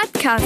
[0.00, 0.44] Plattkast.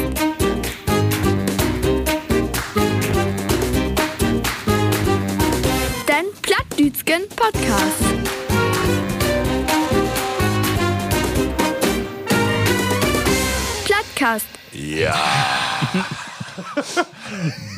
[6.09, 8.05] Den Plattdütschen Podcast.
[13.85, 14.47] Plattkast.
[14.73, 15.15] Ja.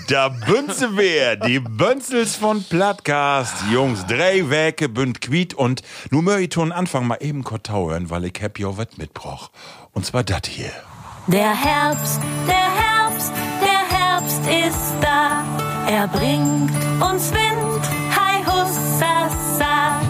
[0.09, 3.55] Da bünze wer, die Bünzels von Plattcast.
[3.71, 8.25] Jungs, drei Werke bünd quiet und nu mör ich Anfang mal eben kurz hören, weil
[8.25, 9.51] ich hab jo wat mitbroch.
[9.93, 10.73] Und zwar dat hier.
[11.29, 15.43] Der Herbst, der Herbst, der Herbst ist da.
[15.91, 16.71] Er bringt
[17.03, 17.83] uns Wind,
[18.15, 20.01] hi hussasa.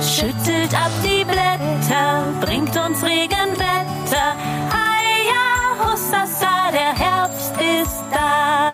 [0.00, 4.34] Schüttelt ab die Blätter, bringt uns Regenwetter.
[4.72, 8.71] Hi ja, hussasa, der Herbst ist da.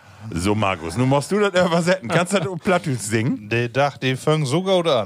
[0.49, 2.09] So, Markus, nun musst du das übersetzen.
[2.09, 3.51] Kannst du das Plattdütsch singen?
[3.51, 5.05] Der dachte, die fangen so gut an.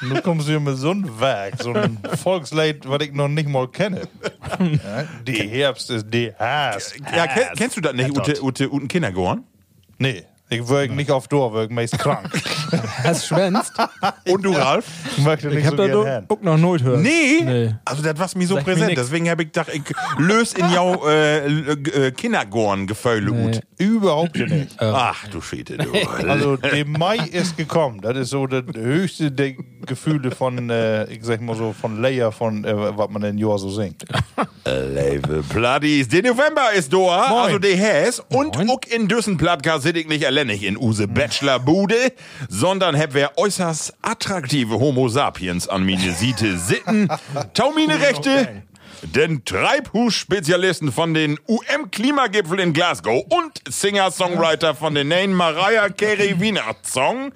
[0.00, 3.48] Nun kommst du hier mit so einem Werk, so ein Volkslied, was ich noch nicht
[3.48, 4.02] mal kenne.
[4.60, 6.94] Ja, die Herbst ist die Herbst.
[7.12, 9.42] Ja, ken, kennst du das nicht, Ute, Ute, Uten Kindergorn?
[9.98, 12.28] Nee, ich wirke nicht auf Dorf, wirke meist krank.
[13.04, 13.72] Hast schwänzt?
[14.28, 14.84] Und du, Ralf?
[15.16, 17.00] Ich möchte nicht Ich hab so da gern auch noch nooit gehört.
[17.00, 17.40] Nee.
[17.44, 17.74] Nee.
[17.84, 18.88] Also, das war mir so mir präsent.
[18.88, 19.00] nix.
[19.00, 19.82] Deswegen habe ich gedacht, ich
[20.18, 23.46] löse in jou äh, äh, Kindergorn-Gefäule Nee.
[23.48, 23.60] ut.
[23.78, 24.76] Überhaupt nicht.
[24.80, 25.90] Ach, du Schiete, du.
[26.28, 28.00] Also, der Mai ist gekommen.
[28.00, 29.54] Das ist so das höchste der
[29.86, 33.58] Gefühle von, äh, ich sag mal so, von Leia, von äh, was man in Jahr
[33.58, 34.04] so singt.
[34.66, 36.98] Liebe Platties, der November ist da,
[37.44, 38.20] also der Häs.
[38.28, 39.38] Und auch in Düssen
[39.80, 42.12] sit ich nicht alleinig in use Bachelorbude,
[42.48, 47.08] sondern hab wer äußerst attraktive Homo sapiens an meine Siete sitten.
[47.54, 48.62] Taumine Rechte.
[49.02, 56.76] Den Treibhus-Spezialisten von den UM-Klimagipfel in Glasgow und Singer-Songwriter von den Nain Mariah Carey Wiener
[56.82, 57.32] Song.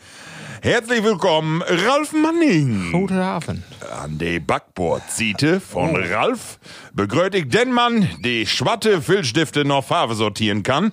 [0.64, 2.90] Herzlich willkommen, Ralf Manning.
[2.90, 3.62] Guten Abend.
[4.02, 6.58] An die Backbordsiete von Ralf
[6.94, 10.92] begrüßt ich den Mann, die schwatte Filzstifte noch Farbe sortieren kann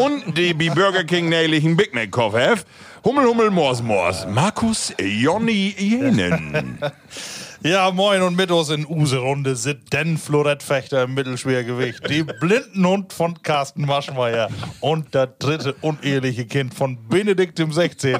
[0.00, 2.64] und die bei Burger King nählichen Big Mac Kopf.
[3.04, 4.24] Hummel, Hummel, Mors, Mors.
[4.28, 6.78] Markus Jonny Jenen.
[7.60, 13.42] Ja, moin und mit uns in Use-Runde sind den Florettfechter im Mittelschwergewicht, die Blindenhund von
[13.42, 14.48] Carsten Maschmeyer
[14.80, 18.18] und das dritte uneheliche Kind von Benedikt dem 16.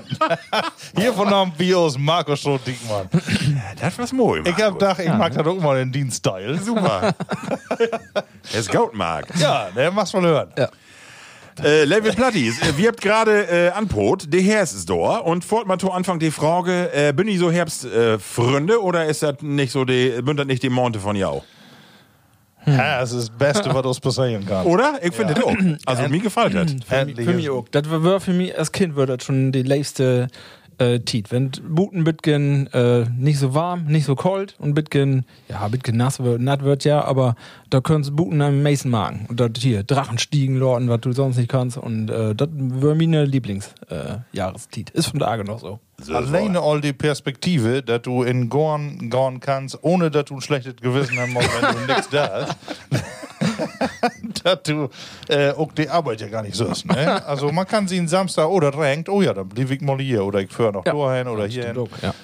[0.97, 3.09] Hier von Namen Bios Markus Schroth-Diekmann.
[3.81, 6.59] Das war's moi, Ich hab gedacht, ich mag das auch mal in Dienststyle.
[6.59, 7.15] Super.
[8.53, 9.27] Es gaut, Marc.
[9.39, 10.53] Ja, der mach's mal hören.
[10.59, 10.69] Ja.
[11.63, 15.67] Äh, Level Platties, äh, wir habt gerade äh, anpot, der Herr ist da und fort
[15.67, 19.73] mal zu Anfang die Frage, äh, bin ich so Herbstfreunde äh, oder ist das nicht
[19.73, 21.43] so die, bündert nicht die Monte von Jau?
[22.67, 24.67] Ja, das ist das Beste, was uns passieren kann.
[24.67, 24.99] Oder?
[25.03, 25.57] Ich finde das auch.
[25.87, 26.75] Also mir gefällt das.
[26.91, 27.67] Endlich Für mich auch.
[27.71, 30.29] Das war für mich als Kind war das schon die leifste
[30.79, 31.31] äh, Tiet.
[31.31, 36.21] Wenn Buten bitgen äh, nicht so warm, nicht so kalt und bitgen, ja, bitgen nass
[36.21, 37.35] wird, natt wird ja, aber
[37.71, 39.27] da können sie Buten am meisten magen.
[39.29, 41.77] Und dort hier Drachenstiegen lorden, was du sonst nicht kannst.
[41.77, 44.19] Und äh, das war meine Lieblings äh.
[44.93, 45.81] Ist von Tage noch so.
[46.13, 50.77] Alleine all die Perspektive, dass du in Gorn gehen kannst, ohne dass du ein schlechtes
[50.77, 52.57] Gewissen haben musst, wenn du nichts da hast.
[54.45, 54.89] dass du
[55.29, 56.87] äh, auch die Arbeit ja gar nicht so ist.
[56.87, 57.23] Ne?
[57.27, 60.25] Also man kann sie einen Samstag oder renkt, oh ja, dann blieb ich mal hier
[60.25, 60.93] oder ich fahre noch Ja.
[60.93, 61.75] dahin oder hier.
[62.03, 62.15] ja.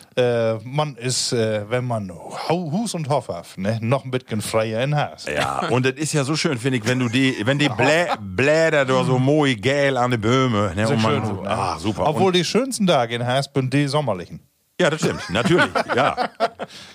[0.53, 3.79] Äh, man ist, äh, wenn man Hu- Hus und Hoff hat, ne?
[3.83, 5.27] noch ein bisschen freier in Haus.
[5.27, 8.07] Ja, und das ist ja so schön, finde ich, wenn du die, wenn die Blä
[8.21, 11.51] Blätter da so moi gel an die Böhme, ne, So und man, schön so, ne?
[11.51, 12.07] ah, super.
[12.07, 14.41] Obwohl und, die schönsten Tage in Haus sind die sommerlichen.
[14.81, 16.31] Ja, das stimmt, natürlich, ja.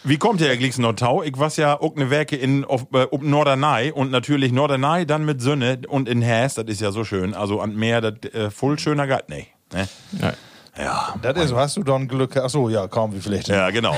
[0.03, 1.23] Wie kommt der Glicks Nordtau?
[1.23, 5.25] Ich was ja auch ne Werke in, auf, äh, ob Norderney und natürlich Norderney dann
[5.25, 8.51] mit Sönne und in Häs, das ist ja so schön, also an Meer, das, äh,
[8.51, 9.47] voll schöner Gott, ne.
[9.73, 9.87] ne?
[10.21, 10.33] Ja.
[10.79, 11.15] Ja.
[11.21, 12.37] Das ist, hast du dann Glück?
[12.37, 13.49] Achso, ja, kaum wie vielleicht.
[13.49, 13.95] Ja, genau.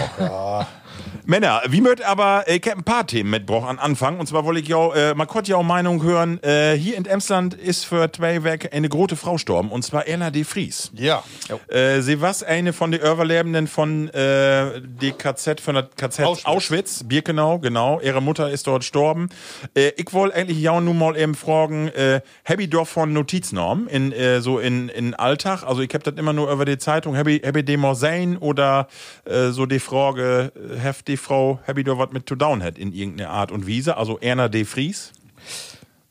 [1.25, 4.19] Männer, wie mögt aber, äh, ich hab ein paar Themen mitgebracht an Anfang.
[4.19, 6.41] Und zwar wollte ich ja, äh, mal kurz ja auch Meinung hören.
[6.43, 9.71] Äh, hier in Emsland ist für zwei Werke eine große Frau gestorben.
[9.71, 10.91] Und zwar Erna de Vries.
[10.93, 11.23] Ja.
[11.67, 16.45] Äh, sie war eine von den Überlebenden von äh, die KZ, von der KZ Auschwitz,
[16.45, 17.03] Auschwitz.
[17.03, 17.99] Birkenau, genau.
[18.01, 19.29] Ihre Mutter ist dort gestorben.
[19.75, 23.87] Äh, ich wollte eigentlich ja nun mal eben fragen, äh, hab ich doch von Notiznorm
[23.87, 27.17] in äh, so in, in Alltag, also ich hab das immer nur über die Zeitung,
[27.17, 28.87] hab ich, hab ich dem sein oder
[29.25, 32.63] äh, so die Frage, äh, heft die Frau, hab ich doch was mit to down
[32.63, 35.13] hat in irgendeiner Art und Weise, also Erna de Vries.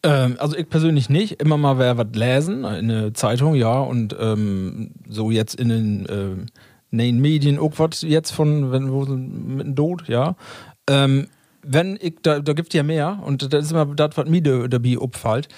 [0.03, 1.41] Ähm, also ich persönlich nicht.
[1.43, 3.81] Immer mal wer was lesen in der Zeitung, ja.
[3.81, 6.47] Und ähm, so jetzt in den ähm,
[6.91, 10.37] in Medien auch was jetzt von, wenn wo mit dem Tod, ja.
[10.89, 11.29] Ähm,
[11.63, 14.67] wenn ich, da, da gibt ja mehr und das ist immer das, was mir da-
[14.67, 15.49] dabei auffällt.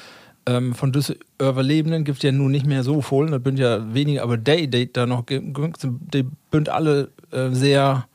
[0.47, 0.93] Ähm, von
[1.41, 4.93] Überlebenden gibt ja nun nicht mehr so voll, das sind ja weniger, aber die, die
[4.93, 8.07] da noch, die sind alle äh, sehr,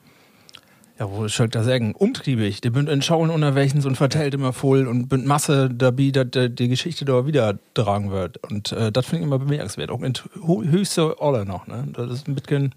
[0.99, 1.93] Ja, wo soll ich das sagen?
[1.95, 2.59] Umtriebig.
[2.61, 6.67] Die bünd in Schauen unterwegs und vertellt immer voll und bünd Masse dabei, dass die
[6.67, 8.37] Geschichte da wieder tragen wird.
[8.49, 9.91] Und äh, das finde ich immer bemerkenswert.
[9.91, 11.87] Auch in hö- höchster Rolle noch, ne?
[11.93, 12.73] Das ist ein bisschen.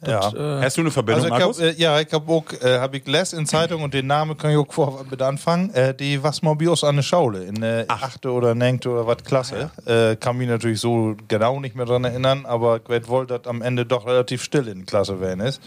[0.00, 0.58] Das, Ja.
[0.60, 1.58] äh, Hast du eine Verbindung, Also ich Markus?
[1.60, 4.36] hab, äh, ja, ich habe auch, äh, hab ich gelesen in Zeitung und den Namen
[4.38, 5.74] kann ich auch vor mit anfangen.
[5.74, 9.70] Äh, die was uns an der Schaule in der achte oder neunte oder was Klasse.
[9.86, 13.46] Äh, kann mich natürlich so genau nicht mehr dran erinnern, aber ich werd wohl, dass
[13.46, 15.60] am Ende doch relativ still in der Klasse werden ist.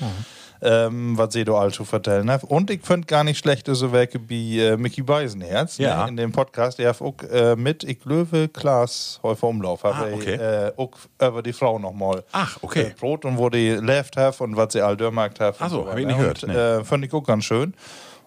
[0.63, 2.43] Ähm, was sie da all zu vertellen hat.
[2.43, 6.03] Und ich finde gar nicht schlecht, so Werke wie äh, Mickey Beisenherz Ja.
[6.03, 6.77] ne, in dem Podcast.
[6.77, 10.35] Der hat auch äh, mit, ich löwe, Klaas Häufer Umlauf, Ah, er, okay.
[10.35, 12.81] äh, auch über die Frau nochmal Ach, okay.
[12.81, 15.57] äh, Brot und wo die left have und was sie all dörmarkt have.
[15.59, 16.11] Ach so, und hab ich ne?
[16.11, 16.53] nicht gehört, nee.
[16.53, 17.73] äh, fand ich auch ganz schön.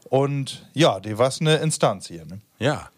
[0.04, 2.24] Und ja, die war eine Instanz hier.
[2.26, 2.40] Ne?
[2.58, 2.88] Ja.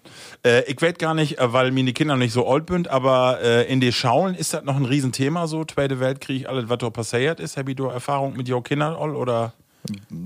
[0.44, 3.40] Äh, ich weiß gar nicht, äh, weil meine Kinder noch nicht so alt sind, aber
[3.42, 6.90] äh, in den Schaulen ist das noch ein Riesenthema, so Zweite Weltkrieg, alles, was da
[6.90, 7.56] passiert ist.
[7.56, 9.52] Habt ihr Erfahrung mit ihren Kindern all, oder?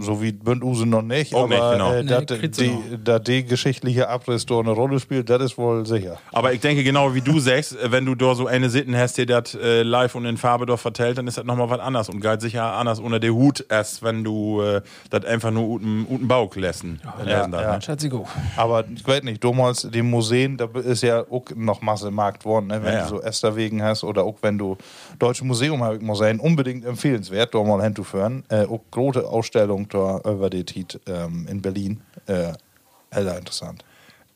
[0.00, 1.92] So wie Bünduse noch nicht, Auch aber nicht, genau.
[1.92, 5.42] äh, Nee, dass kriegt sie die, da die geschichtliche Abriss da eine Rolle spielt, das
[5.42, 6.18] ist wohl sicher.
[6.32, 9.18] Aber ich denke, genau wie du sagst, äh, wenn du da so eine Sitten hast,
[9.18, 12.08] die das äh, live und in Farbe doch vertellt, dann ist das nochmal was anderes
[12.08, 16.04] und galt sicher anders unter der Hut, erst wenn du äh, das einfach nur unten,
[16.06, 17.00] unten Bauch lässen.
[17.24, 17.74] lesen darfst, ja.
[17.74, 17.82] ne?
[17.82, 18.26] Schatzi, go.
[18.56, 22.68] Aber ich weiß nicht, damals die Museen, da ist ja auch noch Masse Markt worden,
[22.68, 22.82] ne?
[22.82, 23.04] wenn Ja, ja.
[23.04, 24.76] du so Esterwegen hast oder auch wenn du
[25.18, 28.44] Deutsche Museum habe ich muss sagen, unbedingt empfehlenswert, da mal hinzuführen.
[28.48, 32.02] Äh, auch große Ausstellung da über die Tit ähm, in Berlin.
[32.26, 32.52] Äh,
[33.10, 33.84] heller interessant.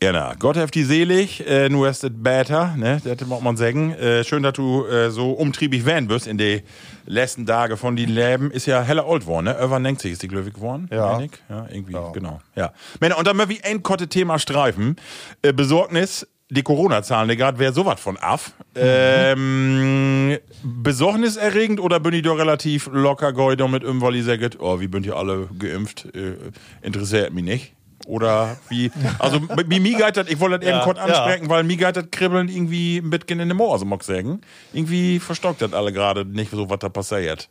[0.03, 3.57] Ja, na, Gott heft die selig, äh, nur ist es better, ne, das muss man
[3.57, 3.93] sagen.
[3.93, 6.63] Äh, schön, dass du äh, so umtriebig werden wirst in die
[7.07, 8.51] letzten Tage von die Leben.
[8.51, 9.57] Ist ja heller alt geworden, ne?
[9.63, 10.91] Über 90 ist die, glaube ich, geworden.
[10.93, 11.21] Ja.
[11.21, 11.31] ich.
[11.49, 12.41] Ja, irgendwie, genau.
[12.57, 12.73] Ja.
[13.01, 14.97] Männer, und dann mal wie ein kotte Thema streifen.
[15.43, 18.53] Äh, Besorgnis, die Corona-Zahlen, ne, gerade wer sowas von af.
[18.75, 24.81] Ähm, besorgniserregend oder bin ich doch relativ locker goi mit irgendwann, weil ich sagt, oh,
[24.81, 26.07] wie bünd ihr alle geimpft?
[26.15, 26.37] Äh,
[26.83, 27.73] interessiert mich nicht.
[28.07, 31.05] Oder wie, also wie mir das, ich wollte das eben Ja, kurz ja.
[31.05, 34.41] ansprechen, weil mir das Kribbeln irgendwie ein bisschen in den Moor, so mag sagen.
[34.73, 37.49] Irgendwie verstockt das alle gerade nicht so, was da passiert.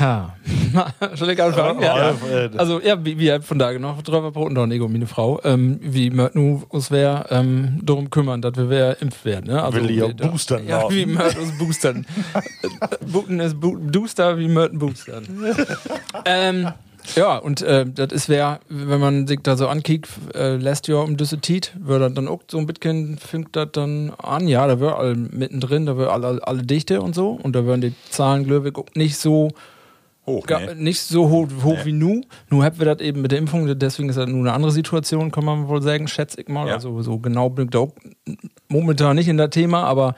[0.00, 0.34] Ha.
[1.14, 1.80] Soll ich anfangen?
[1.82, 2.14] Ja.
[2.56, 5.40] Also, ja, wie, wie von da noch drüber broten doch Ego, meine Frau.
[5.44, 9.52] Ähm, wie möchten nu uns wer ähm, darum kümmern, dass wir wer impft werden.
[9.52, 9.62] Ne?
[9.62, 12.06] Also, Will die auch wie- boostern Ja, wie möchten uns boostern.
[13.12, 15.24] Booten ist Bo Booster, wie möchten boostern.
[16.24, 16.68] ähm,
[17.16, 20.96] ja, und äh, das ist wer, wenn man sich da so ankickt, äh, lässt ja
[20.96, 24.80] um diese Tit, würde dann auch so ein bisschen, fängt das dann an, ja, da
[24.80, 28.44] wird alle mittendrin, da wird alle, alle dichte und so, und da werden die Zahlen,
[28.44, 29.50] glaube ich, nicht so
[30.26, 30.74] Hoch, Ga- ne?
[30.74, 32.22] nicht so hoch, hoch wie nu.
[32.50, 35.30] Nu haben wir das eben mit der Impfung, deswegen ist das nur eine andere Situation,
[35.30, 36.66] kann man wohl sagen, schätze ich mal.
[36.68, 36.74] Ja.
[36.74, 37.92] Also so genau bin ich da auch
[38.68, 40.14] momentan nicht in das Thema, aber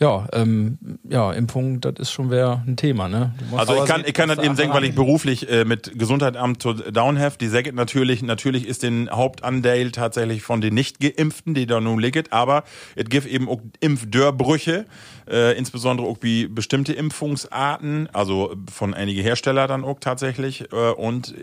[0.00, 3.32] ja, ähm, ja, Impfung, das ist schon wieder ein Thema, ne?
[3.56, 6.72] Also ich kann, ich kann das eben sagen, weil ich beruflich äh, mit Gesundheitsamt zu
[6.74, 7.38] down have.
[7.38, 12.32] Die sagen natürlich, natürlich ist den Hauptanteil tatsächlich von den Nicht-Geimpften, die da nun liegt,
[12.32, 12.64] aber
[12.96, 14.86] es gibt eben auch Impfdörrbrüche,
[15.30, 21.34] äh, insbesondere auch wie bestimmte Impfungsarten, also von einigen Hersteller dann auch tatsächlich äh, und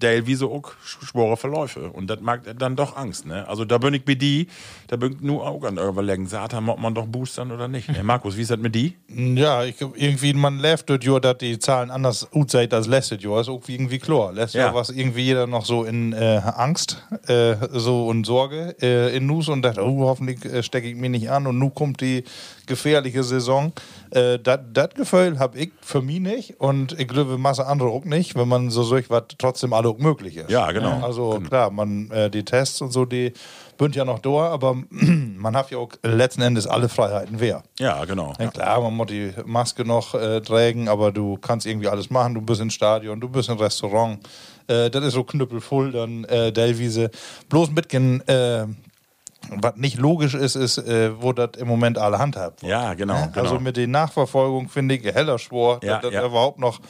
[0.00, 3.46] teilweise auch sch- schwere Verläufe und das mag dann doch Angst, ne?
[3.48, 4.48] Also da bin ich bei die,
[4.88, 7.89] da bin ich nur auch an überlegen, Satan, muss man doch boostern oder nicht?
[7.92, 8.02] Ne?
[8.02, 8.94] Markus, wie ist das mit die?
[9.08, 13.22] Ja, ich irgendwie, man läuft dort ja, dass die Zahlen anders gut sind als letztes
[13.22, 13.40] Jahr.
[13.40, 14.32] Ist auch irgendwie klar.
[14.32, 14.66] Letztes Ja.
[14.66, 19.26] Jahr war irgendwie jeder noch so in äh, Angst äh, so und Sorge äh, in
[19.26, 22.24] Nus und dachte, oh, hoffentlich äh, stecke ich mich nicht an und nun kommt die
[22.66, 23.72] gefährliche Saison.
[24.10, 28.36] Äh, das Gefühl habe ich für mich nicht und ich glaube, Masse andere auch nicht,
[28.36, 30.50] wenn man so solch was trotzdem alle auch möglich ist.
[30.50, 31.00] Ja, genau.
[31.02, 33.32] Also klar, man äh, die Tests und so, die
[33.80, 37.62] bünd ja noch da, aber man hat ja auch letzten Endes alle Freiheiten wer.
[37.78, 38.34] Ja, genau.
[38.38, 42.34] Ja, klar, man muss die Maske noch äh, tragen, aber du kannst irgendwie alles machen.
[42.34, 44.18] Du bist im Stadion, du bist im Restaurant.
[44.66, 47.10] Äh, das ist so knüppelvoll, dann äh, Delwiese.
[47.48, 48.66] Bloß ein bisschen, äh,
[49.48, 52.62] was nicht logisch ist, ist, äh, wo das im Moment alle handhabt.
[52.62, 53.40] Ja, genau, genau.
[53.40, 56.26] Also mit den Nachverfolgung finde ich heller schwor, Ja, dass das ja.
[56.26, 56.80] überhaupt noch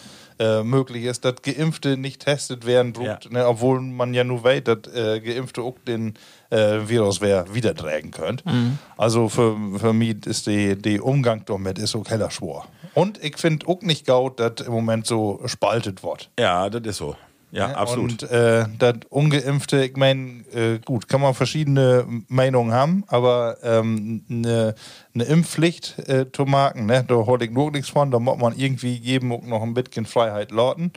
[0.40, 3.30] äh, möglich ist, dass Geimpfte nicht testet werden, druckt, Ja.
[3.30, 6.14] ne, obwohl man ja nur weiß, dass äh, Geimpfte auch den
[6.50, 8.44] äh, Virus wer wieder tragen könnt.
[8.46, 8.78] Mhm.
[8.96, 12.66] Also für, für mich ist die, die Umgang damit ist auch heller schwor.
[12.94, 16.30] Und ich finde auch nicht gaut, dass im Moment so spaltet wird.
[16.38, 17.14] Ja, das ist so.
[17.52, 18.22] Ja, absolut.
[18.22, 24.24] Und äh, das Ungeimpfte, ich meine, äh, gut, kann man verschiedene Meinungen haben, aber ähm,
[24.30, 24.74] eine
[25.14, 28.56] ne Impfpflicht äh, zu machen, ne, da hol ich nur nichts von, da muss man
[28.56, 30.92] irgendwie jedem auch noch ein bisschen Freiheit lauten.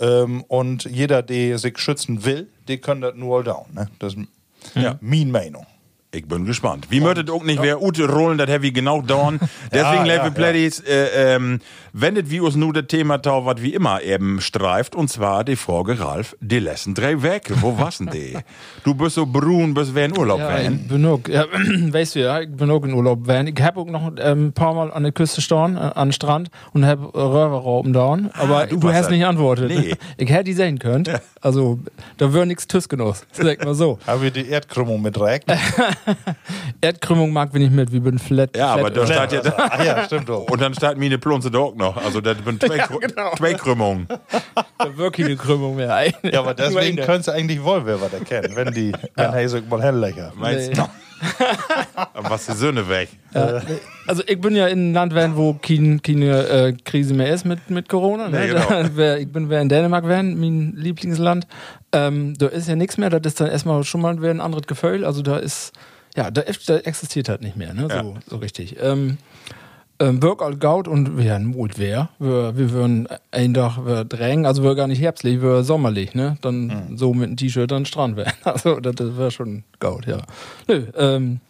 [0.00, 3.66] Ähm, und jeder, der sich schützen will, der kann das nur all down.
[3.72, 3.88] Ne?
[3.98, 4.20] Das ist
[4.74, 4.98] Ja.
[5.00, 5.66] meine Meinung.
[6.14, 6.88] Ich bin gespannt.
[6.90, 9.40] Wie möchtet auch nicht wer Ute rollen, das heavy genau dauern.
[9.72, 10.28] Deswegen, ja, ja.
[10.28, 11.60] Plädis, äh, ähm,
[11.94, 14.94] wendet wie uns nur das Thema tau, was wie immer eben streift.
[14.94, 17.54] Und zwar die Frage, Ralf, die letzten drei Wege.
[17.62, 18.36] Wo war's denn die?
[18.84, 20.80] du bist so brun, bist wer in Urlaub Ja, wären.
[20.82, 21.46] ich bin auch, ja,
[21.92, 23.46] weißt du ja, ich bin auch in Urlaub gewesen.
[23.46, 26.12] Ich habe auch noch ähm, ein paar Mal an der Küste stehen, äh, an den
[26.12, 28.18] Strand und habe Röhrerrauben da.
[28.34, 29.70] Aber du du, warst hast da- nicht antwortet.
[29.70, 29.94] Nee.
[30.18, 31.04] Ich hätte die sehen können.
[31.40, 31.78] Also,
[32.18, 33.24] da wäre nichts Tüsgenuss.
[33.32, 33.98] Sag mal so.
[34.06, 35.42] Haben wir die Erdkrümmung mit Dreck?
[36.80, 38.56] Erdkrümmung mag wir nicht mit, wie bin flat.
[38.56, 40.48] Ja, aber flat da steht ja, ah ja, stimmt doch.
[40.50, 41.96] und dann steht meine Plunze da auch noch.
[41.96, 43.34] Also, das sind zwei, genau.
[43.36, 44.06] zwei Krümmungen.
[44.78, 45.94] da wirklich eine Krümmung mehr.
[45.94, 46.12] Eine.
[46.22, 49.60] Ja, aber deswegen könntest du eigentlich wohl wer was erkennen, wenn die, wenn ja.
[49.68, 50.32] mal helllecker.
[50.36, 50.74] Meinst Nee.
[50.74, 50.88] du?
[52.14, 53.08] Was die Söhne weg.
[53.34, 53.78] Ja, nee.
[54.06, 57.70] also ich bin ja in einem Land, wo kein, keine äh, Krise mehr ist mit,
[57.70, 58.28] mit Corona.
[58.28, 58.40] Ne?
[58.40, 58.88] Nee, genau.
[58.96, 61.46] Da ich bin wär in Dänemark, wären, mein Lieblingsland.
[61.92, 64.66] Ähm, da ist ja nichts mehr, das ist dann erstmal schon mal wär ein anderes
[64.66, 65.04] Gefühl.
[65.04, 65.72] Also da ist,
[66.16, 67.82] ja, da, da existiert halt nicht mehr, ne?
[67.88, 68.04] so, Ja.
[68.28, 68.76] so richtig.
[68.80, 69.18] Ähm,
[69.98, 72.08] ähm, Work all Gaut und wir haben Mut wer.
[72.18, 76.38] Wir, wir würden einen Tag wir drängen, also wir gar nicht herbstlich, wir sommerlich, ne?
[76.40, 78.32] Dann so mit einem T-Shirt an den Strand wären.
[78.44, 80.18] Also das, das wäre schon Gaut, ja.
[80.68, 81.40] Nö, ähm,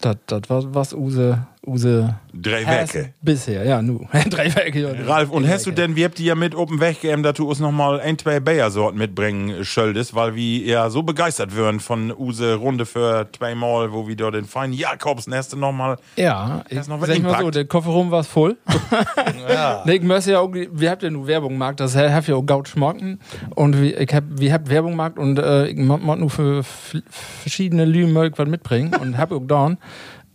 [0.00, 3.14] das das war was Use, Use Drei Wege.
[3.20, 4.06] Bisher, ja, nu.
[4.30, 5.06] Drei Wege, ja.
[5.06, 7.34] Ralf, und Drei hast du denn, wie habt ihr ja mit Open Weg gegeben, dass
[7.34, 12.12] du uns nochmal ein, zwei Bayer-Sorten mitbringen schöldest, weil wir ja so begeistert würden von
[12.12, 15.96] Use Runde für zweimal, wo wir dort den feinen Jakobsneste nochmal.
[16.16, 18.56] Ja, ich noch was sag mal so, der Kofferraum war voll.
[19.48, 19.82] Ja.
[19.86, 22.68] Ich muss ja auch, wir habt ja nur Werbung gemacht, das hab ja auch Gaut
[22.68, 23.18] schmocken.
[23.54, 26.62] Und wir, ich hab, wir habt Werbung gemacht und äh, ich muss nur für
[27.42, 29.76] verschiedene Lügen was mitbringen und hab auch da.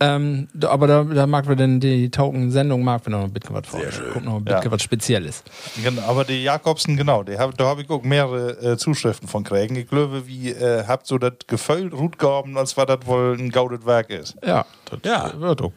[0.00, 3.66] Ähm, aber da, da mag wir denn die Taugen-Sendung, mag wir noch ein bisschen was
[3.66, 3.80] vor.
[4.12, 4.70] Guck noch ein bisschen Ja.
[4.72, 5.44] was Spezielles.
[5.82, 9.44] Genau, aber die Jakobsen, genau, die hab, da habe ich auch mehrere äh, Zuschriften von
[9.44, 9.76] kriegen.
[9.76, 13.86] Ich glaube, wie äh, habt so das Gefühl, Rutgaben, als war das wohl ein gaudet
[13.86, 14.36] Werk ist.
[14.44, 15.32] Ja, das Ja.
[15.40, 15.72] wird auch.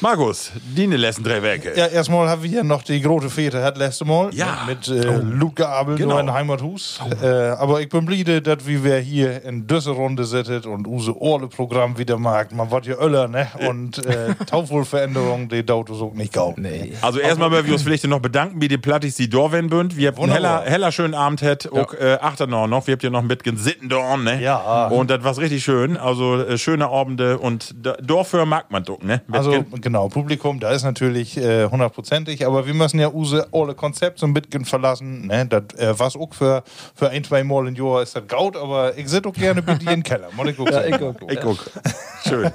[0.00, 1.72] Markus, die letzten drei Wege.
[1.76, 4.30] Ja, erstmal haben wir hier noch die große Fete, hat letzte Mal.
[4.34, 4.58] Ja.
[4.66, 6.18] Mit äh, Luke Abel, Genau.
[6.18, 7.00] in Heimathus.
[7.22, 11.16] Äh, aber ich bin bliebe, dass wie wir hier in diese Runde sitzen und unser
[11.20, 12.52] Orle-Programm wieder mag.
[12.52, 13.48] Man wird ja öller, ne?
[13.68, 16.54] Und äh, Taufwohlveränderung, die dauert uns auch nicht gau.
[16.56, 16.92] Nee.
[17.00, 19.96] Also erstmal möchten wir uns vielleicht noch bedanken, wie die Plattis die Dorwen bünd.
[19.96, 22.86] Wir habt einen heller, heller schönen Abend hat, auch äh, Achternau noch.
[22.86, 24.40] Wir habt ja noch mit Sittendorn, ne?
[24.42, 24.88] Ja.
[24.88, 25.96] Und das war richtig schön.
[25.96, 29.22] Also äh, schöne Abende und Dorfür mag man doch, ne?
[29.30, 34.18] Also Genau, Publikum, da ist natürlich äh, hundertprozentig, aber wir müssen ja use alle Konzept
[34.18, 35.26] so ein bisschen verlassen.
[35.26, 35.46] Ne?
[35.46, 36.62] Das, äh, was auch für,
[36.94, 39.74] für ein, zwei Mal im Jahr ist das gaut, aber ich sitze auch gerne bei
[39.74, 40.28] dir im Keller.
[40.46, 41.14] Ich Ja, ich auch.
[41.28, 41.58] ich guck.
[42.26, 42.50] Schön.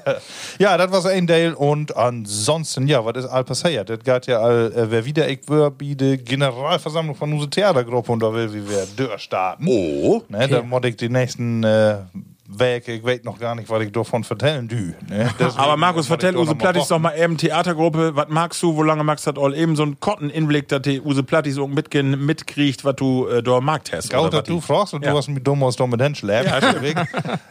[0.57, 3.89] Ja, das war ein Teil und ansonsten, ja, was ist all passiert?
[3.89, 8.11] Das geht ja all, äh, wer wieder, ich wär bei der Generalversammlung von unserer Theatergruppe
[8.11, 9.67] und da will wie wir durchstarten.
[9.67, 10.21] Oh.
[10.29, 11.97] Ne, Da muss ich die nächsten äh,
[12.51, 14.93] Wege, ich weiß noch gar nicht, was ich davon vertellen dü.
[15.07, 15.29] Ne?
[15.55, 18.15] Aber Markus, vertell Use Plattis doch mal eben Theatergruppe.
[18.15, 18.75] Was magst du?
[18.75, 19.53] Wo lange magst du das all?
[19.55, 23.61] Eben so ein Kotteninblick, dass die Use Plattis auch mitgehen, mitkriegt, was du äh, da
[23.61, 24.09] magst hast.
[24.09, 25.11] Gaut, dass du fragst und Ja.
[25.11, 26.45] du hast mich dumm aus dumm mit Henschläf.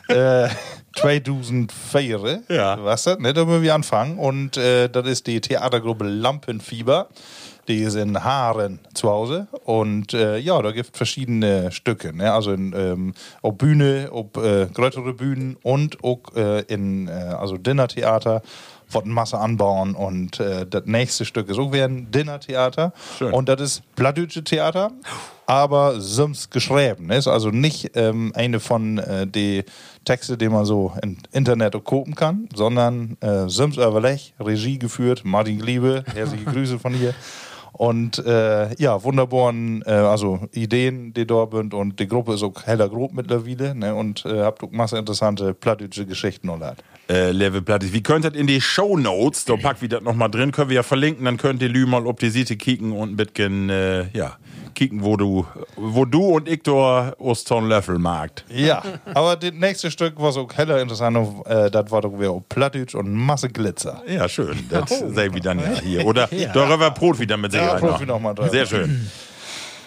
[0.08, 0.48] äh,
[0.96, 2.82] 2004, Ja.
[2.82, 3.18] was das?
[3.18, 4.18] Ne, da müssen wir anfangen.
[4.18, 7.08] Und äh, das ist die Theatergruppe Lampenfieber.
[7.68, 9.46] Die ist in Haaren zu Hause.
[9.64, 12.16] Und äh, ja, da gibt es verschiedene Stücke.
[12.16, 12.32] Ne?
[12.32, 17.58] Also in, ähm, ob Bühne, ob äh, größere Bühnen und auch äh, in äh, also
[17.58, 18.42] Dinnertheater.
[18.94, 22.94] Eine Masse anbauen und äh, das nächste Stück ist auch wieder ein Dinnertheater.
[23.18, 23.34] Schön.
[23.34, 24.92] Und das ist Plattdeutsche Theater,
[25.46, 27.10] aber Sims geschrieben.
[27.10, 29.64] Ist also nicht ähm, eine von äh, die
[30.06, 35.58] Texte, die man so im Internet kopen kann, sondern äh, Sims Overlech, Regie geführt, Martin
[35.58, 37.14] Gliebe, herzliche Grüße von hier.
[37.72, 41.74] Und äh, ja, wunderbaren, äh, also Ideen, die da sind.
[41.74, 45.54] Und die Gruppe ist auch heller grob mittlerweile ne, und äh, habt auch masse interessante
[45.54, 46.78] plattdeutsche Geschichten und hat.
[47.08, 47.92] äh, Level Plattis.
[47.92, 50.76] Wie könnt ihr in die Show Notes, da packt wir das nochmal drin, können wir
[50.76, 54.08] ja verlinken, dann könnt ihr Lü mal ob die Seite kicken und ein bisschen, äh,
[54.16, 54.36] ja,
[54.78, 55.44] kicken, wo du,
[55.74, 58.44] wo du und da Oston Löffel magst.
[58.48, 58.80] Ja,
[59.12, 61.16] aber das nächste Stück war so heller interessant,
[61.46, 64.02] äh, das war doch wieder Plattdeutsch und Masse Glitzer.
[64.06, 64.56] Ja, schön.
[64.70, 66.06] Das sehen wir dann ja hier.
[66.06, 68.36] Oder darüber Brot wieder mit Sicherheit Brot wieder noch mal.
[68.50, 69.10] Sehr schön.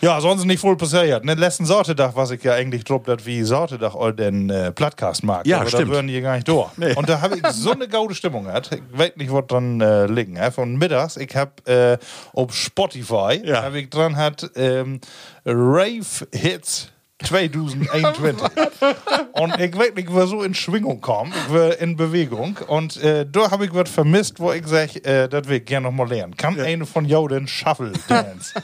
[0.02, 1.24] Ja, sonst nicht voll passiert.
[1.24, 5.46] Ne, letzten Sortedach, was ich ja eigentlich dat wie Sortedach all den äh, Podcast mag.
[5.46, 5.90] Ja, aber stimmt.
[5.90, 6.72] da würden die gar nicht durch.
[6.98, 8.72] Und da habe ich so eine gaude Stimmung gehabt.
[8.72, 10.38] Ich weiß nicht, was dran äh, liegen.
[10.38, 11.98] Äh, von mittags, ich habe äh,
[12.34, 13.62] auf Spotify, Ja.
[13.62, 15.02] habe ich dran hat ähm,
[15.46, 16.88] Rave Hits
[17.24, 18.42] 2021.
[19.34, 22.58] und ich weiß nicht, ich war so in Schwingung kommen, ich war in Bewegung.
[22.66, 25.88] Und äh, da habe ich was vermisst, wo ich sage, äh, das will ich gerne
[25.88, 26.36] noch mal lernen.
[26.36, 28.54] Kann eine von jou den Shuffle Dance?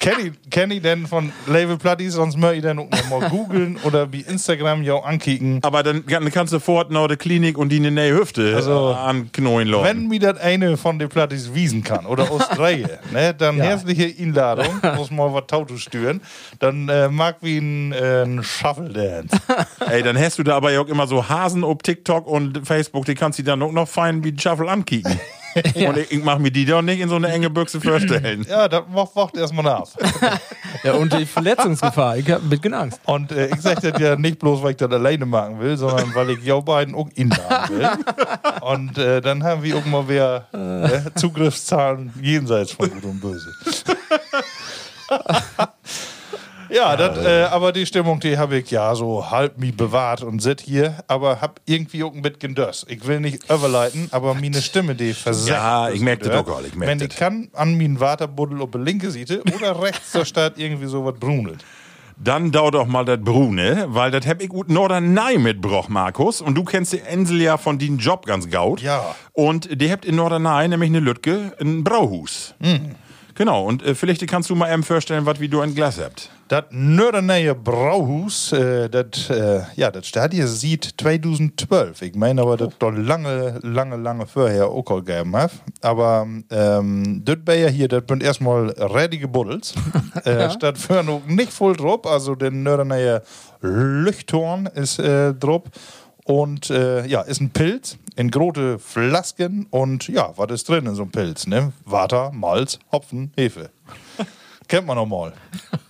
[0.00, 4.12] Kenny, Kenny denn von Label Platties, sonst möchte ich dann auch noch mal googeln oder
[4.12, 5.58] wie Instagram ja auch ankicken.
[5.62, 8.90] Aber dann, dann kannst du fort nach der Klinik und die eine neue Hüfte Also,
[8.90, 9.84] äh, an Knochen lassen.
[9.84, 14.80] Wenn mir das eine von den Platties wiesen kann oder Australien, ne, dann herzliche Einladung,
[14.96, 16.20] muss mal was Tauto stüren.
[16.58, 19.36] Dann äh, mag wie ein, äh, ein Shuffle Dance.
[19.90, 23.04] Ey, dann hast du da aber ja auch immer so Hasen auf TikTok und Facebook,
[23.04, 25.18] die kannst du dann auch noch fein wie Shuffle ankicken.
[25.74, 28.46] Und ich, ich mach mir die doch nicht in so eine enge Büchse vorstellen.
[28.48, 29.86] Ja, das macht, macht erstmal nach.
[30.84, 32.18] Ja, und die Verletzungsgefahr.
[32.18, 33.00] Ich hab ein bisschen Angst.
[33.04, 36.14] Und äh, ich sag das ja nicht bloß, weil ich das alleine machen will, sondern
[36.14, 37.88] weil ich ja beiden auch einladen will.
[38.60, 43.52] Und äh, dann haben wir mal wieder äh, Zugriffszahlen jenseits von Gut und Böse.
[46.70, 50.40] Ja, dat, äh, aber die Stimmung, die habe ich ja so halb mi bewahrt und
[50.40, 52.84] sit hier, aber hab irgendwie auch ein bisschen Dörs.
[52.88, 55.48] Ich will nicht überleiten, aber meine Stimme, die versagt.
[55.48, 57.16] Ja, ich merk das auch all, ich merk Wenn ich das.
[57.16, 61.64] kann an min Waterbuddel der linke Seite oder rechts, da steht irgendwie so was brunelt.
[62.20, 66.40] Dann dauert doch mal das Brune, weil das hab ich gut Norderney mitbroch, Markus.
[66.40, 68.80] Und du kennst die Insel ja von den Job ganz gaut.
[68.82, 69.14] Ja.
[69.32, 72.54] Und die habt in Norderney nämlich eine Lütke, ein Brauhus.
[73.36, 76.28] Genau, und äh, vielleicht kannst du mal eben vorstellen, was wie du ein Glas habt.
[76.48, 82.00] Das Nördeneie Brauhus, äh, das äh, ja, steht hier sieht 2012.
[82.00, 85.50] Ich meine aber, das doch lange, lange, lange vorher auch al gegeben hat.
[85.82, 89.74] Aber ähm, das wäre ja hier, das sind erstmal redige Buddels.
[90.24, 93.20] äh, Statt für noch nicht voll drauf, also der Nördeneie
[93.60, 95.64] Leuchtturm ist äh, drauf.
[96.24, 100.94] Und äh, ja, ist ein Pilz in große Flasken und ja, was ist drin in
[100.94, 101.46] so einem Pilz?
[101.46, 101.72] Ne?
[101.84, 103.68] Water, Malz, Hopfen, Hefe.
[104.68, 105.32] Kennt man nochmal.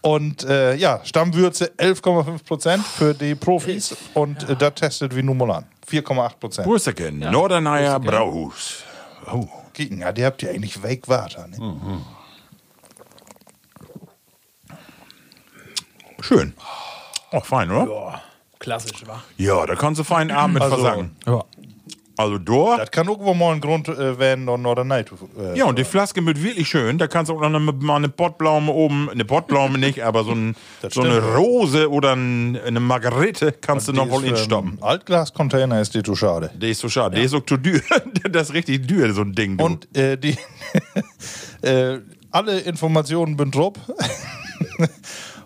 [0.01, 5.37] Und äh, ja, Stammwürze 11,5 Prozent für die Profis und äh, das testet wie nun
[5.37, 5.67] mal an.
[5.91, 6.67] 4,8 Prozent.
[6.67, 8.85] Bursteken, Norderneyer Brauhus.
[9.33, 9.47] Oh.
[9.75, 11.07] Kicken, ja, die habt ihr eigentlich weg.
[11.09, 12.03] Ne?
[16.21, 16.55] Schön.
[17.31, 17.87] Oh, fein, oder?
[17.87, 18.21] Boah,
[18.59, 19.23] klassisch, wa?
[19.37, 21.17] Ja, da kannst du feinen Abend mit Also- versagen.
[21.27, 21.45] Ja.
[22.19, 22.81] Also dort.
[22.81, 25.13] Das kann wohl mal ein Grund äh, werden, noch oder nicht.
[25.39, 26.99] Äh, Ja, und die Flaske mit wirklich schön.
[26.99, 30.57] Da kannst du auch noch mal eine Pottblaume oben, eine Pottblaume nicht, aber so, ein,
[30.91, 31.23] so eine.
[31.23, 34.79] Rose oder ein, eine Margarete kannst du die noch wohl instoppen.
[34.81, 36.51] Altglas-Container ist die zu schade.
[36.55, 37.15] Der ist so schade.
[37.15, 37.81] Der ist auch zu dür.
[38.31, 39.57] das ist richtig dür, so ein Ding.
[39.57, 39.65] Du.
[39.65, 40.37] Und äh, die
[42.33, 43.75] alle Informationen bin drauf.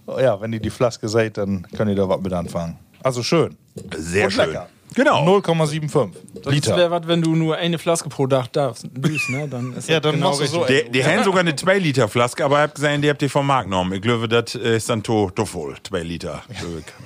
[0.07, 2.79] ja, wenn ihr die Flaske seht, dann könnt ihr da was mit anfangen.
[3.03, 3.57] Also schön.
[3.97, 4.47] sehr und schön.
[4.47, 4.69] lecker.
[4.95, 5.25] Genau.
[5.39, 6.11] 0,75
[6.43, 6.77] Das Liter.
[6.77, 8.87] wäre was, wenn du nur eine Flaske pro Tag darfst.
[8.91, 9.49] Düst, ne?
[9.49, 10.87] Dann ist Ja, das dann genau machst du so richtig.
[10.87, 13.69] Die, die haben sogar eine 2-Liter-Flaske, aber ich hab gesehen, die habt ihr vom Markt
[13.69, 13.93] genommen.
[13.95, 15.77] Ich glaube, das ist dann to, to voll.
[15.83, 16.43] 2 Liter.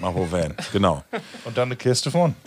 [0.01, 0.55] Mach Van.
[0.73, 1.05] Genau.
[1.45, 2.35] Und dann eine Kiste von.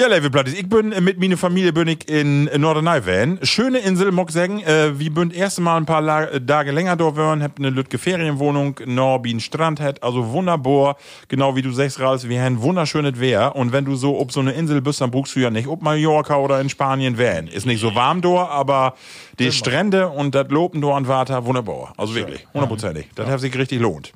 [0.00, 3.40] Ja, liebe Plattis, ich bin mit meiner Familie bin ich in Norderney-Van.
[3.42, 4.60] Schöne Insel, mag ich sagen.
[4.60, 7.98] Äh, wir bin erst mal ein paar La Tage länger dort waren, hab eine Lütke
[7.98, 10.96] Ferienwohnung, Norbin Strand hat, also wunderbar.
[11.28, 13.54] Genau wie du sagst, Ralf, wir haben wunderschönes Wehr.
[13.54, 15.82] Und wenn du so ob so eine Insel bist, dann buchst du ja nicht ob
[15.82, 17.46] Mallorca oder in Spanien Van.
[17.46, 18.94] Ist nicht so warm dort, aber
[19.38, 21.92] die Strände und das Lopen dort an Water, wunderbar.
[21.98, 23.10] Also wirklich, hundertprozentig.
[23.16, 24.14] Das hat sich richtig lohnt.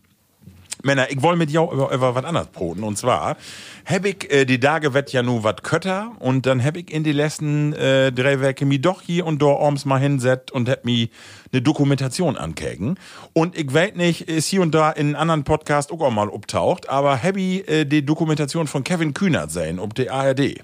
[0.85, 2.85] Männer, ich wollte mit jou über, über was anderes broten.
[2.85, 3.37] Und zwar
[3.87, 7.05] hab ich äh, die Tage wett ja nu wat kötter und dann hab ich in
[7.05, 10.85] die letzten äh, drei Werke mi doch hier und da orms mal hinset und hab
[10.85, 11.11] mi
[11.53, 12.99] eine Dokumentation ankeken.
[13.33, 16.89] Und ich weiß nicht, ist hier und da in anderen Podcast auch, auch mal obtaucht,
[16.89, 20.61] aber hab ich äh, die Dokumentation von Kevin Kühnert sehen, ob die ARD.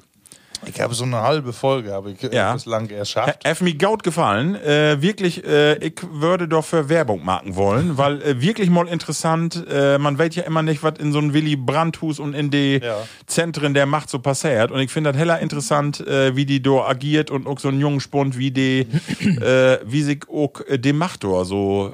[0.67, 2.53] Ich habe so eine halbe Folge, habe ich äh, Ja.
[2.53, 3.47] bislang erschafft.
[3.47, 4.55] Hat mir gaut gefallen.
[4.57, 9.65] Äh, wirklich, äh, ich würde doch für Werbung machen wollen, weil äh, wirklich mal interessant,
[9.71, 12.81] äh, man weiß ja immer nicht, was in so einem Willy Brandt-Hus und in die
[12.83, 12.97] Ja.
[13.27, 14.71] Zentren der Macht so passiert.
[14.71, 17.81] Und ich finde das heller interessant, äh, wie die da agiert und auch so ein
[17.81, 18.87] jungen Spund, wie die,
[19.85, 21.93] wie sich auch die Macht da so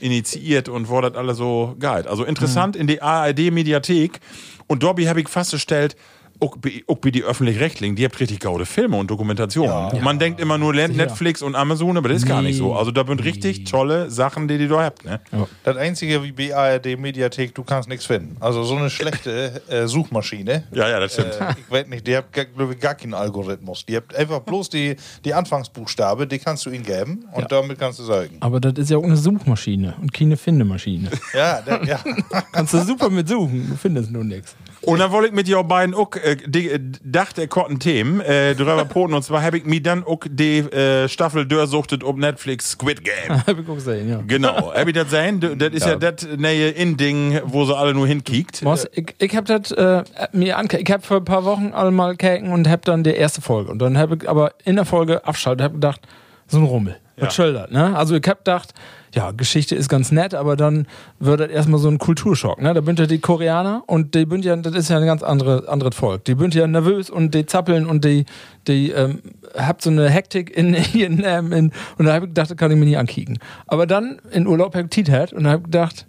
[0.00, 2.06] initiiert und wo das alles so geht.
[2.06, 4.20] Also interessant in die ARD-Mediathek.
[4.66, 5.96] Und Dobby habe ich festgestellt,
[6.40, 10.02] auch auch bei die öffentlich-rechtlichen, die habt richtig gaude Filme und Dokumentationen.
[10.02, 12.74] Man denkt immer nur Netflix und Amazon, aber das ist gar nicht so.
[12.74, 15.04] Also da sind richtig tolle Sachen, die die da habt.
[15.04, 15.20] Ne?
[15.64, 18.36] Das Einzige wie BARD Mediathek, du kannst nichts finden.
[18.40, 20.64] Also so eine schlechte äh, Suchmaschine.
[20.72, 21.40] Ja, ja, das stimmt.
[21.40, 23.84] Äh, ich weiß nicht, die habt, glaube ich, gar keinen Algorithmus.
[23.86, 27.98] Die habt einfach bloß die, die Anfangsbuchstabe, die kannst du ihnen geben und damit kannst
[27.98, 28.36] du sagen.
[28.40, 31.10] Aber das ist ja auch eine Suchmaschine und keine Findemaschine.
[31.34, 32.00] Ja, da, ja.
[32.52, 34.56] Kannst du super mit suchen, du findest nur nichts.
[34.86, 38.20] Und dann wollte ich mit dir beiden auch, äh, die, äh, Dach der Kotten Themen,
[38.20, 39.14] äh, drüber poten.
[39.14, 43.14] Und zwar habe ich mir dann auch die äh, Staffel durchsuchtet ob Netflix Squid Game.
[43.46, 44.22] Hab ich auch gesehen, ja.
[44.26, 44.72] Genau.
[44.74, 45.40] Hab ich das sein?
[45.40, 48.64] Das ist ja, das neue In-Ding, wo sie alle nur hinkiekt.
[48.64, 51.90] Was, ich, ich hab das äh, mir ange ich hab vor ein paar Wochen alle
[51.90, 54.84] mal keken und hab dann die erste Folge und dann hab ich aber in der
[54.84, 56.00] Folge abschaltet hab gedacht
[56.46, 57.96] so ein Rummel was schildert, ne?
[57.96, 58.74] Also ich hab gedacht,
[59.16, 60.86] ja, Geschichte ist ganz nett, aber dann
[61.18, 62.74] wird das erstmal so ein Kulturschock, ne?
[62.74, 65.68] Da sind ja die Koreaner und die sind ja, das ist ja ein ganz andere,
[65.68, 66.24] anderes Volk.
[66.26, 68.26] Die sind ja nervös und die zappeln und die,
[68.68, 69.22] die, ähm,
[69.56, 72.70] habt so eine Hektik in ihren, ähm, in, und da hab ich gedacht, das kann
[72.70, 73.38] ich mir nie ankicken.
[73.66, 76.06] Aber dann in Urlaub hab ich Tiet und hab gedacht,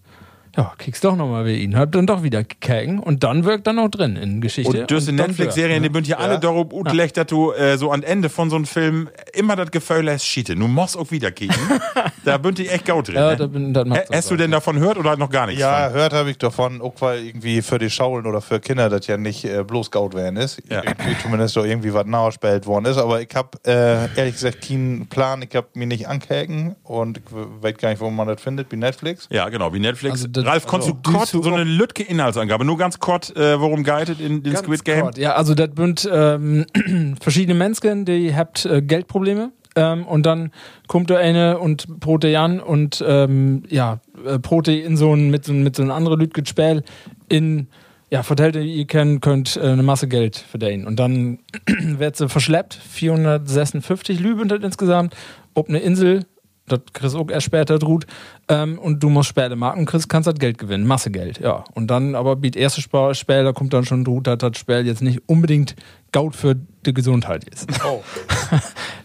[0.57, 1.77] ja, kriegst doch nochmal wie ihn.
[1.77, 4.81] Hab dann doch wieder gekeken und dann wirkt dann auch drin in Geschichte.
[4.81, 7.91] Und durch die dann Netflix-Serien, die bünd ja alle darum utgelegt, dass du äh, so
[7.91, 11.31] am Ende von so einem Film immer das Gefühl hast, schiete, du musst auch wieder
[11.31, 11.55] kicken.
[12.25, 13.17] da bünd ich echt gaut drin.
[13.17, 13.37] Ja, ne?
[13.37, 15.61] da bin, das macht Hä- Hast du denn davon gehört oder noch gar nichts?
[15.61, 15.99] Ja, von?
[15.99, 19.17] hört habe ich davon, auch weil irgendwie für die Schaulen oder für Kinder das ja
[19.17, 20.59] nicht äh, bloß gaut werden ist.
[20.71, 20.81] Ja.
[20.83, 22.97] Irgendwie zumindest doch irgendwie was nachgespielt worden ist.
[22.97, 25.43] Aber ich habe äh, ehrlich gesagt keinen Plan.
[25.43, 28.77] Ich habe mir nicht angehängt und ich weiß gar nicht, wo man das findet, wie
[28.77, 29.27] Netflix.
[29.29, 30.25] Ja, genau, wie Netflix.
[30.25, 33.83] Also Ralf, konntest also, du kurz so eine Lütke Inhaltsangabe, nur ganz kurz, äh, worum
[33.83, 35.01] guidet in den Squid Game?
[35.01, 36.65] Gott, Ja, also das sind ähm,
[37.21, 39.51] verschiedene Menschen, die habt äh, Geldprobleme.
[39.75, 40.51] Ähm, und dann
[40.87, 45.45] kommt da eine und Prote an und ähm, ja, äh, Prote in so ein, mit
[45.45, 46.83] so, mit so einem anderen Lütge Spiel
[47.29, 47.67] in
[48.09, 50.87] ja, vertellt ihr, ihr könnt, könnt äh, eine Masse Geld verdienen.
[50.87, 55.15] Und dann wird sie verschleppt, 456 Lüben das insgesamt,
[55.53, 56.25] ob eine Insel,
[56.67, 56.81] das
[57.13, 58.05] du auch erst später drut,
[58.49, 61.63] ähm, und du musst später marken, kriegst, kannst das Geld gewinnen, Masse Geld, ja.
[61.73, 64.85] Und dann aber bietet erste Sp- Spiel, da kommt dann schon drut, dass das Spiel
[64.85, 65.75] jetzt nicht unbedingt
[66.11, 66.55] Gaut für
[66.87, 67.67] die Gesundheit ist.
[67.85, 68.01] Oh.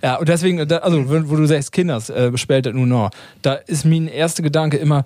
[0.05, 2.33] Ja, und deswegen, da- also, wenn- wo du sagst, Kinders, äh,
[2.67, 3.11] das nur noch,
[3.43, 5.05] da ist mein erster Gedanke immer,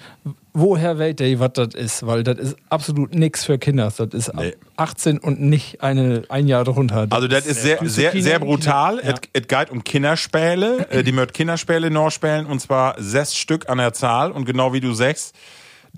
[0.54, 2.06] woher wählt der, was das ist?
[2.06, 3.96] Weil das ist absolut nichts für Kinders.
[3.96, 4.54] Das ist ab Nee.
[4.76, 7.06] 18 und nicht eine, ein Jahr darunter.
[7.10, 8.98] Also das ist sehr, sehr, Kino- sehr brutal.
[9.34, 10.86] Es geht um Kinderspiele.
[10.90, 14.32] Äh, Die möchten Kinderspiele noch spielen und zwar sechs Stück an der Zahl.
[14.32, 15.34] Und genau wie du sagst,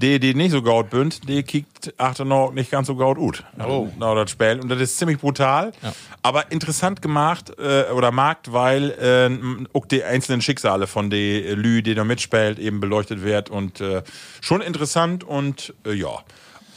[0.01, 3.45] die, die nicht so gaut bünd, die kickt achter noch nicht ganz so gaut gut.
[3.59, 3.89] Oh.
[3.93, 4.61] Genau das Spiel.
[4.61, 5.73] Und das ist ziemlich brutal.
[6.23, 11.83] Aber interessant gemacht äh, oder markt, weil äh, auch die einzelnen Schicksale von den Lü,
[11.83, 13.51] die da mitspielt, eben beleuchtet wird.
[13.51, 14.03] Und äh,
[14.41, 16.23] schon interessant und äh, ja.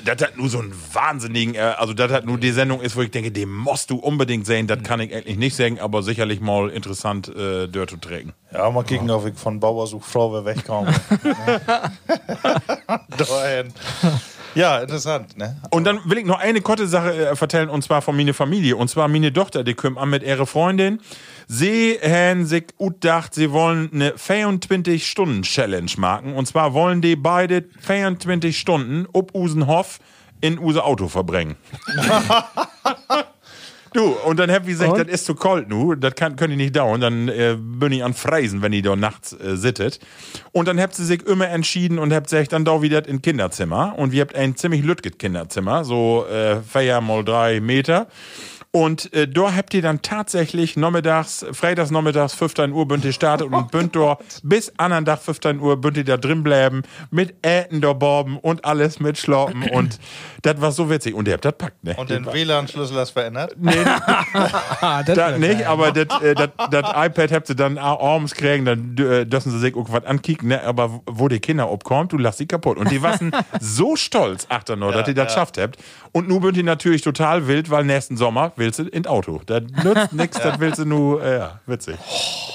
[0.06, 3.02] Das hat nur so einen wahnsinnigen, äh, also das hat nur die Sendung ist, wo
[3.02, 4.68] ich denke, den musst du unbedingt sehen.
[4.68, 8.34] Das kann ich eigentlich nicht sagen, aber sicherlich mal interessant äh, dort zu trägen.
[8.52, 10.92] Ja, mal kicken, ob ich von Bauer such Frau wegkomme.
[13.18, 13.74] Dahin.
[14.56, 15.58] Ja, interessant, ne?
[15.70, 18.76] Und dann will ich noch eine kurze Sache äh, vertellen, und zwar von meiner Familie.
[18.76, 21.00] Und zwar meine Tochter, die kommt an mit ihrer Freundin.
[21.48, 26.34] Sie haben sich gedacht, sie wollen eine 24-Stunden-Challenge machen.
[26.34, 30.00] Und zwar wollen die beide 24 Stunden ob Usenhof
[30.42, 31.56] in Use Auto verbringen.
[33.94, 36.64] Du, und dann hab ich gesagt, das ist zu kalt nu, das kann, können die
[36.64, 40.00] nicht dauern, dann äh, bin ich an Freisen, wenn die da nachts äh, sittet.
[40.54, 43.96] Und dann habt sie sich immer entschieden und habt gesagt, dann da wieder in Kinderzimmer.
[43.98, 48.08] Und wir habt ein ziemlich lütget Kinderzimmer, so äh, vier mal drei Meter.
[48.74, 53.52] Und äh, da habt ihr dann tatsächlich nachmittags, freitags nachmittags 15 Uhr bünd ihr startet
[53.52, 57.82] und bünd da bis anderen Tag 15 Uhr bünd ihr da drin bleiben mit Äten
[57.82, 60.00] da borben und alles mit Schlappen und
[60.42, 61.16] das war so witzig.
[61.16, 61.96] Und ihr habt das packt, ne?
[61.98, 63.58] Und den WLAN-Schlüssel hast verändert?
[64.80, 68.98] ah, das nicht, aber das, äh, das, das iPad habt ihr dann abends kriegen, dann
[68.98, 70.64] äh, dürfen sie sich irgendwas ankicken, ne?
[70.64, 72.78] aber wo die Kinder obkommt, du lass sie kaputt.
[72.78, 75.78] Und die waren so stolz, achter noch, dass ihr das geschafft habt.
[76.14, 79.42] Und nun sind die natürlich total wild, weil nächsten Sommer willst du ins Auto.
[79.46, 81.96] Das nützt nichts, das willst du nur, äh, ja, witzig.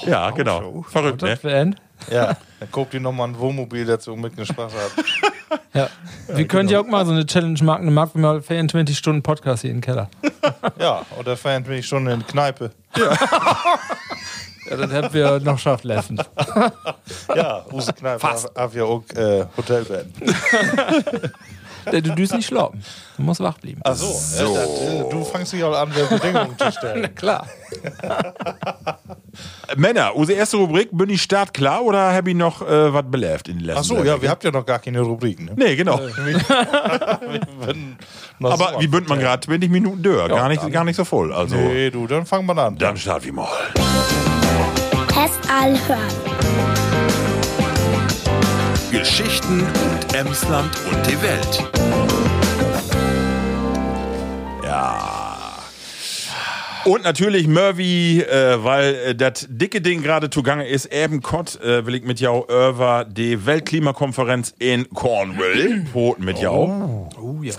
[0.07, 0.85] Ja, genau.
[0.89, 1.37] Verrückt, ne?
[1.43, 1.77] Ein-
[2.11, 2.37] Ja.
[2.61, 5.05] Dann guckt ihr nochmal ein Wohnmobil dazu mit einem Spaß hat.
[5.75, 5.89] Ja.
[6.29, 9.23] Wir können ja auch mal so eine Challenge machen, eine machen wir mal 24 Stunden
[9.23, 10.09] Podcast hier im Keller.
[10.81, 12.71] Ja, oder bin ich schon in Kneipe.
[12.97, 16.19] Ja, das hätten wir noch schafft lassen.
[17.35, 20.07] Ja, Use Kneipe hab ja auch äh, Hotelbett.
[21.91, 22.83] Du düst nicht schlafen.
[23.17, 23.81] Du musst wach bleiben.
[23.85, 24.07] Ach so.
[24.07, 27.15] Ja, das, äh, du fangst dich auch an, der Bedingungen zu stellen.
[27.15, 27.47] Klar.
[29.77, 33.59] Männer, unsere erste Rubrik, bin ich startklar oder habe ich noch äh, was belebt in
[33.59, 34.07] den letzten Ach so, Tagen?
[34.07, 35.47] ja, wir habt ja noch gar keine Rubriken.
[35.47, 35.53] Ne?
[35.57, 35.95] Nee, genau.
[38.43, 40.29] Aber so wie bünd man gerade 20 Minuten dör?
[40.29, 41.33] gar, nicht, gar nicht so voll.
[41.33, 42.77] Also, Nee, du, dann fangen wir an.
[42.79, 43.49] dann starten wir mal.
[45.09, 45.39] Test
[45.89, 45.99] hören.
[48.91, 49.67] Geschichten
[50.17, 51.63] Emsland und die Welt.
[56.87, 61.85] Und natürlich Murphy, äh, weil äh, das dicke Ding gerade zugange ist, eben Kott, äh,
[61.85, 67.11] will ich mit jou über die Weltklimakonferenz in Cornwall, Poten mit jou.
[67.21, 67.53] Oh ja.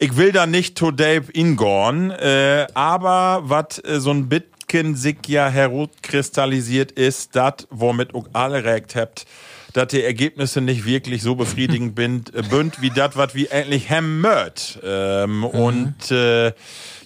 [0.00, 5.18] Ich will da nicht to Dave ingorn, äh, aber was äh, so ein Bitken sich
[5.28, 9.24] ja herauskristallisiert ist, das, womit auch alle recht habt,
[9.72, 14.20] dass die Ergebnisse nicht wirklich so befriedigend äh, bünd, wie das, was wir endlich haben
[14.20, 14.78] möcht.
[14.84, 16.52] Ähm, Und äh,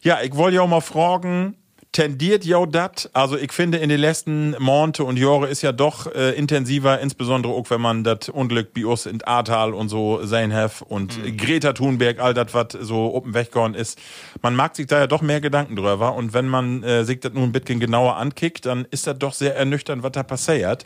[0.02, 1.56] ja, ich wollte ja auch mal fragen,
[1.96, 3.08] tendiert ja dat.
[3.14, 7.54] Also ich finde in den letzten Monate und Jahre ist ja doch äh, intensiver, insbesondere
[7.54, 11.72] auch wenn man das Unglück bei uns in Ahrtal und so sein have und Greta
[11.72, 13.98] Thunberg, all das, was so oben weggehauen ist.
[14.42, 17.32] Man mag sich da ja doch mehr Gedanken drüber und wenn man äh, sich das
[17.32, 20.84] nun ein bisschen genauer ankickt, dann ist das doch sehr ernüchternd, was da passiert.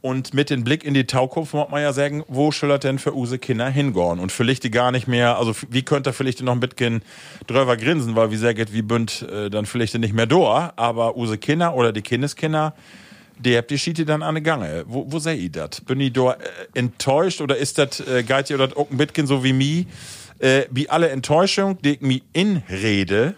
[0.00, 3.16] Und mit dem Blick in die Taukunft muss man ja sagen, wo schillert denn für
[3.16, 4.20] use Kinder hingorn?
[4.20, 7.02] Und vielleicht die gar nicht mehr, also wie könnte er vielleicht noch ein bisschen
[7.48, 11.16] drüber grinsen, weil wie sehr geht, wie bünd äh, dann vielleicht nicht mehr da, aber
[11.16, 12.74] use Kinder oder die Kindeskinder,
[13.40, 14.84] die habt die Schiete dann an der Gange.
[14.86, 15.80] Wo, wo seht ihr das?
[15.80, 16.36] Bin ich da äh,
[16.74, 19.86] enttäuscht oder ist das, äh, geht ihr das auch ein bisschen so wie mi?
[20.38, 23.34] Äh, wie alle Enttäuschung, die ich mi inrede,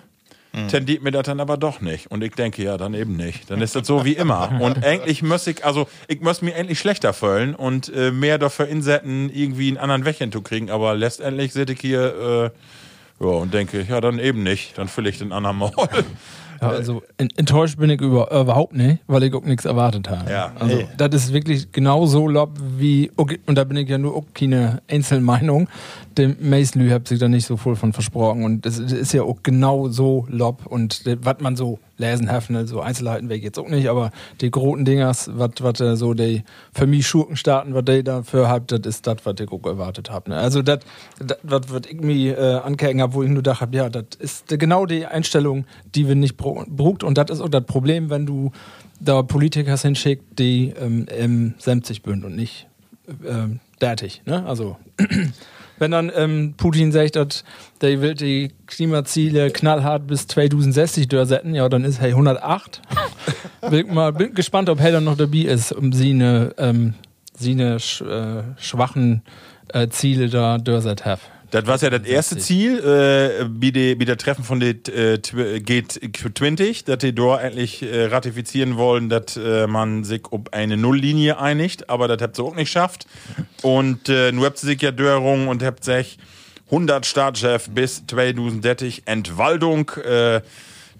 [0.68, 2.10] tendiert mir das dann aber doch nicht.
[2.10, 3.50] Und ich denke, ja, dann eben nicht.
[3.50, 4.50] Dann ist das so wie immer.
[4.60, 8.66] Und eigentlich muss ich, also ich muss mir endlich schlechter fühlen und äh, mehr dafür
[8.66, 10.70] insetten, irgendwie einen anderen Weg hinzukriegen.
[10.70, 12.50] Aber letztendlich sitze ich hier
[13.20, 14.76] äh, ja, und denke, ja, dann eben nicht.
[14.78, 15.70] Dann fülle ich den anderen mal.
[16.60, 20.08] Ja, also en- enttäuscht bin ich über, äh, überhaupt nicht, weil ich auch nichts erwartet
[20.10, 20.30] habe.
[20.30, 20.52] Ja.
[20.58, 20.88] also Nee.
[20.96, 24.24] das ist wirklich genau so lob wie, okay, und da bin ich ja nur auch
[24.34, 25.68] keine Einzelmeinung,
[26.20, 29.42] dem Mason hat sich da nicht so voll von versprochen und das ist ja auch
[29.42, 33.88] genau so lob und was man so lesen hat, so Einzelheiten weg jetzt auch nicht,
[33.88, 38.48] aber die großen Dingers, was äh, so die für mich Schurken starten, was die dafür
[38.48, 40.30] habt, das ist das, was ich auch erwartet habe.
[40.30, 40.36] Ne?
[40.36, 40.80] Also das,
[41.42, 44.86] was ich mir äh, ankecken habe, wo ich nur dachte, hab, ja, das ist genau
[44.86, 48.52] die Einstellung, die wir nicht brucht und das ist auch das Problem, wenn du
[49.00, 52.66] da Politiker hinschickt, die ähm, im 70 bünd und nicht
[53.26, 54.22] ähm, dertig.
[54.26, 54.44] Ne?
[54.46, 54.76] Also
[55.80, 57.42] wenn dann ähm, Putin sagt, dass
[57.80, 62.82] der will die Klimaziele knallhart bis 2060 durchsetzen, ja, dann ist hey 108.
[63.70, 66.94] bin, mal, bin gespannt, ob dann noch dabei ist, um sie eine, ähm,
[67.36, 69.22] sie eine sch, äh, schwachen
[69.68, 71.20] äh, Ziele da durchsetzen.
[71.50, 75.18] Das war ja das erste Ziel, äh, wie, die, wie der Treffen von den äh,
[75.18, 80.76] Tw- G20, dass die dort endlich äh, ratifizieren wollen, dass äh, man sich um eine
[80.76, 83.06] Nulllinie einigt, aber das habt ihr auch nicht geschafft.
[83.62, 86.18] Und äh, nun habt ihr sich ja Dörrung und habt sich
[86.66, 90.40] 100 Staatschef bis 2030 Entwaldung, äh,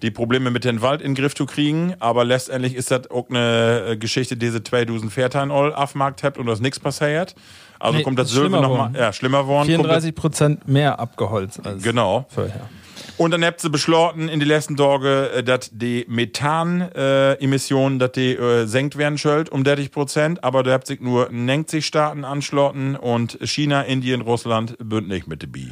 [0.03, 3.29] die Probleme mit dem Wald in den Griff zu kriegen, aber letztendlich ist das auch
[3.31, 7.35] eine äh, Geschichte, die sie 2000 Vierteil all aufmarkt habt und da ist nichts passiert.
[7.79, 9.69] Also Nee, kommt das Silber nochmal, ja, schlimmer worden.
[9.69, 12.27] kommt das- 34 Prozent mehr abgeholzt als Genau.
[12.29, 12.69] vorher.
[13.17, 18.35] Und dann habt ihr beschlossen in die letzten Tage, äh, dass die Methan-Emissionen, dass die
[18.35, 22.97] äh, senkt werden sollen um 30 Prozent, aber da habt sich nur 90 Staaten anschlossen
[22.97, 25.69] und China, Indien, Russland bünd nicht mit dabei.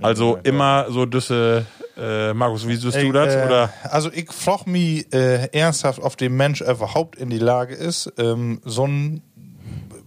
[0.00, 3.34] Also immer so düsse, äh, Markus, wie siehst du das?
[3.34, 3.72] äh, Oder?
[3.84, 8.60] Also ich frage mich äh, ernsthaft, ob der Mensch überhaupt in die Lage ist, ähm,
[8.64, 9.22] so ein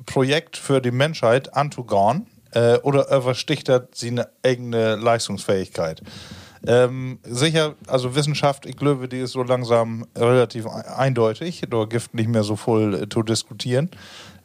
[0.05, 6.01] Projekt für die Menschheit anzugehen äh, oder übersticht das seine eigene Leistungsfähigkeit.
[6.67, 11.63] Ähm, sicher, also Wissenschaft, ich glaube, die ist so langsam relativ e- eindeutig.
[11.69, 13.89] Da gibt nicht mehr so viel äh, zu diskutieren.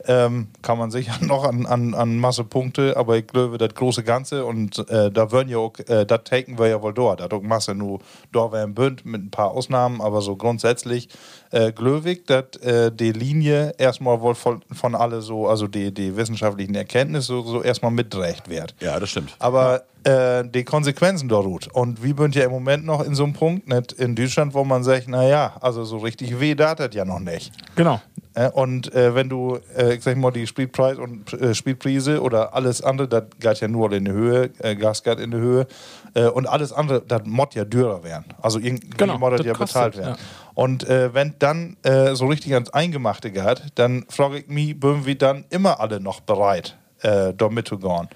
[0.06, 4.04] Ähm, kann man sicher noch an, an, an Masse Punkte, aber ich glaube, das große
[4.04, 7.20] Ganze und äh, da würden ja auch, äh, das taken wir ja wohl dort.
[7.20, 7.98] Da auch Masse nur
[8.32, 11.08] da wären Bünd mit ein paar Ausnahmen, aber so grundsätzlich
[11.53, 11.73] äh,
[12.05, 16.75] ich, dass äh, die Linie erstmal wohl von, von alle so, also die, die wissenschaftlichen
[16.75, 18.75] Erkenntnisse so, so erstmal mitrecht wird.
[18.81, 19.35] Ja, das stimmt.
[19.38, 21.69] Aber äh, die Konsequenzen dort.
[21.73, 24.65] Und wir sind ja im Moment noch in so einem Punkt, nicht in Deutschland, wo
[24.65, 27.53] man sagt, naja, also so richtig weh da das ja noch nicht.
[27.77, 28.01] Genau.
[28.35, 32.55] Äh, und äh, wenn du, äh, ich sag mal, die Spielpreis und äh, Spielpreise oder
[32.55, 35.67] alles andere, das geht ja nur in die Höhe, äh, Gas geht in die Höhe.
[36.15, 38.25] Äh, und alles andere, das muss ja teurer werden.
[38.41, 40.17] Also irgendwie Genau, das ja kostet, bezahlt werden.
[40.19, 40.41] ja.
[40.55, 45.07] Und äh, wenn dann äh, so richtig ans Eingemachte geht, dann frage ich mich, sind
[45.07, 48.09] wir dann immer alle noch bereit, äh, da mitzugehen?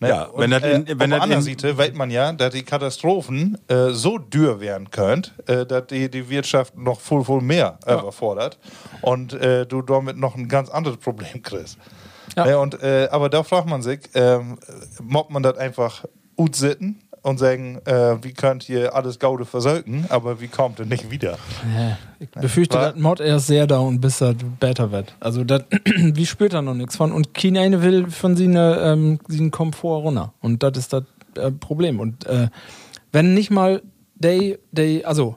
[0.00, 0.08] Ne?
[0.10, 2.62] Ja, wenn und, das in- äh, wenn auf anderen Seite weiß man ja, dass die
[2.62, 7.78] Katastrophen äh, so dürr werden können, äh, dass die, die Wirtschaft noch viel, viel mehr
[7.84, 8.58] äh, überfordert
[9.02, 11.78] und äh, du damit noch ein ganz anderes Problem kriegst.
[12.36, 12.46] Ja.
[12.46, 14.58] Äh, und, äh, aber da fragt man sich, ähm,
[15.02, 16.04] mobbt man das einfach
[16.36, 20.86] gut sitten und sagen, äh, wie könnt ihr alles Gaude versöken, aber wie kommt ihr
[20.86, 21.38] nicht wieder?
[21.76, 25.14] Ja, ich befürchte, War- dass Mod erst sehr down, bis das besser wird.
[25.20, 25.62] Also, das,
[25.96, 27.12] wie spürt er noch nichts von?
[27.12, 30.32] Und China eine will von sie ähm, seinen Komfort runter.
[30.40, 31.04] Und das ist das
[31.36, 32.00] äh, Problem.
[32.00, 32.48] Und äh,
[33.12, 33.82] wenn nicht mal
[34.20, 35.36] they, they, also,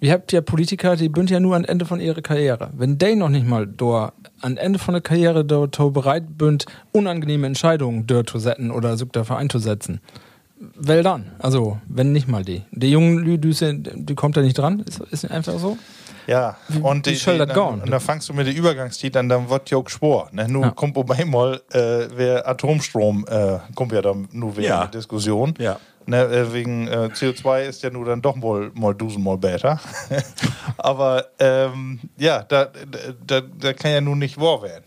[0.00, 2.70] wir habt ja Politiker, die bünd ja nur am Ende von ihrer Karriere.
[2.76, 7.46] Wenn they noch nicht mal dort am Ende von der Karriere dort bereit bünd, unangenehme
[7.46, 10.00] Entscheidungen dort zu setzen oder sich dafür einzusetzen,
[10.74, 11.32] well dann.
[11.38, 12.62] Also, wenn nicht mal die.
[12.70, 14.80] Die jungen Lüdüse, die kommt da nicht dran.
[14.80, 15.76] Ist, ist einfach so.
[16.28, 17.82] Ja, und die, die, dann, gehen?
[17.82, 20.28] und da fangst du mit der Übergangszeit an, dann wird ja auch schwor.
[20.30, 20.46] Ne?
[20.48, 20.70] Nun Ja.
[20.70, 24.86] kommt auf einmal, äh, wer Atomstrom, äh, kommt ja dann nur wieder Ja.
[24.86, 25.54] Diskussion.
[25.58, 25.78] Ja.
[26.06, 29.80] Ne, äh, wegen äh, CO2 ist ja nur dann doch mal, mal dusenmal besser.
[30.76, 32.68] Aber ähm, ja, da,
[33.26, 34.84] da, da kann ja nun nicht wahr werden.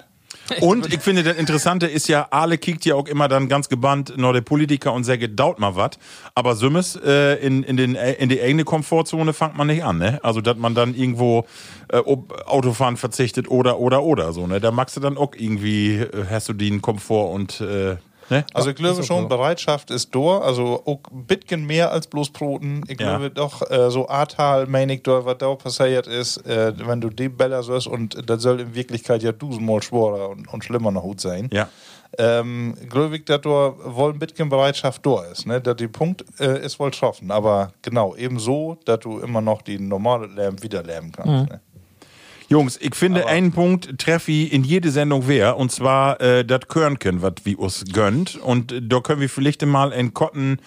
[0.62, 4.14] Und ich finde, das Interessante ist ja, alle kickt ja auch immer dann ganz gebannt
[4.18, 5.98] nach der Politiker und sagt, daut mal wat.
[6.36, 10.20] Aber Sümmes, äh, in, in, den, in die eigene Komfortzone fängt man nicht an, ne?
[10.24, 11.46] Also, dass man dann irgendwo
[11.90, 14.60] äh, Autofahren verzichtet oder, oder, oder so, ne?
[14.60, 17.98] Da magst du dann auch irgendwie, äh, hast du den Komfort und, äh,
[18.30, 18.46] ne?
[18.54, 22.84] Also ich glaube schon, Bereitschaft ist da, also auch ein bisschen mehr als bloß Broten.
[22.88, 23.10] Ich Ja.
[23.18, 27.10] glaube doch, äh, so Ahrtal, meine ich, da, was da passiert ist, äh, wenn du
[27.10, 31.04] die Beller sollst und das soll in Wirklichkeit ja dusenmal schwerer und, und schlimmer noch
[31.04, 31.50] gut sein.
[31.52, 31.68] Ja.
[32.18, 35.60] Ähm, glaube ich, dass da wohl ein bisschen Bereitschaft da ist, ne?
[35.60, 39.62] Dass die Punkt äh, ist wohl getroffen, aber genau, eben so, dass du immer noch
[39.62, 41.52] die normale Lärm wieder lärmen kannst.
[41.52, 41.60] Ne?
[42.56, 46.62] Jungs, ich finde, einen Punkt treffe ich in jede Sendung wer, und zwar äh, das
[46.70, 48.38] Körnchen, was wir uns gönnt.
[48.38, 50.60] Und äh, da können wir vielleicht mal einen Kotten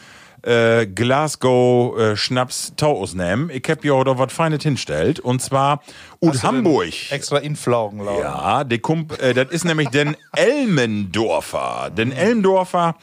[0.43, 3.49] äh, Glasgow äh, Schnaps Taus nehmen.
[3.49, 5.81] Ich hab ja da was Feines hinstellt, und zwar
[6.21, 6.93] ut Hamburg.
[7.11, 8.21] Extra inflaugen lauten.
[8.21, 11.91] Ja, der Kump, äh, das ist nämlich den Elmendorfer.
[11.97, 12.97] Den Elmendorfer,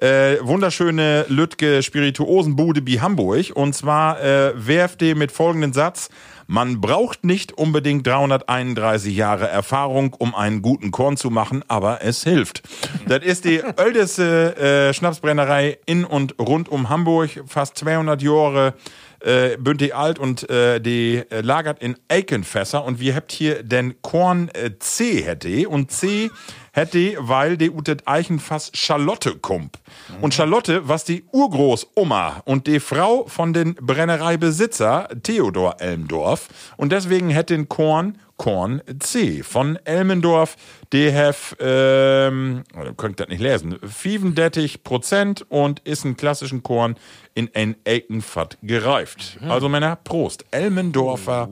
[0.00, 3.52] äh, wunderschöne Lütke Spirituosenbude wie Hamburg.
[3.54, 6.08] Und zwar äh, werft der mit folgenden Satz.
[6.52, 12.24] Man braucht nicht unbedingt 331 Jahre Erfahrung, um einen guten Korn zu machen, aber es
[12.24, 12.62] hilft.
[13.08, 18.74] Das ist die älteste äh, Schnapsbrennerei in und rund um Hamburg, fast 200 Jahre
[19.20, 24.02] äh, Bünte alt und äh, die äh, lagert in Eikenfässer und wir habt hier den
[24.02, 26.30] Korn äh, C hätte und C
[26.72, 29.78] hätte, weil die utet Eichenfass Charlotte kump.
[30.20, 37.30] Und Charlotte, was die Urgroßoma und die Frau von den Brennereibesitzer Theodor Elmdorf und deswegen
[37.30, 40.56] hätte den Korn Korn C von Elmendorf,
[40.92, 46.96] die have, ähm, ihr könnt das nicht lesen, 35 Prozent und ist ein klassischen Korn
[47.34, 49.38] in ein Eikenfatt gereift.
[49.48, 50.44] Also Männer, Prost.
[50.50, 51.50] Elmendorfer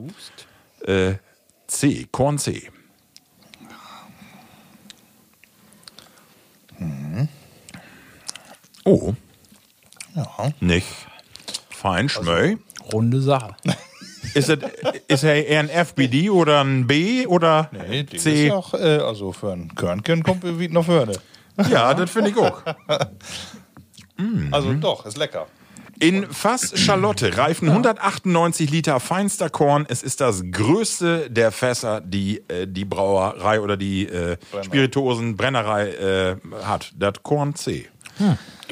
[0.85, 1.13] äh,
[1.67, 2.69] C, Korn C.
[8.83, 9.13] Oh,
[10.15, 10.27] Ja.
[10.59, 10.87] nicht
[11.69, 12.57] fein, schmöi.
[12.91, 13.55] Runde Sache.
[14.33, 14.59] Ist es
[15.07, 18.47] ist er eher ein FBD oder ein B oder Nee, ist C?
[18.47, 21.13] ja auch, äh, also für ein Körnchen kommt wie noch vorne.
[21.69, 22.61] Ja, das finde ich auch.
[24.51, 25.47] Also doch, ist lecker.
[26.01, 29.85] In Fass Charlotte reifen 198 Liter feinster Korn.
[29.87, 36.35] Es ist das größte der Fässer, die äh, die Brauerei oder die äh, Spirituosenbrennerei äh,
[36.63, 36.91] hat.
[36.97, 37.87] Das Korn C.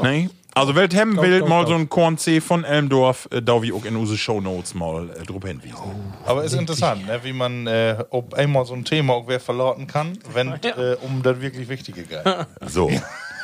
[0.02, 0.30] Nee?
[0.56, 1.70] Also, wer hemmen will, doch, mal doch.
[1.70, 5.24] so ein Korn C von Elmdorf, äh, da wie auch in unsere Shownotes mal äh,
[5.24, 5.78] drüber hinwiesen.
[6.26, 9.86] Aber ist interessant, ne, wie man äh, ob einmal so ein Thema auch wer verlauten
[9.86, 12.24] kann, wenn äh, um das wirklich Wichtige geht.
[12.66, 12.90] So.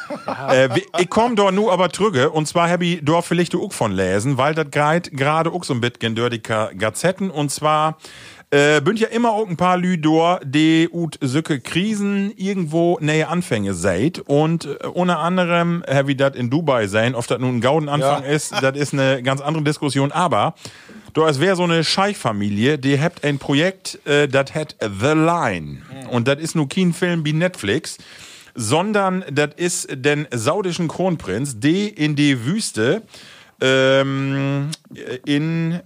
[0.49, 3.73] äh, wie- ich komm da nu aber trüge, und zwar hab ich da vielleicht auch
[3.73, 7.97] von lesen, weil das greit gerade auch so ein bisschen durch die Gazetten, und zwar
[8.51, 13.27] äh, bünd ja immer auch ein paar Lü dor, die ut sücke Krisen irgendwo nähe
[13.27, 17.57] Anfänge seid, und äh, unter anderem hab ich das in Dubai sein, ob das nun
[17.57, 18.29] ein Gaudenanfang Ja.
[18.29, 20.55] ist, das ist eine ganz andere Diskussion, aber
[21.13, 25.77] Du, es wäre so eine Scheichfamilie, die habt ein Projekt, äh, das hat The Line.
[26.11, 27.97] Und das ist nur kein Film wie Netflix,
[28.55, 33.03] sondern das ist den saudischen Kronprinz, der in die Wüste
[33.61, 34.71] ähm,
[35.25, 35.81] in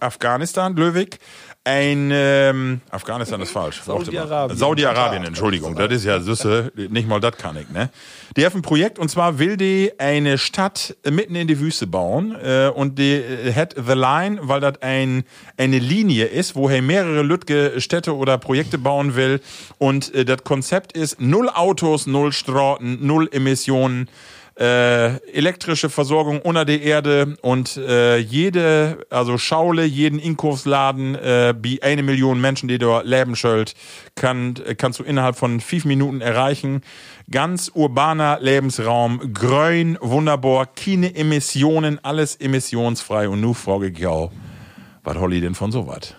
[0.00, 1.18] Afghanistan, Löwig,
[1.66, 3.82] ein ähm, Afghanistan ist falsch.
[3.82, 4.56] Saudi-Arabien.
[4.56, 5.74] Saudi-Arabien, Entschuldigung.
[5.74, 7.90] Das ist ja Süße, nicht mal das kann ich, ne?
[8.36, 12.36] Die haben ein Projekt und zwar will die eine Stadt mitten in die Wüste bauen
[12.40, 15.24] äh, und die äh, hat The Line, weil das ein,
[15.56, 19.40] eine Linie ist, woher mehrere Lütge Städte oder Projekte bauen will
[19.78, 24.08] und äh, das Konzept ist null Autos, null Straßen, null Emissionen
[24.58, 31.82] äh, elektrische Versorgung unter der Erde und äh, jede, also Schaule, jeden Inkaufsladen, äh, wie
[31.82, 33.74] eine Million Menschen, die dort leben schuld,
[34.14, 36.82] kann, kannst du innerhalb von fünf Minuten erreichen.
[37.30, 43.28] Ganz urbaner Lebensraum, grün, wunderbar, keine Emissionen, alles emissionsfrei.
[43.28, 46.14] Und nu frage ich was Holly denn von sowas?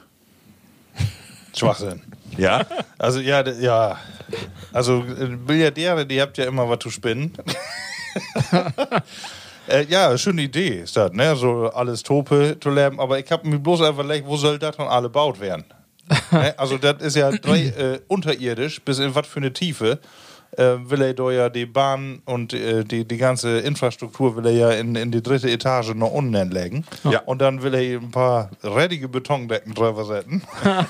[1.55, 2.01] Schwachsinn.
[2.37, 2.67] Ja?
[2.99, 3.97] Also ja, ja.
[4.71, 7.33] Also äh, Milliardäre, die habt ja immer was zu spinnen.
[9.67, 11.35] äh, ja, schöne Idee ist das, ne?
[11.35, 12.99] So alles Tope zu leben.
[12.99, 15.65] Aber ich habe mir bloß überlegt, wo soll das dann alle baut werden?
[16.31, 16.53] ne?
[16.57, 19.99] Also das ist ja drei, äh, unterirdisch, bis in was für eine Tiefe.
[20.51, 24.53] Äh, will er da ja die Bahn und äh, die, die ganze Infrastruktur will er
[24.53, 26.85] ja in, in die dritte Etage noch unten legen.
[27.03, 27.19] Ja.
[27.25, 30.43] Und dann will er ein paar redige Betondecken drüber setzen.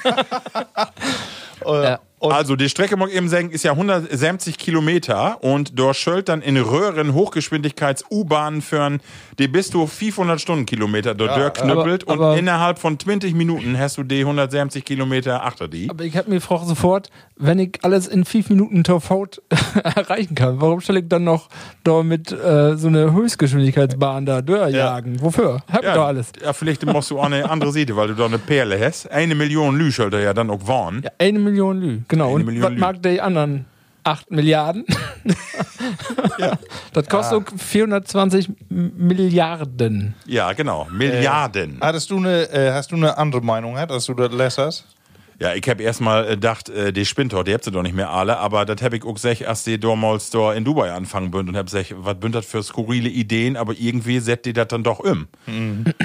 [1.65, 2.29] Äh, Ja.
[2.29, 6.41] also die Strecke, mag ich eben sagen, ist ja 170 Kilometer und dort schöllt dann
[6.41, 9.01] in Röhren Hochgeschwindigkeits-U-Bahnen führen,
[9.39, 13.77] die bis zu 500 Stundenkilometer dort ja, knüppelt aber- aber- und innerhalb von 20 Minuten
[13.77, 15.89] hast du die 170 Kilometer achter die.
[15.89, 19.41] Aber ich hab mir gefragt sofort, wenn ich alles in fünf Minuten Torfaut
[19.83, 21.49] erreichen kann, warum stelle ich dann noch
[21.83, 25.21] da mit äh, so einer Höchstgeschwindigkeitsbahn da durchjagen?
[25.21, 25.61] Wofür?
[25.71, 26.31] Hab ich doch alles.
[26.43, 29.09] Ja, vielleicht musst du auch eine andere Seite, weil du da eine Perle hast.
[29.11, 31.01] Eine Million Lü sollte ja dann auch warnen.
[31.03, 32.27] Ja, eine Million Lü, genau.
[32.27, 32.79] Eine Und Million was Lü.
[32.79, 33.65] mag die anderen?
[34.03, 34.85] 8 Milliarden?
[36.93, 40.15] Das kostet auch 420 M- Milliarden.
[40.25, 40.87] Ja, genau.
[40.91, 41.77] Milliarden.
[41.81, 44.85] Hattest du eine, äh, hast du eine andere Meinung, als du das lässt?
[45.39, 47.93] Ja, ich hab erstmal äh, gedacht, äh, die spinnt doch, die habt ihr doch nicht
[47.95, 51.29] mehr alle, aber das hab ich auch gesagt, als die damals da in Dubai anfangen
[51.29, 54.67] bünd und hab gesagt, was bünd das für skurrile Ideen, aber irgendwie setzt die das
[54.69, 55.27] dann doch um.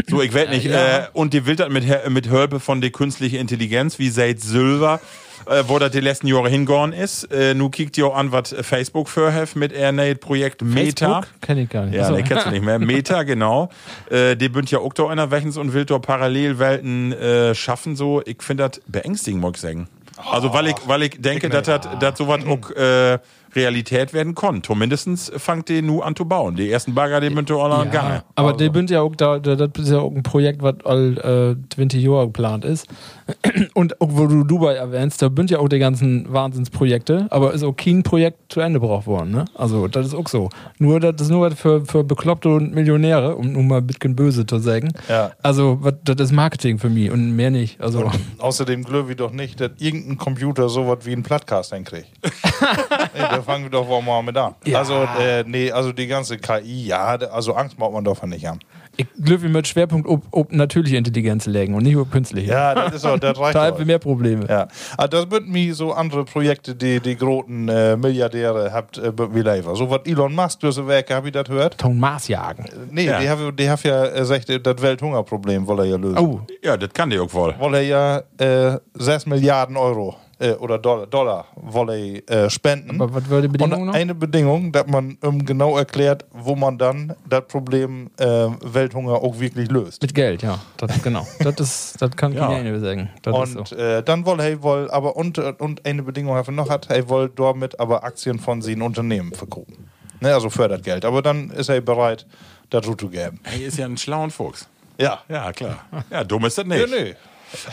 [0.09, 3.37] So, ich weiß nicht, äh, und die will das mit, mit Hölpe von der künstlichen
[3.37, 5.01] Intelligenz, wie seit Silver,
[5.47, 7.25] äh, wo das die letzten Jahre hingegangen ist.
[7.33, 11.23] Äh, nu kiekt ihr auch an, was Facebook für hat mit Airnate Projekt Meta.
[11.23, 11.41] Facebook?
[11.41, 11.95] Kenn ich gar nicht.
[11.95, 12.15] Ja, Achso.
[12.15, 12.79] nee, kennst du nicht mehr.
[12.79, 13.69] Meta, genau.
[14.11, 18.23] Äh, die bünd ja auch da einer Wechens und will da Parallelwelten äh, schaffen, so.
[18.25, 19.89] Ich finde das beängstigend, muss ich sagen.
[20.31, 23.19] Also, weil ich, weil ich denke, dass das dass sowas auch äh,
[23.55, 24.63] Realität werden kann.
[24.63, 26.57] Zumindest fangt die nu an zu bauen.
[26.57, 28.15] Die ersten Bagger, die alle an Gange.
[28.15, 30.75] Ja, aber die sind ja auch da, da, das ist ja auch ein Projekt, was
[30.85, 32.87] all äh, 20 Jahre geplant ist.
[33.75, 37.63] Und auch wo du Dubai erwähnst, da sind ja auch die ganzen Wahnsinnsprojekte, aber ist
[37.63, 39.31] auch kein Projekt zu Ende gebracht worden.
[39.31, 39.45] Ne?
[39.55, 40.49] Also, das ist auch so.
[40.79, 44.17] Nur, das ist nur was für, für Bekloppte und Millionäre, um nur mal ein bisschen
[44.17, 44.93] böse zu sagen.
[45.09, 45.33] Ja.
[45.43, 47.81] Also, was, das ist Marketing für mich und mehr nicht.
[47.81, 52.09] Also, Außerdem glaube ich doch nicht, dass irgendein Computer sowas wie einen Plattcast hinkriegt.
[52.23, 54.55] nee, fangen wir doch wohl mal mit an.
[54.65, 54.79] Ja.
[54.79, 58.59] Also, äh, nee, also die ganze KI, ja, also Angst macht man davon nicht an.
[58.97, 62.51] ich glaube, mit Schwerpunkt ob, ob natürliche Intelligenz legen und nicht ob künstliche.
[62.51, 64.47] Ja, das ist auch, das reicht Da haben wir mehr Probleme.
[64.49, 69.11] Ja, aber das wird mir so andere Projekte, die die großen äh, Milliardäre habt, äh,
[69.11, 69.75] lever.
[69.77, 71.79] So was Elon Musk durch Werke, hab ich das gehört?
[71.79, 72.67] Ton Mars jagen.
[72.91, 73.19] Nee, Ja.
[73.21, 76.19] die haben die haben ja äh, gesagt, äh, das Welthungerproblem will er ja lösen.
[76.19, 77.55] Oh, Ja, das kann die auch wohl.
[77.59, 83.01] Will er ja äh, 6 Milliarden Euro äh, oder Dollar, Dollar will er äh, spenden.
[83.01, 83.95] aber was war die Bedingung Und noch?
[83.95, 89.39] eine Bedingung, dass man ähm, genau erklärt, wo man dann das Problem äh, Welthunger auch
[89.39, 90.03] wirklich löst.
[90.03, 90.59] Mit Geld, ja.
[90.77, 91.27] Das, genau.
[91.39, 92.49] Das, ist, das kann Ja.
[92.49, 93.09] keine sagen.
[93.23, 93.77] Das ist Und so.
[93.77, 97.09] äh, dann woll hey woll, aber und, und eine Bedingung hat er noch hat, hey
[97.09, 99.89] woll damit aber Aktien von seinen Unternehmen verkaufen.
[100.21, 101.05] Ne, also fördert Geld.
[101.05, 102.27] Aber dann ist er bereit,
[102.71, 103.41] dazu zu geben.
[103.43, 104.69] Hey, ist ja ein schlauer Fuchs.
[104.99, 105.21] Ja.
[105.29, 105.79] Ja, klar.
[106.11, 106.81] Ja, dumm ist das nicht.
[106.81, 107.15] Ja, nee.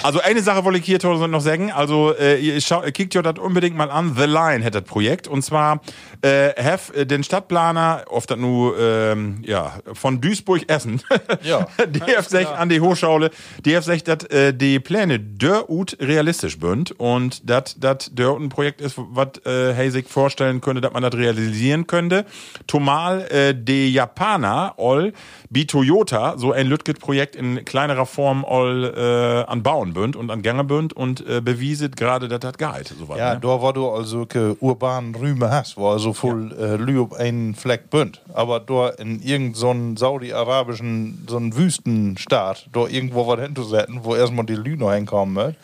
[0.04, 1.72] Also eine Sache wollte ich hier noch sagen.
[1.72, 4.16] Also äh, ihr schau, kickt euch das unbedingt mal an.
[4.18, 5.28] The Line hat das Projekt.
[5.28, 5.82] Und zwar
[6.22, 11.02] äh, have äh, den Stadtplaner, oft das nur ähm, ja, von Duisburg-Essen,
[11.44, 11.68] Ja.
[11.88, 13.32] die hat sich an die Hochschaule,
[13.66, 18.36] die hat sich, dass äh, die Pläne dör ut realistisch bünd und dass das dör
[18.36, 22.26] ein Projekt ist, was äh, sich vorstellen könnte, dass man das realisieren könnte.
[22.68, 25.14] Zumal äh, die Japaner all
[25.50, 30.42] wie Toyota so ein Lütget-Projekt in kleinerer Form all äh, an Bauen bünd und an
[30.42, 32.88] Gange bünd und äh, bewieset gerade, dass das geht.
[32.88, 33.40] So Ja, ne?
[33.42, 37.56] da wo du also ke urbanen Rüme hast, wo also voll äh, Lü auf einen
[37.56, 38.22] Fleck bünd.
[38.34, 44.56] Aber da in irgendeinem saudi-arabischen, so einen Wüstenstaat, da irgendwo was hinzusetzen, wo erstmal die
[44.56, 45.56] Lü noch hinkommen wird.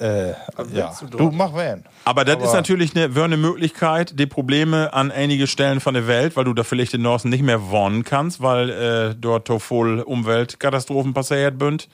[0.00, 0.30] Äh,
[0.72, 1.84] ja, du, mach wen.
[2.04, 6.06] Aber das Aber- ist natürlich eine, eine Möglichkeit, die Probleme an einige Stellen von der
[6.06, 9.58] Welt, weil du da vielleicht in Norsen nicht mehr wohnen kannst, weil äh, dort so
[9.58, 11.88] voll Umweltkatastrophen passiert bünd,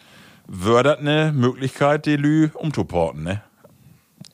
[0.47, 3.43] wär das eine Möglichkeit, die Lü umzuporten, ne?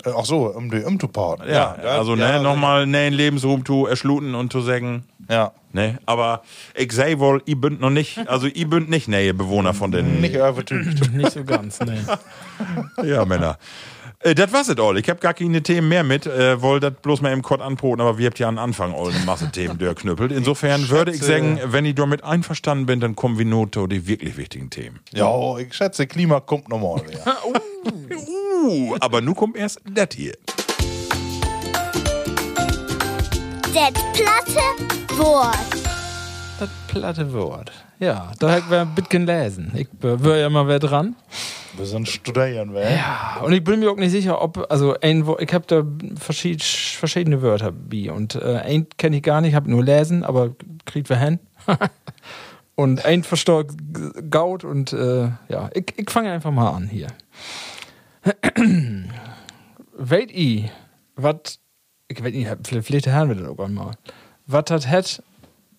[0.05, 1.49] Äh, Ach so, um die umzupaaren.
[1.49, 5.53] Ja, also ne, nochmal ne, ein Lebensraum zu erschluten und zu sagen, Ja.
[5.73, 6.43] ne, aber
[6.77, 10.21] ich sei wohl, ich bin noch nicht, also ich bin nicht nähe Bewohner von den,
[10.21, 11.13] Nicht übertüncht.
[11.15, 11.99] Nicht so ganz, nee.
[13.03, 13.59] ja Männer.
[14.25, 14.97] Äh, das war's it all.
[14.97, 18.01] Ich hab gar keine Themen mehr mit, äh, wollte das bloß mal im Kort anpoten,
[18.01, 20.33] aber wir habt ja am Anfang all eine Masse Themen durchknüppelt.
[20.33, 24.07] Insofern würde ich sagen, wenn ich damit einverstanden bin, dann kommen wir nur zu die
[24.07, 25.01] wirklich wichtigen Themen.
[25.13, 27.21] ja, ich schätze, Klima kommt nochmal wieder.
[28.67, 30.33] Uh, aber nun kommt erst das hier.
[33.75, 35.59] Das platte Wort.
[36.59, 37.71] Das platte Wort.
[38.05, 39.73] Ja, da hätte wir ein bisschen lesen.
[39.75, 41.17] Ich wäre ja mal wer dran.
[41.75, 42.95] Wir sind studieren, wer?
[42.95, 45.83] Ja, und ich bin mir auch nicht sicher, ob, also ein, ich habe da
[46.21, 50.51] verschied, verschiedene Wörter wie und äh, ein kenne ich gar nicht, habe nur lesen, aber
[50.85, 51.41] kriegt wir hin.
[52.75, 53.73] und ein verstört
[54.31, 57.09] Gaut und äh, ja, ich, ich fange einfach mal an hier.
[59.97, 60.71] Weit i,
[61.17, 61.59] wat,
[62.09, 63.93] ich weiß nicht, vielleicht, vielleicht hören wir das auch mal.
[64.47, 65.23] Was hat het,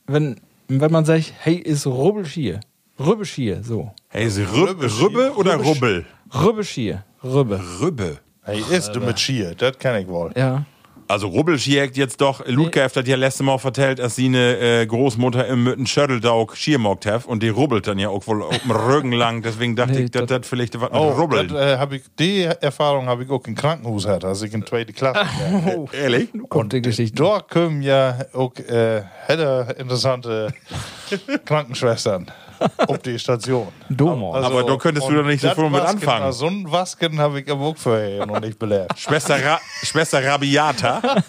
[0.07, 2.59] wenn, wenn man sagt, hey, ist Rubbelschier.
[2.99, 3.91] Rübbeschier, so.
[4.09, 6.05] Hey, ist Rüb, Rübbe oder Rubbel?
[6.34, 7.03] Rübbeschier.
[7.24, 7.61] Rübbe.
[7.82, 8.20] Rübbe.
[8.43, 10.32] Hey, ist du mit Schier, das kann ich wohl.
[10.36, 10.66] Ja.
[11.08, 15.45] Also Rubbelschjägt jetzt doch, Ludke hat ja letzte Mal vertellt, dass sie eine äh, Großmutter
[15.47, 19.12] im Mütten Schötteldaug schiermockt hat und die rubbelt dann ja auch wohl auf dem Rücken
[19.12, 21.47] lang, deswegen dachte Nee, ich, dass das- vielleicht was mit Oh, Rubbeln.
[21.49, 24.93] dat, äh, ich, die Erfahrung habe ich auch im Krankenhaus gehabt, als ich in zweite
[24.93, 25.20] Klasse.
[25.78, 26.30] Oh, Ehrlich?
[26.49, 27.22] kommt die Geschichte.
[27.22, 30.53] Da kommen ja auch äh, hätte interessante
[31.45, 32.32] Krankenschwestern
[32.88, 33.68] auf die Station.
[33.89, 34.36] Domo.
[34.36, 36.32] Aber da könntest du doch nicht so das früh mit anfangen.
[36.32, 38.91] So ein Wasken habe ich aber auch vorher noch nicht belehrt.
[38.99, 41.01] Schwester, Ra Schwester Rabiata.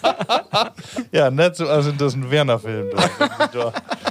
[1.11, 2.89] Ja, nicht so als in diesem Werner-Film.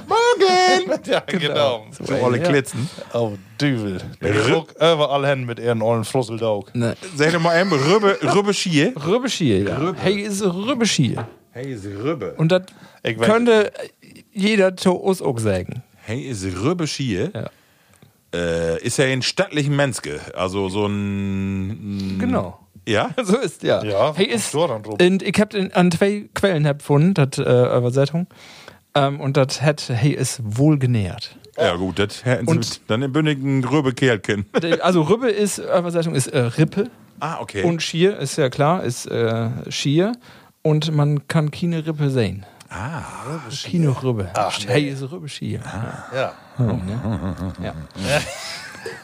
[0.07, 1.01] Morgen!
[1.05, 1.85] ja, genau.
[1.91, 2.89] So alle Klitzen.
[3.13, 4.01] Oh, Düvel.
[4.21, 6.73] Ich guck überall hin mit ihren ollen Flosseldaug.
[6.73, 6.95] Ne.
[7.15, 8.93] Sag doch mal eben, Rübbe, Rübbe Schier.
[8.95, 9.93] Rübbeschier, ja.
[9.97, 11.27] Hey, ist Rübbeschier.
[11.51, 12.35] Hey, ist Rübbe.
[12.37, 12.63] Und das
[13.21, 13.71] könnte
[14.31, 15.83] jeder zu uns auch sagen.
[16.07, 17.31] Hey, ist Rübbe Schier.
[17.35, 17.49] Ja.
[18.33, 20.21] Äh, ist ja ein stattlichen Menske.
[20.33, 22.15] Also so ein.
[22.17, 22.59] Genau.
[22.87, 23.09] Ja?
[23.21, 23.83] So ist ja.
[23.83, 28.27] Ja, hey, ist, und ich hab in, an zwei Quellen gefunden, das äh, Übersetzung.
[28.95, 31.35] Ähm, und das hat, hey, ist wohl genährt.
[31.57, 34.45] Ja, gut, das hätten Und- sie dann im bündigen Rübbe Kerlchen.
[34.79, 36.89] Also Rübbe ist, Übersetzung ist äh, Rippe.
[37.19, 37.63] Ah, okay.
[37.63, 40.13] Und Schier ist ja klar, ist äh, Schier.
[40.61, 42.45] Und man kann keine Rippe sehen.
[42.69, 44.31] Ah, Kino Rübbe.
[44.67, 45.61] Hey, ist Rübbe Schier.
[46.13, 46.33] Ja.
[47.61, 47.81] Ja.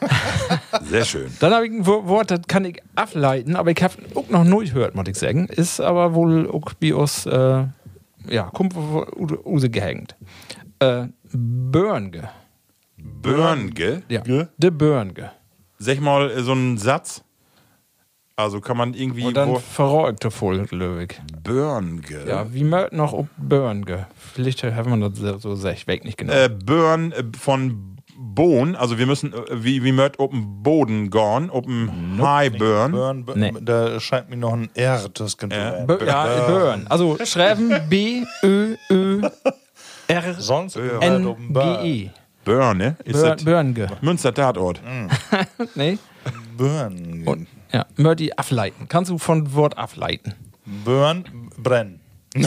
[0.83, 1.31] sehr schön.
[1.39, 4.43] Dann habe ich ein Wo- Wort, das kann ich ableiten, aber ich habe auch noch
[4.61, 5.47] nicht gehört, muss ich sagen.
[5.47, 7.65] Ist aber wohl auch bei uns, äh,
[8.29, 8.75] ja, kommt
[9.45, 10.15] Use gehängt.
[10.79, 12.29] Äh, Börnge.
[12.97, 14.03] Börnge.
[14.09, 14.21] Ja,
[14.57, 15.31] de Börnge.
[15.79, 17.23] Sag mal äh, so einen Satz.
[18.35, 19.25] Also kann man irgendwie.
[19.25, 21.21] Und dann verräugte voll, Löwig.
[21.43, 22.01] Börnge.
[22.27, 24.07] Ja, wie mögt noch ob Börnge?
[24.33, 26.33] Vielleicht haben wir das so- sech, weg nicht genau.
[26.33, 28.75] Äh, Börn äh, von Bohn.
[28.75, 32.91] Also wir müssen, äh, wie, wie mögt auf dem Boden gehen, auf dem High Burn.
[32.91, 33.53] Burn, Nee.
[33.61, 35.71] Da scheint mir noch ein R tussen zu Ja.
[35.77, 35.85] sein.
[35.87, 36.87] Bö ja, Börn.
[36.89, 39.21] Also schreiben B, Ö, Ö,
[40.07, 41.59] R, Sonst N, G,
[42.05, 42.09] E.
[42.43, 42.97] Börn, ne?
[43.05, 43.87] Das Börnge.
[44.01, 44.81] Münster Tatort.
[45.75, 45.99] Nee?
[46.57, 47.47] Burn.
[47.73, 48.87] Ja, Mördi ableiten.
[48.87, 50.33] Kannst du von Wort ableiten?
[50.65, 51.99] Burn, brennen.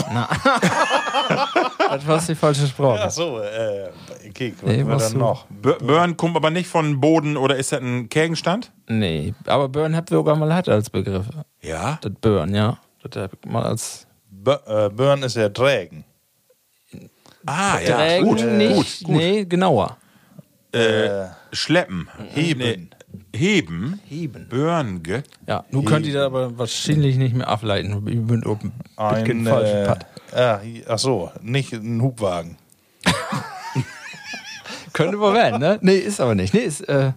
[1.89, 3.01] Das war die falsche Sprache.
[3.05, 3.89] Ach so, äh,
[4.27, 5.45] okay, was Nee, was dann so- noch?
[5.49, 8.71] Börn kommt aber nicht von Boden oder ist das ein Gegenstand?
[8.89, 11.25] Nee, aber Burn habt ihr sogar mal hat als Begriff.
[11.61, 11.97] Ja.
[12.01, 12.77] Das Burn, ja.
[13.03, 16.03] Das hab ich mal als B äh, Burn ist ja Trägen.
[17.45, 17.95] Ah, ja.
[17.95, 18.99] Trägen Gut, nicht.
[18.99, 19.15] gut, gut.
[19.17, 19.97] Nee, genauer.
[20.73, 22.09] Äh, schleppen.
[22.33, 22.59] Heben.
[22.59, 22.89] Nee.
[23.37, 23.99] Heben.
[24.07, 24.47] Heben.
[24.49, 25.23] Börnge.
[25.47, 27.91] Ja, nun könnt ihr da aber wahrscheinlich nicht mehr ableiten.
[28.07, 28.71] Ich bin oben.
[28.95, 29.87] Ein, äh,
[30.35, 32.57] hi- ach so, nicht ein Hubwagen.
[34.93, 35.77] Könnte wohl werden, ne?
[35.81, 36.53] Nee, ist aber nicht.
[36.53, 37.11] Nee, ist, äh,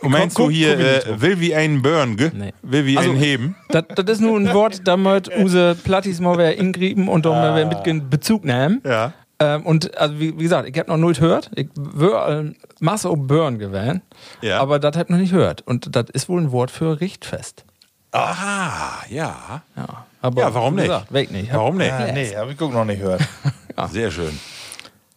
[0.00, 2.30] Und meinst guck- du hier, äh, will wie ein Börnge?
[2.34, 2.52] Nee.
[2.62, 3.56] Will wie Also- ein Heben?
[3.68, 7.54] das, ist nur ein Wort, da möcht use Plattis mal wer ingrieben und da mal
[7.56, 8.80] wer mit Bezug nehmen.
[8.84, 9.12] Ja.
[9.40, 11.50] Ähm, und also wie, wie gesagt, ich habe noch nicht gehört.
[11.56, 14.02] Ich wür Masse auf Burn gewählt,
[14.42, 14.60] Ja.
[14.60, 15.62] aber das hab ich noch nicht gehört.
[15.66, 17.64] Und das ist wohl ein Wort für Richtfest.
[18.12, 19.62] Ah, ja.
[19.76, 20.84] Ja, aber Ja, warum nicht?
[20.86, 21.52] Gesagt, weg nicht.
[21.52, 21.92] Warum nicht?
[21.92, 23.22] Ah, nee, habe ich auch noch nicht gehört.
[23.90, 24.38] Sehr schön.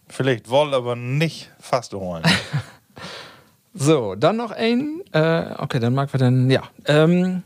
[0.07, 2.23] Vielleicht wohl, aber nicht fast holen.
[3.75, 5.01] So, dann noch ein.
[5.13, 6.47] Äh, okay, dann mag wir dann.
[6.51, 6.61] Ja.
[6.85, 7.41] Ähm,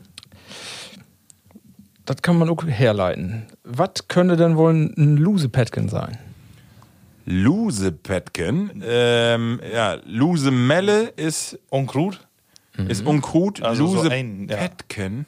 [2.04, 3.46] das kann man auch herleiten.
[3.64, 6.18] Was könnte denn wohl ein Lusepetken sein?
[7.28, 8.82] Lusepetken.
[8.86, 12.26] Ähm, ja, Lusemelle ist, Unkrut?
[12.88, 13.62] ist Unkrut.
[13.62, 14.56] Also so Luse ein, ja.
[14.56, 15.26] Petken.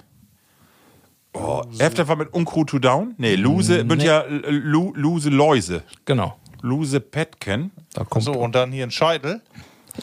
[1.33, 3.15] Oh, habt ihr was mit Unkrut to down?
[3.19, 5.83] Nee, Luse, bünd ja äh, Lu, Luse Läuse.
[6.07, 6.37] Genau.
[6.63, 7.71] Luse Petken.
[7.93, 8.25] Da kommt.
[8.25, 9.43] So, und dann hier ein Scheitel.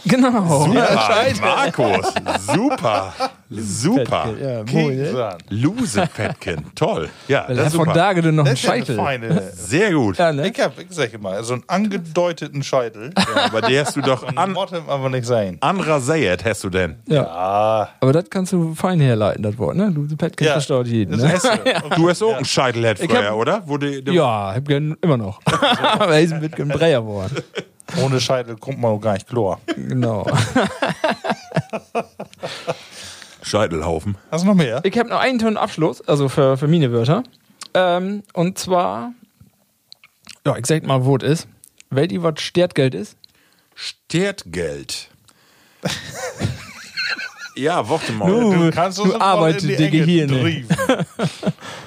[0.05, 0.65] Genau.
[0.65, 2.13] Super, Markus.
[2.53, 3.13] Super.
[3.49, 4.27] Super.
[4.41, 5.37] Ja.
[5.49, 6.65] Luse Petken.
[6.75, 7.09] Toll.
[7.27, 7.93] Ja, das ist von super.
[7.93, 8.95] Dage noch Das einen ist ja eine Scheitel.
[8.97, 9.51] feine.
[9.53, 10.17] Sehr gut.
[10.17, 10.47] Ja, ne?
[10.49, 13.11] Ich hab, ich sag mal, so einen angedeuteten Scheitel.
[13.17, 15.57] Ja, aber der hast du doch An Mottem aber nicht sein.
[15.61, 16.97] anderer Sayet hast du denn.
[17.07, 17.25] Ja.
[17.25, 19.87] Ah, Aber das kannst du fein herleiten, das Wort, ne?
[19.89, 20.53] Lusepetken Ja.
[20.53, 21.11] verstaut jeden.
[21.13, 21.33] das Ne?
[21.33, 21.95] hast du.
[21.95, 23.61] Du hast auch einen Scheitelhead Ich früher, hab- oder?
[23.65, 25.39] Wo die, die Ja, hab gern immer noch.
[25.99, 27.35] Aber er ist ein bisschen Breyer geworden.
[28.03, 29.59] Ohne Scheitel kommt man auch gar nicht klar.
[29.75, 30.27] Genau.
[33.41, 34.17] Scheitelhaufen.
[34.29, 34.81] Hast du noch mehr?
[34.83, 37.23] Ich habe noch einen Ton Abschluss, also für, für meine Wörter.
[37.73, 39.13] Ähm, und zwar,
[40.45, 41.47] ja, ich sag mal, wo es ist.
[41.89, 43.15] Weißt ihr, was Stertgeld ist?
[43.75, 45.09] Stertgeld.
[47.55, 48.29] ja, warte mal.
[48.29, 49.67] Nu, Du kannst uns du voll arbeitest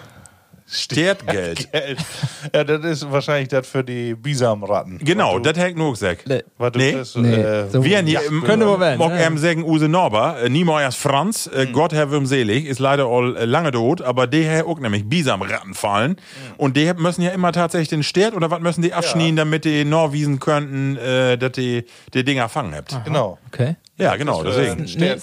[0.72, 1.20] in die die Enge Gehirne.
[1.22, 1.66] triefen.
[1.66, 1.72] Stertgeld.
[1.72, 1.98] Geld.
[2.54, 4.98] Ja, das ist wahrscheinlich das für die Bisamratten.
[4.98, 6.26] Genau, das ich nur gesagt.
[6.26, 6.42] Nee.
[6.58, 6.92] Was du Nee.
[7.20, 9.26] Nee, äh, so- Wir hier Könnte man werden, ja.
[9.26, 13.06] ähm sagen Use Norber, äh, niemals erst Franz, äh, Gott Herr ihm selig, ist leider
[13.06, 16.16] all lange tot, aber der Herr auch nämlich Bisamratten fallen.
[16.56, 19.84] Und die müssen ja immer tatsächlich den Stert oder was müssen die abschneiden, damit die
[19.84, 23.04] Norwiesen könnten, äh, dass die die Dinger fangen habt.
[23.04, 23.38] Genau.
[23.52, 23.76] Okay.
[23.98, 24.86] Ja, genau, deswegen.
[24.86, 25.16] Äh,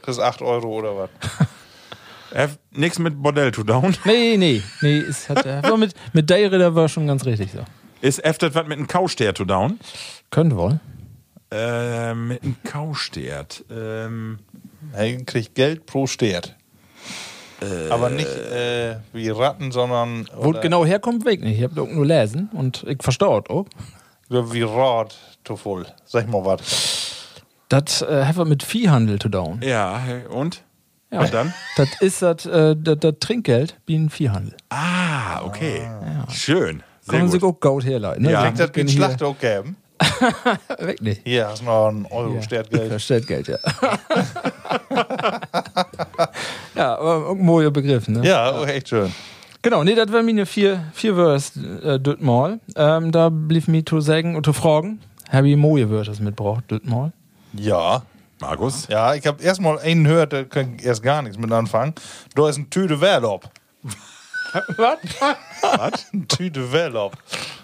[0.00, 1.10] kriegst 8 Euro oder was.
[2.32, 3.96] Äh, nix mit Bordell to down.
[4.04, 4.98] Nee, nee, nee.
[4.98, 7.60] Es hat, äh, aber mit, mit der Ritter war schon ganz richtig so.
[8.00, 9.78] Ist öfter was mit einem Kaustert to down?
[10.30, 10.80] Könnte wohl.
[11.50, 13.64] Äh, mit einem Kaustert.
[13.70, 14.38] Ähm,
[14.92, 16.54] Er kriegt Geld pro Stert.
[17.90, 21.56] Aber nicht äh, wie Ratten, sondern Wo es oder- genau herkommt, weg nicht.
[21.56, 23.64] Ich habe doch nur lesen und ich verstaut auch.
[24.28, 25.86] oder wie Rad to voll.
[26.04, 27.32] Sag mal was.
[27.70, 29.60] Das äh, hat was mit Viehhandel zu tun.
[29.62, 30.62] ja, und?
[31.10, 31.20] Ja.
[31.20, 31.54] Und dann?
[31.76, 34.54] Das ist das, äh, das, das Trinkgeld wie ein Viehhandel.
[34.70, 35.82] Ah, okay.
[36.32, 36.82] Schön.
[37.00, 37.56] Sehr Kann man sich gut.
[37.56, 38.24] auch Gaut herleiten.
[38.24, 38.32] Ne?
[38.32, 38.42] Ja.
[38.44, 39.76] Kriegt das können hier- Schlachter auch geben?
[40.80, 41.22] Weg nicht.
[41.24, 42.42] Hier hast du noch ein Euro Ja.
[42.42, 42.88] Stertgeld.
[42.88, 43.56] Verstellt ja.
[46.74, 48.26] ja, aber ein mooier Begriff, ne?
[48.26, 49.12] Ja, oh, echt schön.
[49.62, 52.60] Genau, nee, das war meine vier, vier Wörter, äh, das Mal.
[52.76, 55.00] Ähm, da blieb mir zu sagen und zu fragen,
[55.30, 57.12] habe ich mooie Wörter mitgebracht, das Mal?
[57.54, 58.02] Ja.
[58.40, 58.86] Markus?
[58.88, 61.94] Ja, ich habe erstmal einen gehört, der kann ich erst gar nichts mit anfangen.
[62.34, 63.48] Da ist ein Tüte Wehrlob.
[64.76, 66.06] Was?
[66.12, 67.16] Ein Tüte Wehrlob.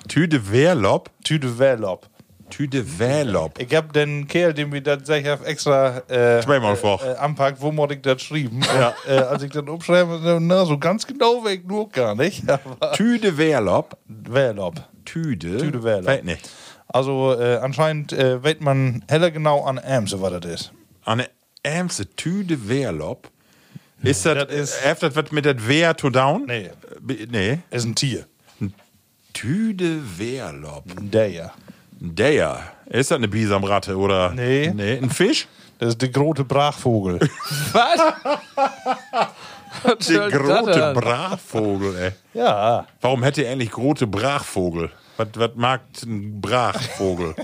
[0.09, 1.11] Tüde Wehrlob.
[1.25, 2.09] Tüte Wehrlob.
[2.51, 3.59] Tüde Wehrlob.
[3.59, 7.01] Ich hab den Kerl, den wir das sag ich, hab extra äh, Zweimal vor.
[7.03, 8.61] äh, anpackt, wo muss ich das schreiben.
[8.63, 8.93] Ja.
[9.09, 12.43] äh, als ich das umschreibe, na, so ganz genau weg nur gar nicht.
[12.51, 13.97] Aber Tüde Wehrlob.
[14.07, 14.75] Wehrlob.
[15.07, 15.57] Tüde.
[15.59, 16.07] Tüde Wehrlob.
[16.07, 16.51] Weiß nicht.
[16.93, 20.73] Also äh, anscheinend äh, weiß man heller genau an Amse, was das ist.
[21.05, 21.27] Eine
[21.63, 23.29] ärmste Tüde Wehrlob.
[24.03, 26.45] Ist das, Das ist- äh, das was mit der Wehr to down?
[26.47, 26.71] Nee.
[27.31, 27.61] Nee.
[27.71, 28.27] Ist ein Tier.
[29.33, 30.85] Tüde Wehrlob.
[31.01, 31.53] Der ja.
[31.99, 32.61] Der.
[32.87, 34.31] Ist das eine Bisamratte oder?
[34.31, 34.71] Nee.
[34.75, 34.99] Nee.
[34.99, 35.47] Ein Fisch?
[35.79, 37.19] Das ist der große Brachvogel.
[37.73, 38.01] Was?
[40.09, 42.11] Der große Bra Brachvogel, ey.
[42.35, 42.87] ja.
[43.01, 44.91] Warum hätte er eigentlich große Brachvogel?
[45.17, 47.35] Was, was mag ein Brachvogel?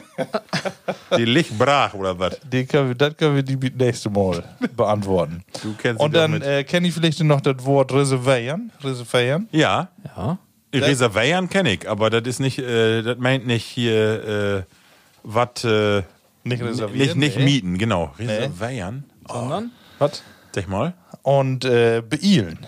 [1.17, 2.39] Die Lichtbrach oder was?
[2.51, 4.43] Die können wir, das können wir die nächste Mal
[4.77, 5.43] beantworten.
[5.63, 8.73] Du kennst Und dann äh, kenne ich vielleicht noch das Wort reservieren.
[8.83, 9.49] Reservieren.
[9.53, 9.89] Ja.
[10.17, 10.39] Ja.
[10.75, 14.75] Reservieren kenne ich, aber das ist nicht, äh, das meint nicht hier, äh,
[15.23, 16.03] was, äh,
[16.45, 16.99] Nicht reservieren.
[16.99, 17.45] nicht, nicht nee.
[17.45, 18.13] mieten, genau.
[18.19, 19.05] Reservieren.
[19.29, 19.71] Sondern?
[19.99, 20.23] Was?
[20.55, 20.95] Sag mal.
[21.23, 22.67] Und äh, beeilen.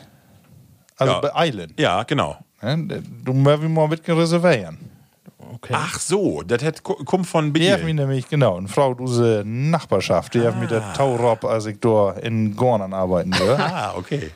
[0.97, 1.21] Also Ja.
[1.21, 1.73] beeilen.
[1.79, 2.37] Ja, genau.
[3.25, 4.90] Du musst mal mit reservieren.
[5.55, 5.73] Okay.
[5.77, 7.85] Ach so, das hat, kommt von Die hat Bier.
[7.87, 10.69] mich nämlich, genau, eine Frau aus der Nachbarschaft, die hat mir Ah.
[10.69, 13.57] der Taurop, als ich da in Gornan arbeiten will.
[13.59, 14.31] Ah, okay.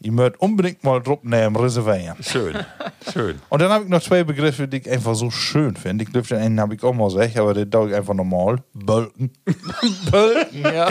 [0.00, 2.16] Ich möchte unbedingt mal drauf nehmen, reservieren.
[2.20, 2.54] Schön.
[3.12, 3.40] Schön.
[3.48, 6.04] Und dann habe ich noch zwei Begriffe, die ich einfach so schön finde.
[6.04, 8.58] Ich glaube, den einen habe ich auch mal gesagt, aber den dauert ich einfach normal.
[8.74, 9.32] Bölken.
[10.10, 10.88] Bölken, ja.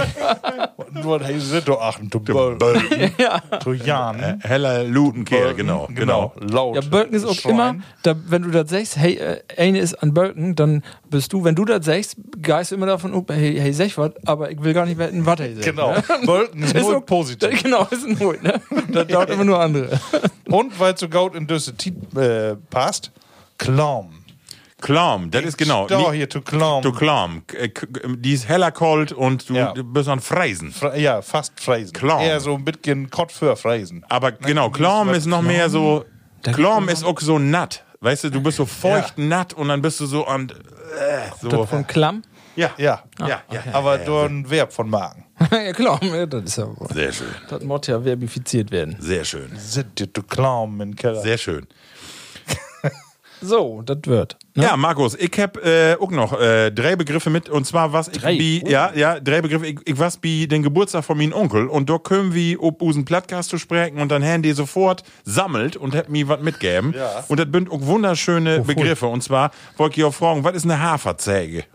[0.91, 3.11] Nur, hey, sind doch achten, du Bölken.
[3.17, 3.39] ja.
[3.63, 4.41] Du Jan.
[4.41, 5.87] Heller Lutenkehr, Bölken, genau.
[5.93, 6.33] Genau.
[6.41, 6.75] Laut.
[6.75, 10.13] Ja, Bölken ist auch immer, da, wenn du das sagst, hey, äh, eine ist an
[10.13, 13.97] Bölken, dann bist du, wenn du das sagst, geist du immer davon, hey, hey, sag
[13.97, 15.65] was, aber ich will gar nicht wetten, was er sagt.
[15.65, 15.93] Genau.
[15.93, 16.03] Ne?
[16.25, 17.63] Bölken ist, Ist nur positiv.
[17.63, 18.59] Genau, ist ein Hut, ne?
[18.97, 19.99] Da dauert immer nur andere.
[20.49, 23.11] Und weil es so gut in Tit äh, passt,
[23.57, 24.13] Klaum.
[24.79, 25.87] Klam, das ist genau.
[25.87, 26.39] Da hier zu.
[26.39, 27.41] Du Klam.
[27.47, 29.73] K- k- Die ist heller kalt und du, Ja.
[29.75, 30.71] bist an Freisen.
[30.71, 31.93] Fra- Ja, fast Fräsen.
[31.93, 32.21] Klaum.
[32.21, 34.05] Eher so ein bisschen Kott für Fräsen.
[34.07, 36.05] Aber genau, Klam ist noch mehr so.
[36.43, 37.83] Da Klam ist auch so natt.
[38.01, 40.49] Weißt du, du bist so feucht natt und dann bist du so an.
[40.51, 41.49] Äh, so.
[41.49, 42.21] Das von Klamm?
[42.57, 42.71] Ja.
[42.77, 43.03] Ja.
[43.19, 43.61] Ja, ja, ja.
[43.73, 45.25] Aber ja, durch ein Verb von Magen.
[45.51, 46.67] ja, Klamm, ja, das ist ja.
[46.93, 47.27] Sehr schön.
[47.49, 48.97] Das muss ja verbifiziert werden.
[48.99, 49.51] Sehr schön.
[50.13, 51.21] Du Klaum im Keller.
[51.21, 51.67] Sehr schön.
[53.41, 54.35] So, das wird.
[54.55, 54.63] Ne?
[54.63, 58.17] Ja, Markus, ich hab äh, auch noch äh, drei Begriffe mit und zwar was ich
[58.17, 58.35] Drei?
[58.35, 59.67] bi, ja, ja, drei Begriffe.
[59.67, 63.05] Ich, ich was bi den Geburtstag von meinem Onkel und da können wir ob usen
[63.05, 66.95] Plattcast zu sprechen und dann haben die sofort sammelt und hat mir was mitgeben.
[66.97, 67.25] Ja.
[67.27, 70.79] Und das sind auch wunderschöne Begriffe und zwar wollte ich auch fragen, was ist eine
[70.79, 71.65] Haferzäge?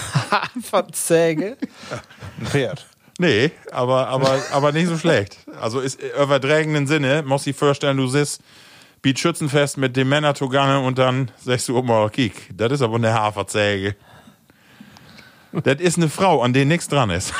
[0.62, 1.56] Verzäge.
[2.40, 2.86] Ein Pferd.
[3.18, 5.38] Nee, aber, aber, aber nicht so schlecht.
[5.60, 8.42] Also ist äh, übertragenen Sinne, muss ich vorstellen, du sitzt
[9.02, 12.82] Beat Schützenfest mit dem Männer Togane und dann sagst du, oh mal, kiek, das ist
[12.82, 13.96] aber eine Haferzäge.
[15.52, 17.32] Das ist eine Frau, an der nichts dran ist.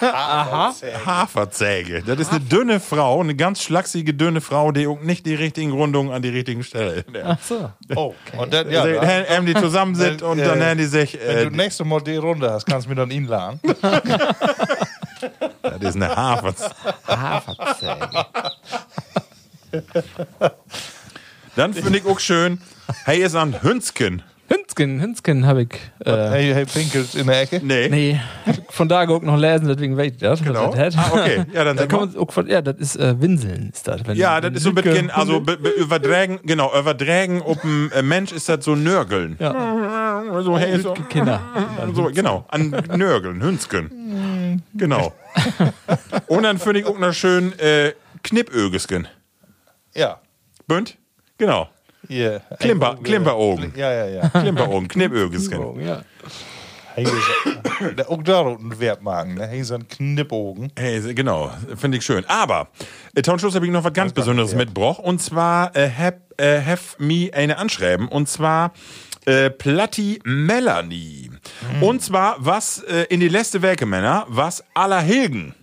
[0.00, 0.74] Aha.
[1.04, 2.02] Haferzäge.
[2.02, 6.12] Das ist eine dünne Frau, eine ganz schlachsige, dünne Frau, die nicht die richtigen Rundungen
[6.12, 7.04] an die richtigen Stelle.
[7.24, 7.70] Ach so.
[7.94, 8.82] Oh, und dann, ja.
[8.82, 11.14] also, da- haben die zusammen sind und Äh, dann haben die sich.
[11.20, 13.60] Wenn Äh, du nächste Mal die Runde hast, kannst du mir dann ihn laden.
[15.62, 16.74] das ist eine Haferzäge.
[17.06, 18.08] Haferzäge.
[21.56, 22.60] Dann finde ich auch schön,
[23.04, 24.22] hey, ist ein Hünsken.
[24.50, 25.68] Hünsken, Hünsken habe ich.
[26.04, 27.60] Äh, Hey, hey, pinkelt in der Ecke.
[27.62, 27.88] Nee.
[27.90, 28.20] nee,
[28.70, 30.42] von da auch noch lesen, deswegen weiß ich das.
[30.42, 30.72] Genau.
[30.74, 31.12] das hat.
[31.12, 31.44] Ah, okay.
[31.52, 34.06] Ja, dann da kann man auch von, ja, das ist äh, Winseln, ist das.
[34.06, 37.90] Wenn Ja, das ist so ein bisschen, also be- be- übertragen, genau, übertragen auf einen
[37.92, 39.36] äh, Mensch ist das so Nörgeln.
[39.38, 40.42] Ja.
[40.42, 41.40] So, hey, so, Kinder.
[41.94, 44.62] so, genau, an Nörgeln, Hünsken.
[44.74, 45.12] Genau.
[46.26, 47.92] Und dann finde ich auch noch schön äh,
[48.22, 49.08] Knippögesken.
[49.94, 50.20] Ja.
[50.66, 50.96] Bünd?
[51.38, 51.68] Genau.
[52.06, 52.42] Hier.
[52.60, 53.72] Klimper- Klimperogen.
[53.76, 54.28] Ja, ja, ja.
[54.28, 55.80] Klimperogen, Knippögesken.
[55.84, 56.02] Ja.
[58.08, 59.46] Auch da ein Wertmagen, ne?
[59.46, 60.72] Hey, so ein Knippogen.
[60.76, 62.24] Hey, genau, finde ich schön.
[62.26, 62.68] Aber
[63.14, 64.98] äh, Tom Schluss habe ich noch was ganz Besonderes mitgebracht.
[65.00, 68.08] Und zwar äh, hab, äh, hab mi eine anschreiben.
[68.08, 68.72] Und zwar
[69.26, 71.30] äh, Platti Melanie.
[71.80, 75.54] Und zwar was äh, in die letzte Werke Männer, was aller Hilgen.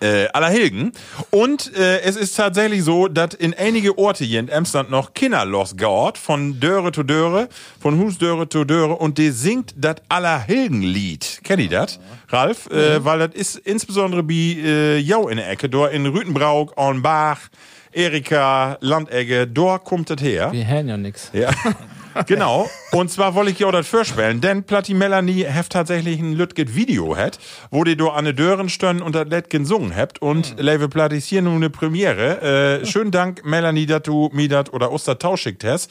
[0.00, 0.92] Äh, aller Hilgen.
[1.30, 5.44] Und äh, es ist tatsächlich so, dass in einige Orte hier in Emsland noch Kinder
[5.44, 7.48] losgaut, von Döre zu Döre,
[7.80, 11.40] von Husdöre zu Döre, und die singt das aller Hilgen-Lied.
[11.44, 12.70] Kennt ihr das, Ralf?
[12.70, 17.48] Äh, weil das ist insbesondere bei äh, Jau in der Ecke, dort in Rütenbrauk, Ornbach,
[17.92, 20.50] Erika, Landegge, dort kommt das her.
[20.52, 21.30] Wir hören ja nix.
[21.32, 21.50] Ja.
[22.26, 22.68] genau.
[22.92, 26.74] Und zwar wollte ich ja auch das vorstellen, denn Platti Melanie heft tatsächlich ein Lütget
[26.74, 27.38] Video hat,
[27.70, 30.20] wo die do an den Dören stönnen und das Lädgen gesungen habt.
[30.20, 30.62] Und mhm.
[30.62, 32.80] Leve Platti ist hier nun eine Premiere.
[32.82, 35.90] Äh, schönen Dank, Melanie, dass du mir das oder Oster tauschickt hast.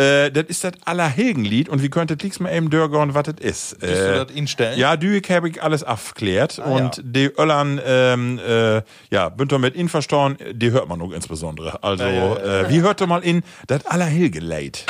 [0.00, 3.76] Äh, das ist das Allerhilgenlied und wie könntet liegst mal eben dörgern, was das ist.
[3.80, 4.78] Willst du das instellen?
[4.78, 8.80] Ja, Düik habe ich alles abgeklärt und die Öllern, ähm, äh,
[9.10, 11.82] ja, bünd mit ihnen verstorben, die hört man auch insbesondere.
[11.82, 14.86] Also, Äh, wie hört ihr mal in das Allerhilgenlied?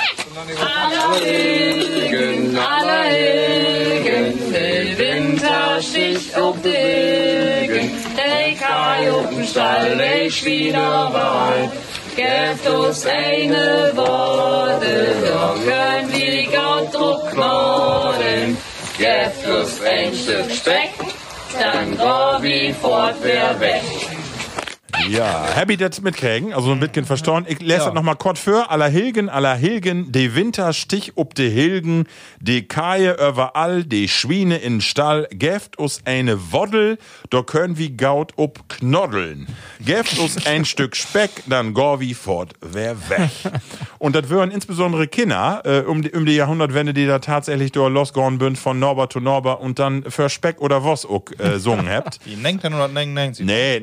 [1.20, 11.10] Allerhilgen, Allerhilgen, der Winter sticht auf die Hilgen, der Kai auf dem Stall, der Schwiener
[12.90, 18.58] Uns eine Worte, da können wir Gott Druck knallen.
[18.98, 20.90] Gebt uns ein Stück Speck,
[21.58, 23.82] dann geh wie fort wer weg.
[25.10, 27.44] Ja, happy das mitkriegen, also ein bisschen verstorben.
[27.48, 28.70] Ich lese das nochmal kurz für.
[28.70, 32.06] Aller Hilgen, aller Hilgen, de Winter stich ob de Hilgen,
[32.38, 36.96] de Kaje überall, de Schwiene in Stall, geft us eine Woddel,
[37.30, 39.48] da können wie Gaut ob knoddeln.
[39.84, 43.30] Geft us ein Stück Speck, dann gor wie fort, wer weg.
[43.98, 47.92] Und das wären insbesondere Kinder, äh, um, die, um die Jahrhundertwende, die da tatsächlich durch
[47.92, 51.88] losgorn bünd von Norbert zu Norbert und dann für Speck oder was auch äh, sungen
[51.88, 52.24] habt.
[52.26, 53.44] Die nennt dann oder nennt, nennt sie.
[53.44, 53.82] Nee.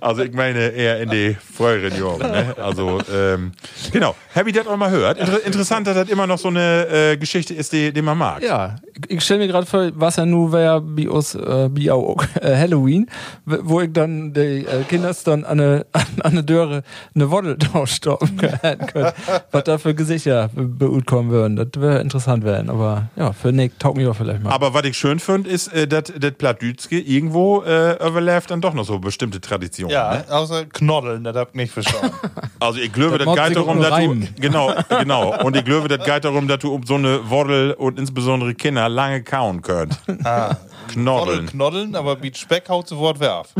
[0.00, 2.20] Also ich meine eher in die früheren Jahren.
[2.20, 2.54] Ne?
[2.58, 3.52] Also ähm,
[3.92, 4.14] genau.
[4.34, 5.18] Habt ihr das auch mal gehört?
[5.18, 8.42] Inter interessant, dass das immer noch so eine äh, Geschichte ist, die, die man mag.
[8.42, 8.76] Ja,
[9.08, 12.56] ich stelle mir gerade vor, was ja nur wäre bei uns, äh, bei auch, äh,
[12.56, 13.06] Halloween,
[13.44, 16.82] wo ich dann die äh, Kinder dann an eine, an eine Döre
[17.14, 19.12] eine Woddel stoppen können.
[19.50, 21.56] was da für Gesichter beut kommen würden.
[21.56, 22.70] Das wäre interessant werden.
[22.70, 24.50] Aber ja, für Nick taugt mich auch vielleicht mal.
[24.50, 28.74] Aber was ich schön finde, ist, äh, dass das Plattdütske irgendwo äh, überläuft dann doch
[28.74, 29.83] noch so bestimmte Traditionen.
[29.90, 30.24] Ja, Ne?
[30.30, 32.12] außer Knoddeln, das habt ihr nicht verstanden.
[32.60, 35.42] Also ich glaube, Das das geht darum, dass du genau, genau.
[35.44, 38.88] Und ich glaube, das geht darum, dass du um so eine Woddel und insbesondere Kinder
[38.88, 39.98] lange kauen könnt.
[40.06, 40.56] Knoddeln.
[40.88, 41.46] Knoddeln.
[41.46, 43.48] Knoddeln, aber wie Speck haut sofort werf.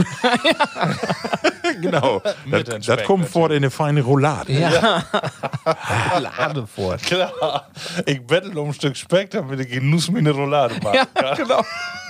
[1.80, 2.20] Genau.
[2.44, 4.52] Mit Das, das kommt vor in eine feine Roulade.
[4.52, 5.02] ja.
[6.18, 6.96] Lade vor.
[6.98, 7.68] Klar,
[8.06, 11.36] ich bettel um ein Stück Speck, damit ich Genuss mir eine Roulade machen kann.
[11.36, 11.62] genau.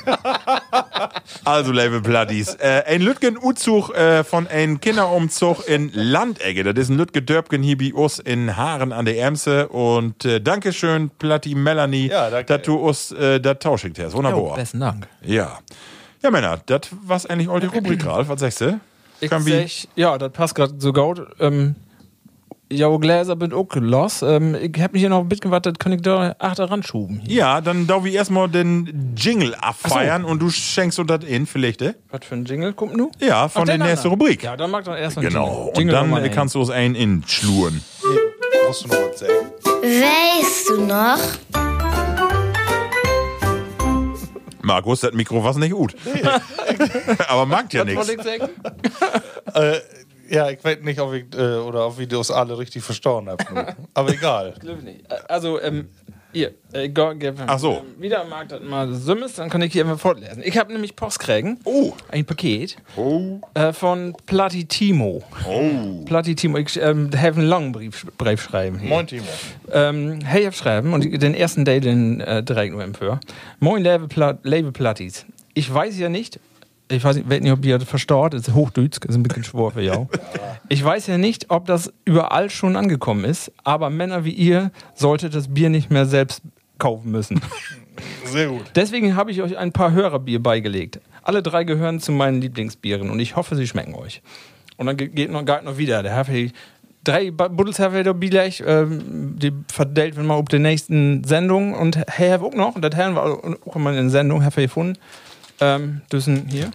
[1.45, 6.65] Also, liebe Platties, äh, ein Lütgen Uzug äh, von ein Kinderumzug in Landegge.
[6.65, 7.63] Das ist ein Lütge Dörbgen
[7.95, 9.69] uns in Haaren an der Emse.
[9.69, 12.47] Und äh, Dankeschön, Platti Melanie, Ja, danke.
[12.59, 14.13] dass du uns äh, das tauschigt hast.
[14.13, 14.55] Jo, Wunderbar.
[14.57, 15.07] besten Dank.
[15.23, 15.59] ja.
[16.23, 18.29] Ja, Männer, das war's eigentlich all die Rubrik, Ralf.
[18.31, 18.81] Was sagst du?
[19.21, 19.43] Ich sag,
[19.95, 21.21] ja, das passt gerade so gut.
[21.39, 21.75] Ähm,
[22.75, 24.23] ja, Gläser bin auch los.
[24.23, 27.21] Ähm, ich hab mich hier noch ein bisschen gewartet, kann ich da achter ranschuben.
[27.27, 27.37] Hier.
[27.37, 31.83] Ja, dann darf ich erstmal den Jingle abfeiern und du schenkst uns das in, vielleicht?
[31.83, 31.95] äh?
[32.11, 33.11] Was für ein Jingle kommt nu?
[33.21, 34.09] Ja, von Ach, der nächsten.
[34.09, 34.43] Rubrik.
[34.43, 35.47] Ja, dann mag doch erst mal Genau.
[35.47, 35.69] Jingle.
[35.69, 36.31] Und Jingle dann Nummer äh, ein.
[36.33, 37.83] kannst du uns einen in schluren.
[38.67, 39.33] Musst du noch was sagen?
[39.83, 41.19] Weißt du noch?
[44.63, 45.95] Markus, das Mikro war nicht gut.
[47.29, 48.09] Aber mag ja nichts.
[48.09, 49.79] Äh,
[50.29, 53.75] ja, ich weiß nicht, ob ich, äh, oder ob ich das alle richtig verstanden habe.
[53.95, 54.55] Aber egal.
[54.83, 55.05] Nicht.
[55.31, 55.89] Also, ähm,
[56.35, 56.91] hier, äh,
[57.47, 57.75] Ach so.
[57.75, 60.43] Ähm, wieder mag das mal Sümmes, dann kann ich hier mal fortlesen.
[60.45, 61.61] Ich habe nämlich Post kriegen.
[61.65, 61.93] Oh.
[62.11, 63.41] Ein Paket Oh.
[63.55, 65.23] äh, von Platitimo.
[65.49, 66.05] Oh.
[66.05, 68.81] Platitimo, ich ähm, habe einen langen Brief, Brief schreiben.
[68.81, 68.89] Hier.
[68.89, 69.23] Moin, Timo.
[69.71, 73.21] Ähm, hey, ich hab schreiben und den ersten Day den äh, direkt nur für.
[73.61, 75.27] Moin, liebe, Pla liebe Plattis.
[75.55, 76.41] Ich weiß ja nicht,
[76.91, 79.83] ich weiß nicht, nicht ob ihr das verstaut, ist Hochdeutsch, ist ein bisschen schwor für
[79.83, 80.07] ja.
[80.69, 85.35] Ich weiß ja nicht, ob das überall schon angekommen ist, aber Männer wie ihr solltet
[85.35, 86.43] das Bier nicht mehr selbst
[86.79, 87.41] kaufen müssen.
[88.25, 88.65] Sehr gut.
[88.75, 91.01] Deswegen habe ich euch ein paar Hörerbier beigelegt.
[91.23, 94.21] Alle drei gehören zu meinen Lieblingsbieren und ich hoffe, sie schmecken euch.
[94.77, 96.03] Und dann ge- geht noch, geht noch wieder.
[96.03, 96.51] Der Haffel,
[97.05, 97.31] drei
[97.79, 102.55] Haffel Bielech, ähm, die verdellt wir mal auf der nächsten Sendung und hey, have auch
[102.55, 103.23] noch, und das haben wir
[103.67, 104.99] auch mal in der Sendung, Haffel gefunden.
[105.61, 106.71] Ähm, das sind hier.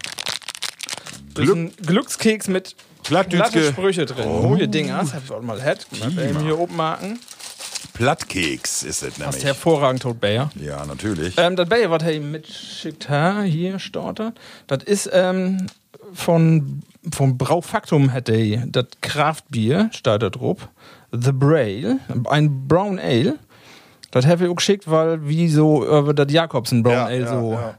[1.33, 4.27] Das Glück- sind Glückskeks mit Plattdütske- glatte Sprüche drin.
[4.27, 5.85] Oh, ihr Dinger, das hab ich auch mal hat.
[6.43, 7.19] Hier oben marken.
[7.93, 9.43] Plattkeks ist es Das ist nämlich.
[9.45, 10.49] hervorragend, tot Bayer.
[10.55, 11.33] Ja, natürlich.
[11.37, 15.67] Ähm, das Bayer, was er ihm mitschickt hat, hier startet, das ist ähm,
[16.13, 16.81] von,
[17.13, 20.69] vom Braufaktum hätte er das Kraftbier, steht da drauf.
[21.11, 21.99] The Braille,
[22.29, 23.35] ein Brown Ale.
[24.11, 27.39] Das habe ich auch geschickt, weil wie so über das Jakobsen Brown Ja, Ale ja,
[27.39, 27.51] so.
[27.53, 27.77] ja.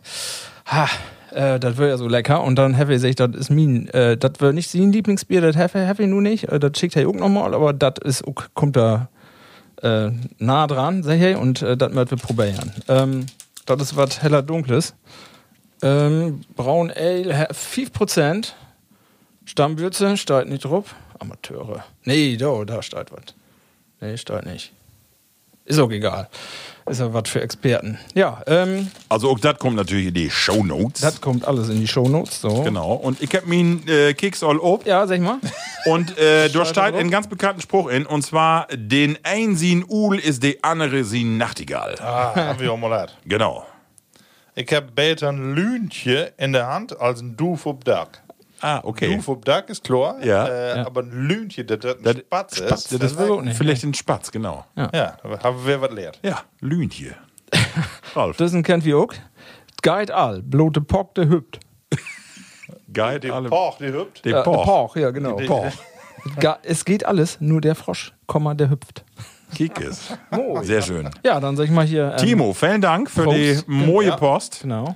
[0.70, 0.88] Ha,
[1.32, 2.42] äh, das wird ja so lecker.
[2.42, 6.00] Und dann habe ich das ist mein, äh, das wird nicht sein Lieblingsbier, das hab
[6.00, 6.44] ich nur nicht.
[6.44, 9.08] Äh, das schickt er auch nochmal, aber das ist kommt da
[9.82, 12.72] äh, nah dran, sag ich, und äh, das möchten wir probieren.
[12.88, 13.26] Ähm,
[13.66, 14.94] das ist was heller Dunkles.
[15.82, 18.52] Ähm, Braun Ale, hä- 5%.
[19.46, 20.94] Stammwürze, steht nicht drauf.
[21.18, 21.84] Amateure.
[22.04, 23.34] Nee, da, da steht was.
[24.00, 24.72] Nee, steht nicht.
[25.64, 26.28] Ist auch egal.
[26.88, 27.98] Ist ja was für Experten.
[28.14, 31.00] Ja, ähm, Also auch das kommt natürlich in die Shownotes.
[31.02, 32.40] das kommt alles in die Shownotes.
[32.40, 32.62] So.
[32.62, 32.94] Genau.
[32.94, 34.86] Und ich hab meinen äh, Keks all ob.
[34.86, 35.38] Ja, sag ich mal.
[35.86, 36.94] Und äh, da steht drauf.
[36.94, 41.38] einen ganz bekannten Spruch in, und zwar, den ein sin Uhl ist die andere sin
[41.38, 41.94] Nachtigall.
[42.00, 43.16] Ah, haben wir auch mal gehört.
[43.24, 43.64] Genau.
[44.54, 48.08] Ich habe beter ein Lüntje in der Hand als ein Doof auf Dach.
[48.60, 49.14] Ah, okay.
[49.16, 50.46] Doof auf Dach ist klar, Ja.
[50.46, 50.86] äh, Ja.
[50.86, 53.56] aber ein Lüntje, das das ein Das- Spatz ist, Spatz, das will nicht.
[53.56, 54.64] Vielleicht ein Spatz, genau.
[54.76, 54.88] ja,
[55.22, 56.18] da haben wir was gelernt.
[56.22, 57.14] Ja, Lüntje.
[58.14, 58.36] Ralf.
[58.38, 59.12] Das ist kennt wie auch.
[59.82, 61.60] Guide all, blote Pock, der hüpft.
[62.92, 63.48] Geil, Die alle.
[63.48, 64.24] Poch, die hüpft.
[64.24, 64.64] Der Ja, Poch.
[64.64, 65.36] Poch, ja, genau.
[65.38, 65.66] Die- Poch.
[66.62, 69.04] Es geht alles, nur der Frosch, Komma, der hüpft.
[69.54, 70.12] Kiekes.
[70.62, 71.08] Sehr schön.
[71.24, 72.12] Ja, dann sag ich mal hier.
[72.12, 73.68] Ähm, Timo, vielen Dank für die Prost.
[73.68, 74.16] moje Ja.
[74.16, 74.58] Post.
[74.62, 74.94] Genau.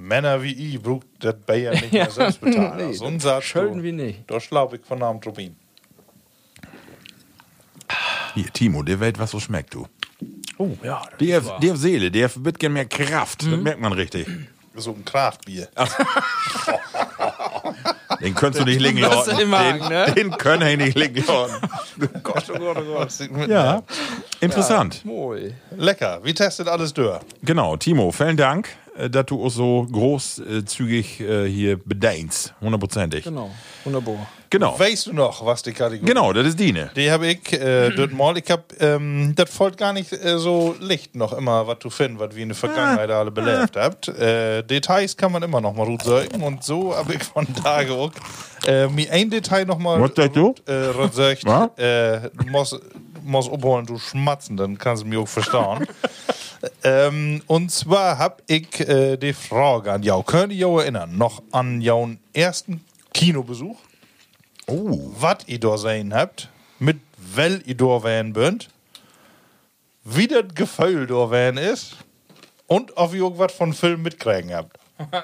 [0.00, 2.88] Männer wie ich braucht das Bayer nicht mehr selbst bezahlen.
[2.88, 4.24] Nee, Sonst sagst schön du, wie nicht.
[4.26, 5.56] Da schlaub ich von Namen Trubin.
[8.34, 9.86] Hier, Timo, der weiß, was so schmeckt, du.
[10.56, 11.02] Oh, ja.
[11.10, 13.42] das Der, der Seele, der wird gern mehr Kraft.
[13.42, 14.26] Das merkt man richtig.
[14.74, 15.68] So ein Kraftbier.
[18.20, 19.36] Den könntest du nicht liegen Das lassen.
[19.38, 20.14] Den, ne?
[20.16, 21.60] den können wir nicht liegen lassen.
[22.22, 23.48] Gott, oh Gott, oh Gott.
[23.48, 23.82] Ja,
[24.40, 25.04] interessant.
[25.04, 25.52] Moi.
[25.76, 26.20] Lecker.
[26.22, 27.20] Wie testet alles durch?
[27.42, 28.68] Genau, Timo, vielen Dank,
[29.08, 32.54] dass du auch so großzügig äh, hier bedeinst.
[32.60, 33.24] Hundertprozentig.
[33.24, 33.50] Genau,
[33.84, 34.26] wunderbar.
[34.50, 34.76] Genau.
[34.76, 36.90] Weißt du noch, was die Kategorie Genau, das ist Dine.
[36.96, 38.36] Die habe ich äh, dort mal.
[38.36, 42.20] Ich hab, ähm, das folgt gar nicht äh, so licht noch immer, was du findest,
[42.20, 44.08] was wir in der Vergangenheit alle belebt habt.
[44.08, 47.80] Äh, Details kann man immer noch mal gut sagen und so habe ich von da
[47.92, 48.10] auch
[48.66, 50.54] äh, mir ein Detail noch mal Was sagst du?
[50.66, 50.88] äh.
[52.52, 52.72] Was?
[52.72, 52.90] Äh, du
[53.22, 55.86] musst abholen, du schmatzen, dann kannst du mich auch verstehen.
[56.84, 60.22] ähm, und zwar habe ich äh, die Frage an jou.
[60.22, 63.76] Könnt ihr euch erinnern, noch an jauen ersten Kinobesuch?
[64.66, 65.10] Oh.
[65.18, 66.48] was ihr da sehen habt,
[66.78, 68.68] mit wel ihr da wären bünd,
[70.04, 71.96] wie das Gefühl da wären ist
[72.68, 74.78] und ob ihr irgendwas von Film mitkriegen habt.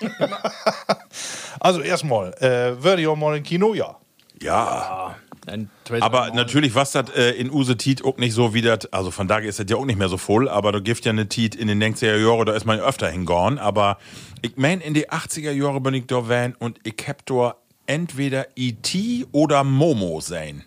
[1.60, 3.74] also erstmal, äh, würde ich auch mal im Kino?
[3.74, 3.96] Ja.
[4.40, 5.16] Ja.
[5.46, 5.70] Ein
[6.00, 9.26] Aber natürlich was das äh, in Use Tiet auch nicht so wie das, also von
[9.26, 11.56] daher ist das ja auch nicht mehr so voll, aber da gibt ja eine Tiet
[11.56, 13.98] in den 90er Jahren, da ist man ja öfter hingegangen, aber
[14.40, 18.46] ich mein in die 80er Jahre bin ich da van und ich hab da entweder
[18.54, 19.26] E.T.
[19.32, 20.64] oder Momo sein.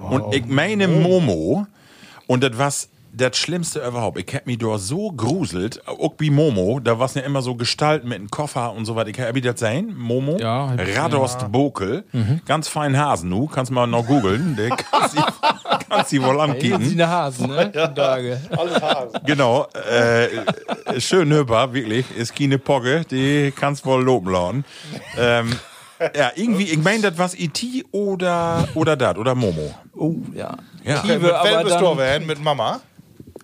[0.00, 1.66] Und ich meine Momo
[2.26, 4.18] und das was das Schlimmste überhaupt.
[4.18, 8.08] Ich hab mich da so gruselt, auch wie Momo, da war's ja immer so Gestalten
[8.08, 9.10] mit einem Koffer und so weiter.
[9.10, 9.94] Ich hab wie das sein?
[9.96, 10.38] Momo?
[10.38, 12.04] Ja, ich Radost Bokel.
[12.46, 13.46] Ganz fein Hasen, nu.
[13.46, 14.56] Kannst mal noch googeln.
[14.56, 15.22] Der kannst sie,
[15.90, 16.82] kannst sie wohl ankicken.
[16.90, 17.70] eine Hasen, ne?
[17.94, 18.40] Tage.
[18.56, 19.20] Alles Hasen.
[19.26, 19.66] Genau.
[19.90, 22.06] Äh, schön hörbar, wirklich.
[22.16, 24.64] Ist keine Pogge, die kannst wohl loben lassen.
[25.18, 25.54] Ähm,
[26.16, 27.84] ja, irgendwie, ich meine, das was E.T.
[27.92, 29.72] oder, oder das, oder Momo.
[29.94, 30.56] Oh, ja.
[30.84, 30.98] Ja.
[30.98, 32.26] Okay, mit Liebe, aber dann- du wären?
[32.26, 32.80] Mit Mama?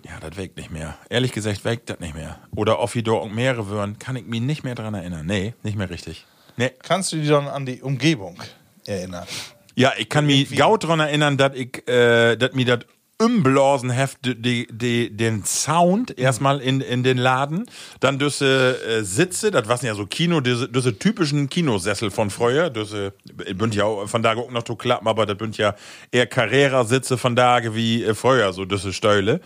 [0.09, 0.97] Ja, das weckt nicht mehr.
[1.09, 2.39] Ehrlich gesagt, weckt das nicht mehr.
[2.55, 5.25] Oder da und mehrere würden, kann ich mich nicht mehr dran erinnern.
[5.25, 6.25] Nee, nicht mehr richtig.
[6.57, 6.71] Nee.
[6.81, 8.41] Kannst du dich dann an die Umgebung
[8.85, 9.27] erinnern?
[9.75, 12.79] Ja, ich kann mich gaut dran erinnern, dass ich, äh, dass mir das
[13.21, 17.65] umblasen heft, die, die, den Sound erstmal in, in den Laden,
[17.99, 22.69] dann diese äh, Sitze, das waren ja so Kino, diese, diese typischen Kinosessel von früher,
[22.69, 23.13] diese,
[23.55, 25.75] bünd ja auch von da auch noch zu klappen, aber das bünd ja
[26.11, 29.41] eher Carrera-Sitze von da wie äh, früher, so diese Stäule.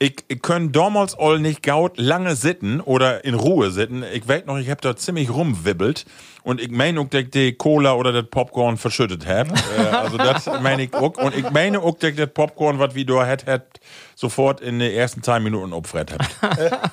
[0.00, 4.04] Ich, ich können damals all nicht gaut lange sitten oder in Ruhe sitten.
[4.12, 6.04] Ich weiß noch, ich hab da ziemlich rumwibbelt.
[6.42, 9.48] Und ich meine auch, dass ich die Cola oder das Popcorn verschüttet hab.
[9.78, 11.16] äh, also das meine ich auch.
[11.18, 13.80] Und ich meine auch, dass ich das Popcorn, was wir da hat, hat,
[14.14, 16.80] sofort in den ersten zwei Minuten abfrett habt.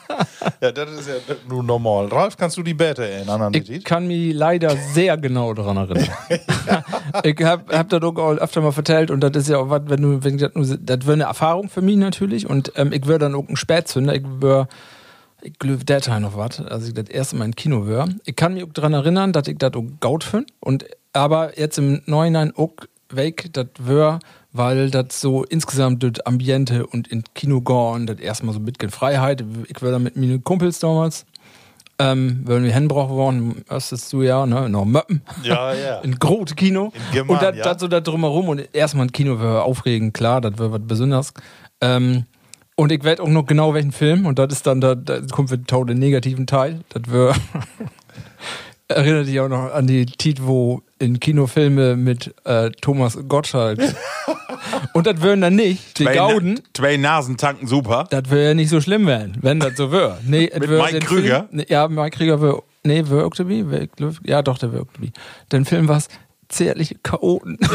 [0.61, 2.07] Ja, das ist ja nur normal.
[2.07, 6.07] Ralf, kannst du die Bete erinnern an Ich kann mich leider sehr genau daran erinnern.
[7.23, 10.01] ich hab, hab das auch öfter mal vertellt und das ist ja auch was, wenn
[10.01, 13.19] du, wenn das nur, das wäre eine Erfahrung für mich natürlich und ähm, ich wäre
[13.19, 14.67] dann auch ein Spätzünder, ich wäre,
[15.45, 18.09] ich glaube, der Teil noch was, als ich das erste Mal im Kino wäre.
[18.25, 21.77] Ich kann mich auch daran erinnern, dass ich das auch gaut finde und aber jetzt
[21.77, 22.73] im Neuhinein auch
[23.09, 24.19] weg, das wäre,
[24.51, 29.43] weil das so insgesamt das Ambiente und in Kino gehen, das erstmal so mit Freiheit.
[29.67, 31.25] Ich wäre da mit meinen Kumpels damals
[31.97, 35.21] ähm, wenn wir hinbrauchen wollen, erstes du ja, ne, noch Möppen.
[35.43, 35.99] Ja, ja.
[36.03, 36.91] Ein großes Kino.
[36.93, 37.79] In German, und das ja.
[37.79, 41.33] so da drumherum und erstmal ein Kino wäre aufregend, klar, das wäre was Besonderes.
[41.81, 42.25] Ähm,
[42.75, 45.49] und ich weiß auch noch genau welchen Film und das ist dann, da, da kommt
[45.51, 46.81] wir tau den negativen Teil.
[46.89, 47.33] Das wäre,
[48.87, 53.79] erinnert dich auch noch an die Tit, wo in Kinofilme mit äh, Thomas Gottschalk.
[54.93, 58.05] und das würden dann nicht, die Gauden, zwei Nasen tanken super.
[58.09, 60.19] das wäre ja nicht so schlimm werden, wenn das so wäre.
[60.25, 61.47] Nee, Mit Mike Krüger?
[61.49, 62.63] Film, ja, Mike Krüger wäre.
[62.83, 65.11] Nee, ich glaub- ja, doch, der wäre Octoby.
[65.51, 66.07] Den Film war es
[66.49, 67.57] zärtliche Chaoten.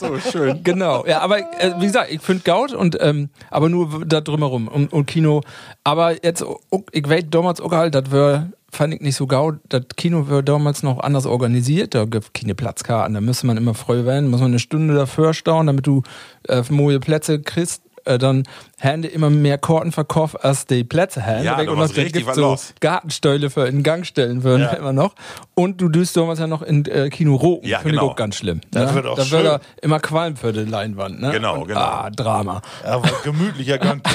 [0.00, 0.62] So schön.
[0.62, 1.06] genau.
[1.06, 4.92] Ja, aber äh, wie gesagt, ich finde Gaut und ähm, aber nur da drumherum und,
[4.92, 5.42] und Kino.
[5.84, 6.44] Aber jetzt,
[6.92, 9.56] ich weiß damals auch halt, das wäre fand ich nicht so gaut.
[9.68, 11.94] Das Kino wäre damals noch anders organisiert.
[11.94, 13.14] Da gibt keine Platzkarten.
[13.14, 16.02] Da müsste man immer früh werden, muss man eine Stunde dafür stauen, damit du
[16.48, 17.82] äh, neue Plätze kriegst.
[18.04, 18.44] Äh, dann
[18.80, 21.44] haben die immer mehr Karten verkauft, als die Plätze haben.
[21.44, 22.74] Ja, und noch, was so los.
[22.80, 24.72] Gartenstäule für in Gang stellen würden Ja.
[24.72, 25.14] immer noch.
[25.54, 27.68] Und du düst damals ja noch in äh, Kino Roken.
[27.68, 28.06] Ja, Finde genau.
[28.06, 28.60] ich auch ganz schlimm.
[28.70, 28.94] Das ja?
[28.94, 29.44] wird auch da schön.
[29.44, 31.20] wird er immer Qualm für die Leinwand.
[31.20, 31.30] Ne?
[31.32, 31.80] Genau, und, genau.
[31.80, 32.62] Ah, Drama.
[32.84, 34.02] Aber gemütlicher Gang.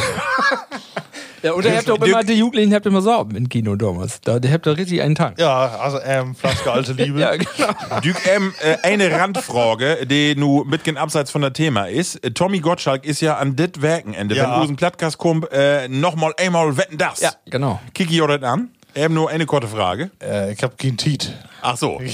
[1.43, 4.21] Ja, und ihr habt auch immer, die Jugendlichen habt immer Sauben im Kino damals.
[4.21, 5.39] Da, die habt da richtig einen Tank.
[5.39, 7.19] ja, also ähm, Flaske alte Liebe.
[7.21, 7.99] Ja, genau.
[8.03, 12.19] Dück, ähm, äh, eine Randfrage, die nu mitgen abseits von der Thema ist.
[12.33, 14.55] Tommy Gottschalk ist ja an dit Werkenende, Ja.
[14.55, 17.19] wenn Usen Plattkast kommt, äh, nochmal einmal wetten das.
[17.21, 17.79] Ja, genau.
[17.93, 18.69] Kiki ihr das an?
[18.95, 20.09] Eben nur eine kurze Frage.
[20.23, 21.33] Äh, ich hab kein Tiet.
[21.61, 21.99] Ach so.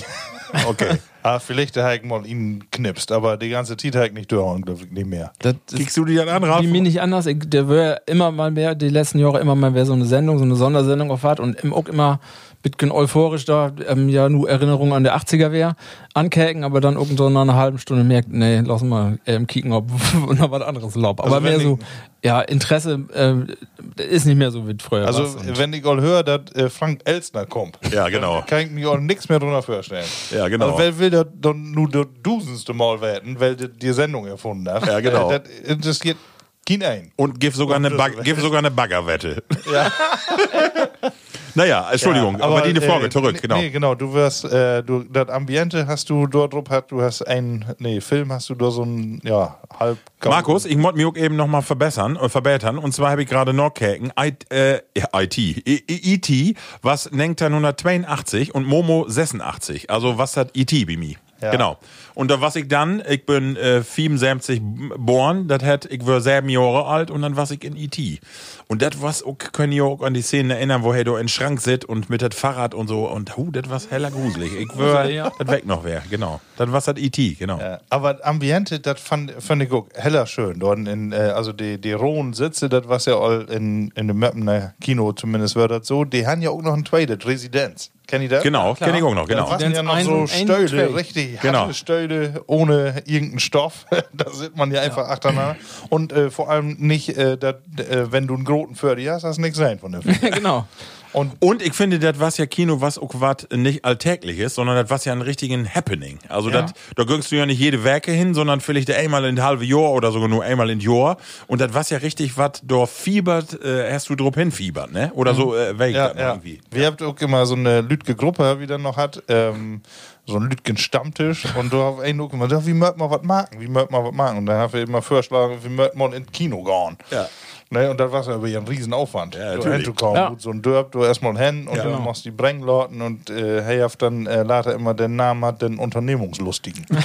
[0.67, 0.97] Okay.
[1.25, 4.81] Ah, vielleicht der Heik mal ihn knipst, aber die ganze Tiet Heik nicht durchhauen, glaube
[4.83, 5.31] ich, nicht mehr.
[5.39, 6.63] Das Kriegst du die dann an, Ralf?
[6.63, 7.25] Wie mir nicht anders.
[7.27, 10.37] Ich, der wäre immer mal mehr, die letzten Jahre immer mal mehr so eine Sendung,
[10.37, 12.19] so eine Sondersendung auf hat und im auch immer
[12.63, 15.75] bisschen euphorisch da, ähm, ja, nur Erinnerungen an der 80er wäre,
[16.13, 19.91] ankäken, aber dann irgendwann nach einer halben Stunde merkt, nee, lass mal ähm, kicken, ob
[20.33, 21.19] noch was anderes lob.
[21.19, 21.77] Aber Also mehr so,
[22.23, 25.05] ja, Interesse äh, ist nicht mehr so wie früher.
[25.05, 28.43] Also, wenn ich all höre, dass äh, Frank Elstner kommt, Ja, genau.
[28.47, 30.05] kann ich mir auch nichts mehr drunter vorstellen.
[30.31, 30.67] Ja, genau.
[30.67, 34.69] Also, wer will da dann nur der dusendste Mal werden, weil die, die Sendung erfunden
[34.69, 34.87] hat?
[34.87, 35.29] Ja, genau.
[35.29, 36.17] Äh, das interessiert
[36.65, 37.11] keinen ein.
[37.17, 39.43] Und gib sogar eine, Bag gib sogar eine Baggerwette.
[39.71, 39.91] Ja.
[41.55, 43.57] Naja, Entschuldigung, Ja, aber, die eine Frage äh, zurück, genau.
[43.57, 47.65] Nee, genau, du wirst, äh, du, das Ambiente hast du dort drauf, du hast einen,
[47.79, 49.97] nee, Film hast du da so ein, ja, halb.
[50.25, 52.77] Markus, ich wollte mich auch eben nochmal verbessern, äh, verbessern.
[52.77, 54.79] Und zwar habe ich gerade noch gekeken, I, äh,
[55.13, 59.89] IT, IT, was nennt er 182 und Momo 86.
[59.89, 61.15] Also was hat IT bei mir?
[61.41, 61.51] Ja.
[61.51, 61.77] Genau.
[62.15, 66.49] Und da was ich dann, ich bin äh, 74 geboren, das hat, ich war sieben
[66.49, 68.21] Jahre alt und dann was ich in IT.
[68.67, 71.23] Und das was auch, können ihr auch an die Szenen erinnern, wo er da in
[71.23, 74.55] den Schrank sitzt und mit das Fahrrad und so und hu, das was heller gruselig.
[74.55, 75.31] Ich wär, ja.
[75.37, 76.39] das weg noch wer, genau.
[76.57, 77.59] Das was hat IT, genau.
[77.59, 80.59] Ja, aber Ambiente, das fand, fand ich auch heller schön.
[80.59, 84.17] Dort in, äh, also die, die rohen Sitze, das was ja all in, in dem
[84.17, 87.91] Möppener Kino zumindest war das so, die haben ja auch noch ein zweites, Residenz.
[88.05, 88.43] Kennt ihr das?
[88.43, 89.49] Genau, kenne ich auch noch, genau.
[89.49, 90.93] Das waren ja noch so Tray.
[90.93, 91.67] richtig Genau.
[91.67, 91.73] harte
[92.03, 93.85] Stöhle ohne irgendeinen Stoff.
[94.13, 95.55] da sitzt man ja einfach achtereinander.
[95.89, 99.23] Und äh, vor allem nicht, äh, dat, äh, wenn du einen Groten für dich hast,
[99.23, 100.17] hast nichts sein von der Film.
[100.33, 100.67] genau.
[101.13, 104.89] Und Und ich finde, das was ja Kino, was auch was nicht alltägliches, sondern das
[104.89, 106.17] was ja ein richtigen Happening.
[106.27, 106.63] Also Ja.
[106.63, 109.91] das, da gönnst du ja nicht jede Werke hin, sondern vielleicht einmal in halbe Jahr
[109.91, 111.17] oder sogar nur einmal in Jahr.
[111.45, 115.11] Und das was ja richtig, was da fiebert, äh, hast du drauf hinfiebert, ne?
[115.13, 116.29] Oder so, äh, weg ja, ja.
[116.29, 116.59] irgendwie.
[116.71, 119.81] Wir habt auch immer so eine Lütge Gruppe, wie dann noch hat, ähm,
[120.25, 123.47] so einen Lütgen Stammtisch und da hab ich immer gesagt, wie möcht man was machen,
[123.59, 126.31] wie möcht man was machen und dann haben wir immer vorgeschlagen, wie möcht man ins
[126.31, 126.97] Kino gehen.
[127.11, 127.27] Ja.
[127.69, 129.35] Ne, und das war ja aber ja ein Riesenaufwand.
[129.35, 130.29] Ja, du hinzukommen, Ja.
[130.29, 131.83] gut, so ein Dörp, du erstmal hin und Ja.
[131.85, 135.61] dann machst du die Brengloten und äh, hey, dann äh, later immer den Namen hat,
[135.61, 136.85] den Unternehmungslustigen.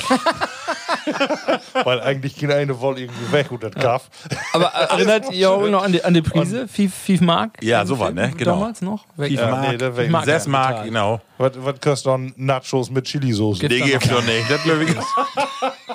[1.84, 4.08] Weil eigentlich keine eine Wolle irgendwie weg und das Kaff.
[4.52, 6.68] Aber erinnert ihr auch noch an die, an die Prise?
[6.68, 7.62] 5 Mark?
[7.62, 8.32] Ja, so Film ne?
[8.36, 8.52] Genau.
[8.52, 9.04] Damals noch?
[9.16, 11.20] Weg- Fünf Ja, Mark, nee, das wär- Mark sechs ja Mark, genau.
[11.38, 13.68] Was, was kostet dann Nachos mit Chili-Soße?
[13.68, 14.50] Die gibt's doch nicht.
[14.50, 14.90] Das glaube ich.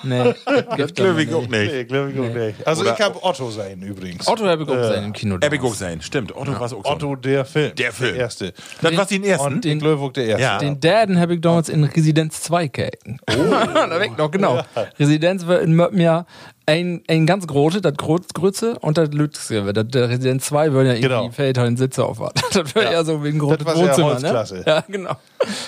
[0.06, 0.34] Nee,
[0.78, 1.72] Das glaube ich auch nicht.
[1.72, 2.68] Nee, glaube ich auch nicht.
[2.68, 4.28] Also Oder- ich habe Otto sein übrigens.
[4.28, 5.36] Otto habe ich auch gesehen im Kino.
[5.36, 5.80] Epic auch damals.
[5.80, 6.36] sein, stimmt.
[6.36, 6.84] Otto war auch so.
[6.84, 7.74] Otto, der Film.
[7.76, 8.14] Der Film.
[8.16, 8.54] Der erste.
[8.82, 9.48] Das war den ersten.
[9.54, 10.42] Und den Glöwig der erste.
[10.44, 10.58] Ja.
[10.58, 13.20] Den Daden habe ich damals in Residenz 2 gekeken.
[13.30, 13.34] Oh.
[13.74, 14.62] da weg noch, genau.
[15.04, 16.26] Residenz war in Möppenjahr
[16.66, 19.74] ein, ein ganz große, das Grütze und das Lütze.
[19.74, 21.32] Das, der Residenz 2 würden ja irgendwie Genau.
[21.38, 22.34] Halt ein Sitze auf was.
[22.54, 23.04] Das wäre ja.
[23.04, 24.32] so wie ein großes Wohnzimmer, ne?
[24.32, 24.64] Holzklasse.
[24.66, 25.16] Ja, genau.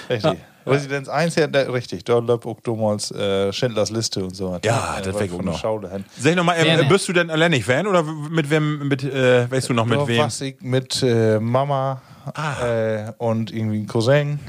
[0.10, 0.38] Richtig.
[0.68, 2.04] Residenz 1, ja, richtig.
[2.06, 4.58] Da läuft auch damals äh, Schindlers Liste und so.
[4.64, 5.60] Ja, das von der noch.
[5.60, 6.06] Schaude hin.
[6.18, 9.70] Sag noch mal, ähm, bist du denn alleine Fan oder mit wem, mit, äh, weißt
[9.70, 10.24] du noch mit wem?
[10.24, 12.02] was ich mit äh, Mama
[12.34, 12.66] Ah.
[12.66, 14.40] äh, und irgendwie ein Cousin.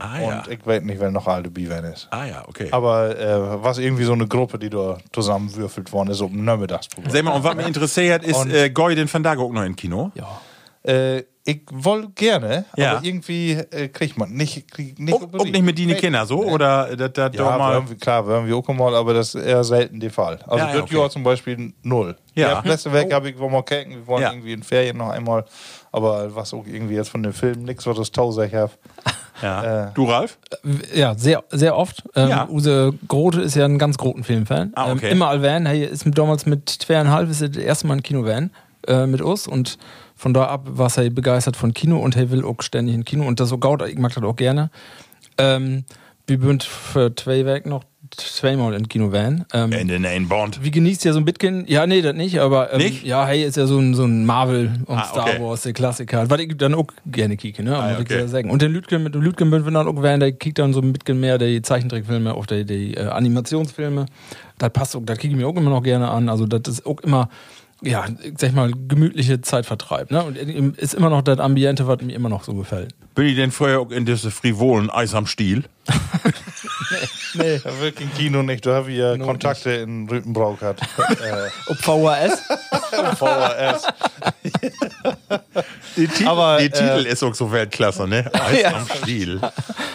[0.00, 0.38] Ah ja.
[0.38, 2.08] Und ich weiß nicht, wer noch alle Biwan ist.
[2.10, 2.68] Ah ja, okay.
[2.72, 7.12] Aber äh, was irgendwie so eine Gruppe, die da zusammenwürfelt worden ist, um ein Nachmittagsprogramm.
[7.12, 9.64] Sag mal, und was mich interessiert, ist Und- äh, Goy den Van Dago auch noch
[9.64, 10.10] im Kino?
[10.14, 10.40] Ja.
[10.82, 12.92] Äh, ich wollte gerne, Ja.
[12.96, 14.70] aber irgendwie äh, kriegt man nicht.
[14.70, 15.98] Krieg, nicht Auch, auch nicht mit Dini Nee.
[15.98, 16.44] Kinder so?
[16.44, 17.88] Oder das da Ja, mal.
[17.88, 20.38] wir klar, wir haben wir auch mal, aber das ist eher selten der Fall.
[20.46, 20.96] Also Ja, ja, das okay.
[20.98, 22.16] Jahr zum Beispiel null.
[22.34, 22.48] Ja.
[22.50, 22.62] Ja.
[22.64, 24.30] letzte Weg habe ich wollen mal kicken, wir wollen Ja.
[24.32, 25.44] irgendwie in Ferien noch einmal,
[25.92, 28.72] aber was auch irgendwie jetzt von dem Film nichts, was das tausend habe.
[29.42, 29.88] Ja.
[29.88, 30.38] Äh, du, Ralf?
[30.94, 32.02] Ja, sehr, sehr oft.
[32.14, 32.48] Ähm, Ja.
[32.48, 34.72] Use Grote ist ja ein ganz großen Filmfan.
[34.74, 35.06] Ah, okay.
[35.06, 38.02] ähm, immer Alvan, hey, ist mit- damals mit zweieinhalb, ist er das erste Mal ein
[38.02, 38.50] Kino-Van
[38.86, 39.78] äh, mit uns und
[40.16, 43.26] von da ab war er begeistert von Kino und er will auch ständig in Kino
[43.26, 44.70] und das so gaut, ich mag das auch gerne.
[45.38, 45.84] Ähm,
[46.26, 47.84] wir sind für zwei Weg noch
[48.16, 49.44] zweimal in Kino-Van.
[49.52, 50.62] Ähm, In den einen Bond.
[50.62, 51.64] wie genießt ihr so ein bisschen?
[51.66, 53.04] Ja, nee, das nicht, aber ähm, Nicht?
[53.04, 55.40] ja, hey, ist ja so ein, so ein Marvel und Ah, Star okay.
[55.40, 56.28] Wars, der Klassiker.
[56.28, 57.78] Was ich dann auch gerne kicke, ne?
[57.78, 58.26] Ah, ich okay.
[58.26, 58.50] sagen.
[58.50, 60.80] Und den Lütgen mit dem Lütgen bin wir dann auch werden, der kickt dann so
[60.80, 64.06] ein bisschen mehr die Zeichentrickfilme, auch die, die äh, Animationsfilme.
[64.58, 66.28] Das passt auch, das kicke ich mir auch immer noch gerne an.
[66.28, 67.28] Also das ist auch immer,
[67.82, 70.22] ja, ich sag mal, gemütliche Zeitvertreib, ne?
[70.22, 72.94] Und ist immer noch das Ambiente, was mir immer noch so gefällt.
[73.14, 75.64] Bin ich denn vorher auch in diese frivolen Eis am Stiel?
[76.90, 76.96] nee,
[77.34, 78.64] wirklich im Kino nicht.
[78.66, 80.82] Da habe ich ja Kontakte in Rütenbrauch gehabt.
[80.98, 82.42] äh, Ob VHS?
[83.18, 83.86] VHS.
[85.96, 88.30] Die, Titel, Aber, die äh, Titel ist auch so Weltklasse, ne?
[88.34, 88.74] Eis Ja.
[88.76, 89.40] am Stiel.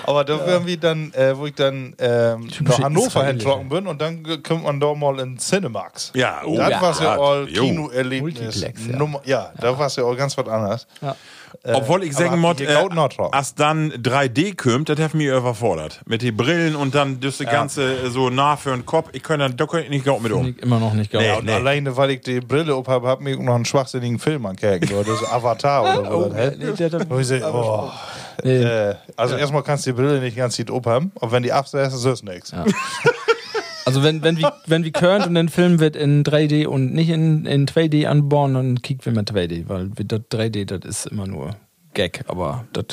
[0.03, 4.01] Aber da wären wir dann, äh, wo ich dann ähm, nach Hannover hintrocken bin und
[4.01, 6.11] dann kommt man da mal in Cinemax.
[6.15, 6.81] Ja, oh, das ja.
[6.81, 7.47] war ja all.
[7.47, 8.61] Kinoerlebnis.
[8.61, 8.69] Ja.
[9.25, 10.87] Ja, da war es ja auch ganz was anderes.
[11.01, 11.15] Ja.
[11.63, 12.75] Obwohl ich sagen muss, äh,
[13.31, 16.01] als dann 3D kommt, das hat mich überfordert.
[16.05, 19.09] Mit den Brillen und dann das ganze äh, so nah für den Kopf.
[19.13, 20.47] Ich kann dann, da kann ich nicht mit um.
[20.47, 21.31] Ich immer noch nicht geil.
[21.33, 21.39] Nee.
[21.39, 24.91] Und alleine, weil ich die Brille auf habe, hab mir noch einen schwachsinnigen Film angeguckt.
[24.93, 26.31] oder Das ist Avatar oder so.
[26.31, 26.51] Oh, hä?
[26.57, 27.91] nee, ich oh,
[28.43, 28.63] Nee.
[28.63, 31.95] äh, also erstmal kannst du die Brille nicht ganz gut aufhaben, aber wenn die absetzt,
[31.95, 32.53] ist es nichts.
[33.85, 37.09] Also wenn, wenn wir wenn wir könnt und den Film wird in 3D und nicht
[37.09, 41.27] in, in 2D anbauen, dann kicken wir mit 2D, weil das 3D, das ist immer
[41.27, 41.55] nur
[41.95, 42.85] Gag, aber das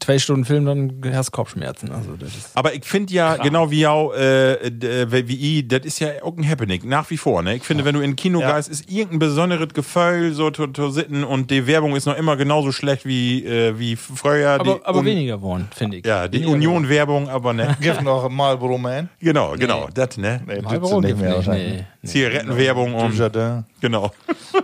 [0.00, 1.90] zwei Stunden Film, dann hast du Kopfschmerzen.
[1.92, 2.10] Also
[2.54, 6.36] Aber ich finde ja, genau wie auch, äh, äh, wie ich, das ist ja auch
[6.36, 7.56] ein Happening, nach wie vor, ne?
[7.56, 8.56] Ich finde, wenn du in Kino Ja.
[8.56, 12.36] gehst, ist irgendein besonderes Gefühl, so zu, zu sitten und die Werbung ist noch immer
[12.36, 14.50] genauso schlecht wie, äh, wie früher.
[14.50, 16.06] aber, die aber weniger geworden, finde ich.
[16.06, 17.76] Ja, die Union-Werbung, aber ne.
[17.80, 19.08] Gibt noch Marlboro Man?
[19.20, 20.40] genau, genau, das, ne?
[20.46, 22.08] Nee, Marlboro nicht mehr nee, nee.
[22.08, 23.64] Zigarettenwerbung und, Dujardin.
[23.80, 24.12] genau.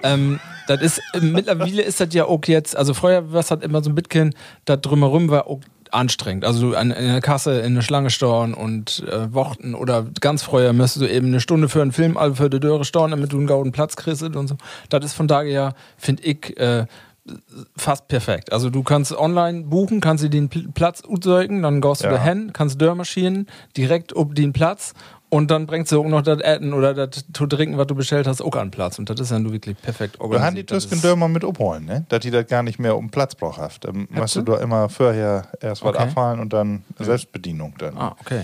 [0.03, 3.83] ähm, das ist, mittlerweile ist das ja auch jetzt, also früher war es halt immer
[3.83, 4.35] so ein bisschen,
[4.65, 5.61] das drumherum war auch
[5.91, 6.45] anstrengend.
[6.45, 11.03] Also in der Kasse in eine Schlange steuern und äh, Wochen oder ganz früher müsstest
[11.03, 13.47] du eben eine Stunde für einen Film, also für die Döre steuern, damit du einen
[13.47, 14.57] gauden Platz kriegst und so.
[14.89, 16.87] Das ist von daher, finde ich, äh,
[17.77, 18.53] fast perfekt.
[18.53, 22.13] Also du kannst online buchen, kannst dir den Pl Platz utzeugen, dann gehst du Ja.
[22.15, 23.47] dahin, kannst Dörrmaschinen
[23.77, 24.93] direkt ob den Platz
[25.35, 28.29] und dann bringst du auch noch das Essen oder das zu trinken, was du bestellt
[28.29, 29.01] hast, auch an Platz.
[29.01, 30.69] Und das ist dann wirklich perfekt Wir haben die organisiert.
[30.69, 32.07] Tüsken Dörmer mit abholen, ne?
[32.09, 33.85] Dass die das gar nicht mehr um Platz braucht.
[33.85, 36.05] Dann musst du da immer vorher erst was Okay.
[36.05, 37.99] abfahren und dann Selbstbedienung dann.
[37.99, 38.43] Ah, okay.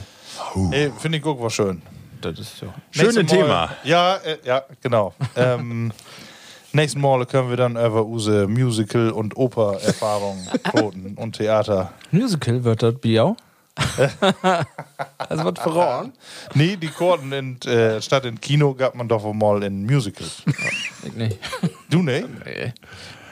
[0.73, 1.81] Ey, Finde ich auch was schön.
[2.21, 2.75] Das ist ja.
[2.91, 3.71] Schönes Thema.
[3.85, 5.15] Ja, äh, ja, genau.
[5.37, 5.93] ähm,
[6.73, 10.39] nächsten Mal können wir dann über unsere Musical- und Oper-Erfahrung
[10.75, 11.93] roten und Theater.
[12.11, 13.37] Musical wird das Biau.
[15.19, 16.13] also was verraten?
[16.55, 20.27] Nee, die Korten in, äh, statt in Kino gab man doch wohl mal in Musical.
[21.05, 21.39] Ich nicht.
[21.89, 22.25] Du, ne?
[22.45, 22.73] Nee.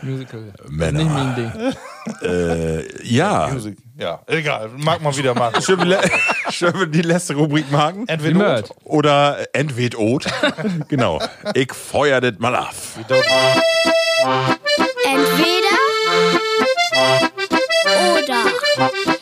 [0.01, 0.53] Musical.
[0.57, 0.99] Das ist Männer.
[1.03, 1.53] nicht mein Ding.
[2.23, 3.49] Äh, ja.
[3.53, 3.79] Musik.
[3.99, 4.71] Ja, egal.
[4.77, 5.61] Mag man wieder machen.
[5.61, 6.11] Schön, wir le-
[6.51, 8.07] schön wir die letzte Rubrik machen.
[8.07, 8.63] Entweder.
[8.85, 10.27] Oder äh, entweder Ot.
[10.89, 11.21] genau.
[11.55, 12.97] Ich feuer das mal auf.
[15.05, 15.79] Entweder
[18.17, 19.18] oder.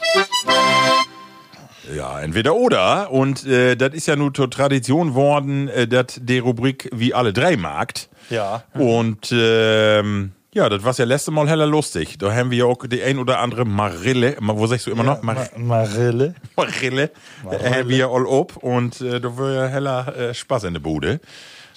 [1.94, 3.10] Ja, entweder oder.
[3.10, 7.32] Und äh, das ist ja nur zur Tradition worden, äh, dass die Rubrik wie alle
[7.32, 8.08] drei magt.
[8.30, 8.64] Ja.
[8.74, 12.16] Und ähm, Ja, das war ja letzte Mal heller lustig.
[12.18, 15.04] Da haben wir ja auch die ein oder andere Marille, Ma- wo sagst du immer
[15.04, 15.22] noch?
[15.22, 16.34] Mar Ma Marille.
[16.56, 17.10] Marille.
[17.44, 20.80] Da haben wir all ob und äh, da war ja heller äh, Spaß in der
[20.80, 21.20] Bude.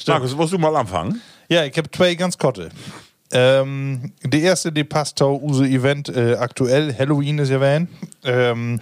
[0.08, 1.22] Markus, willst du mal anfangen?
[1.50, 2.70] Ja, ich habe zwei ganz korte.
[3.32, 6.96] Ähm, die erste, die passt zu unser Event äh, aktuell.
[6.98, 7.88] Halloween ist ja wenn.
[8.24, 8.80] Ähm,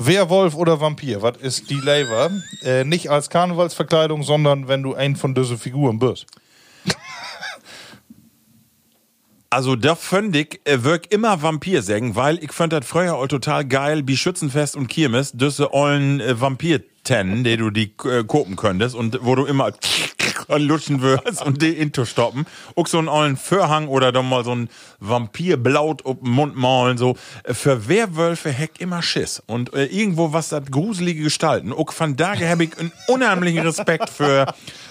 [0.00, 2.30] Werwolf oder Vampir, was ist die Lever?
[2.64, 6.26] Äh, nicht als Karnevalsverkleidung, sondern wenn du ein von diesen Figuren bist.
[9.52, 13.26] Also, da fand ich, äh, wirk immer Vampir sagen, weil ich fand das früher auch
[13.26, 16.40] total geil, wie Schützenfest und Kirmes, diese ollen äh,
[17.00, 19.72] Vampir-Tennen, die du die äh, kopen könntest und wo du immer
[20.48, 22.46] lutschen wirst und die into stoppen.
[22.76, 24.68] Auch so einen ollen Vorhang oder dann mal so ein
[25.00, 27.16] Vampirblaut auf den Mund malen, so.
[27.44, 29.42] Für Werwölfe heck immer Schiss.
[29.46, 31.72] Und äh, irgendwo was das gruselige Gestalten.
[31.72, 34.46] Auch von daher habe ich einen unheimlichen Respekt für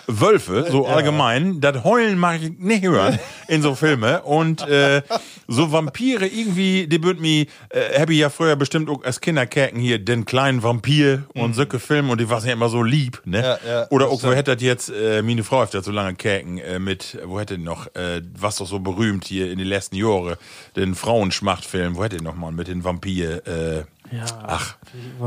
[0.10, 1.62] Wölfe, so allgemein.
[1.62, 4.22] Das Heulen mag ich nicht hören in so Filme.
[4.24, 5.02] Und äh,
[5.48, 9.80] so Vampire irgendwie, die bünd mir, äh, hab ich ja früher bestimmt auch als Kinderkerken
[9.80, 13.42] hier den kleinen Vampir und solche Filme und die waren ja immer so lieb, ne?
[13.42, 16.16] Ja, ja, Oder auch, wo hätte das jetzt, äh, meine Frau hat das so lange
[16.16, 19.96] Kerken äh, mit, wo hätte noch, äh, was doch so berühmt hier in den letzten
[19.96, 20.36] Jahren,
[20.76, 24.76] den Frauenschmachtfilm, wo hätte noch mal mit den Vampir, äh, Ja, Ach,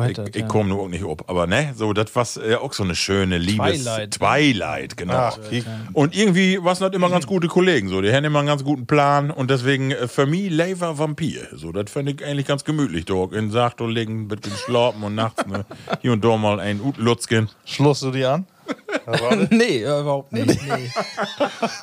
[0.09, 0.47] ich, ich ja.
[0.47, 1.29] komme nur auch nicht ob.
[1.29, 3.85] Aber ne, so, das war äh, auch so eine schöne Liebes...
[3.85, 4.11] Twilight.
[4.13, 5.15] Twilight, genau.
[5.15, 8.01] Ach, ich, Und irgendwie waren das immer ganz gute Kollegen, so.
[8.01, 11.49] Die haben immer einen ganz guten Plan und deswegen äh, für mich Lever Vampir.
[11.53, 13.33] So, das fand ich eigentlich ganz gemütlich, dort.
[13.33, 15.65] In Sacht und legen mit dem Schlafen und nachts ne,
[16.01, 17.49] hier und da mal ein Ut Lutzken.
[17.65, 18.47] schloss du die an?
[19.51, 20.47] Nee, überhaupt nicht.
[20.47, 20.91] Nee.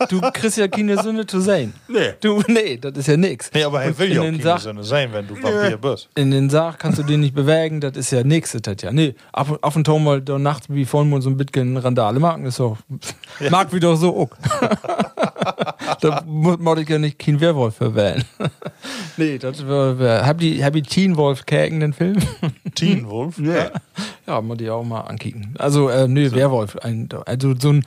[0.10, 1.74] Du kriegst ja keine Sünde zu sein.
[1.88, 2.14] Nee.
[2.22, 3.50] Du, nee, das ist ja nix.
[3.54, 6.10] Nee, aber er will ja auch keine Sach- Sünde sein, wenn du Vampir bist.
[6.16, 8.92] In den Sarg kannst du den nicht bewegen, das ist ja nix, das ja.
[8.92, 12.46] Nee, auf, auf und zu mal da nachts wie Vollmond so ein bisschen Randale machen,
[12.46, 12.78] ist doch,
[13.50, 14.30] mag wie doch so auch.
[16.02, 18.24] da muss ich ja nicht kein Werwolf verwählen.
[19.18, 22.18] nee, das war, wär, hab die, hab die Teen Wolf gegen den Film?
[22.76, 23.38] Teen Wolf?
[23.40, 23.72] Ja.
[24.28, 25.56] ja, muss ich auch mal ankicken.
[25.58, 27.86] Also, äh, nee, Werwolf, ein, also so ein,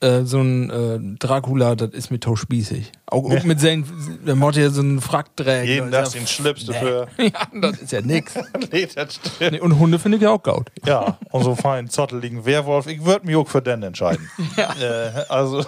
[0.00, 2.90] äh, so ein äh, Dracula, das ist mir tauschspießig.
[3.06, 3.84] Auch, auch mit seinen,
[4.26, 5.68] der Mott ja so einen Frack trägt.
[5.68, 7.08] Jeden Das Tag den Schlips dafür.
[7.18, 8.34] ja, ja, das ist ja nix.
[8.72, 9.52] nee, das stimmt.
[9.52, 10.70] Nee, und Hunde finde ich ja auch gaut.
[10.86, 12.86] Ja, und so fein zotteligen Werwolf.
[12.86, 14.28] Ich würde mich auch für den entscheiden.
[14.80, 15.64] Äh, also,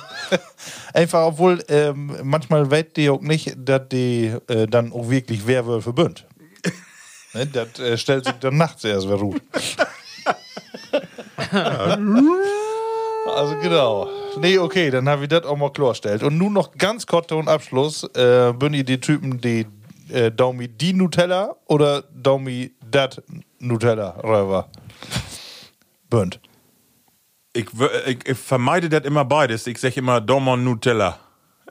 [0.95, 5.93] einfach, obwohl ähm, manchmal weiß die auch nicht, dass die äh, dann auch wirklich Werwölfe
[5.93, 6.27] bünd.
[7.35, 9.43] ne, das äh, stellt sich dann nachts erst wer ruht.
[13.27, 14.22] Also genau.
[14.41, 16.23] Nee, okay, dann haben wir das auch mal klargestellt.
[16.23, 18.05] Und nun noch ganz kurz und Abschluss.
[18.15, 19.67] Äh, bin ihr die Typen, die
[20.11, 23.23] äh, Daumi die Nutella oder Daumi dat
[23.59, 24.69] Nutella Räuber?
[26.11, 26.41] Bünd.
[27.53, 27.67] Ich,
[28.07, 29.67] ich, ich vermeide das immer beides.
[29.67, 31.19] Ich sage immer Domon Nutella.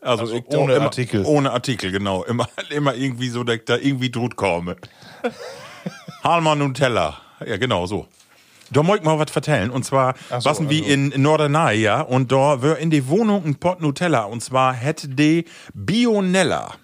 [0.01, 1.25] Also, Also ich, ohne immer, Artikel.
[1.25, 2.23] Ohne Artikel, genau.
[2.23, 4.75] Immer, immer irgendwie so, dass ich da irgendwie drut komme.
[6.23, 7.17] Halma Nutella.
[7.45, 8.07] Ja, genau so.
[8.71, 9.69] Da muss ich mal was vertellen.
[9.69, 12.01] Und zwar, so, was wie also- in Norderney, ja.
[12.01, 14.23] Und da war in die Wohnung ein Pot Nutella.
[14.23, 16.75] Und zwar hätte die Bionella.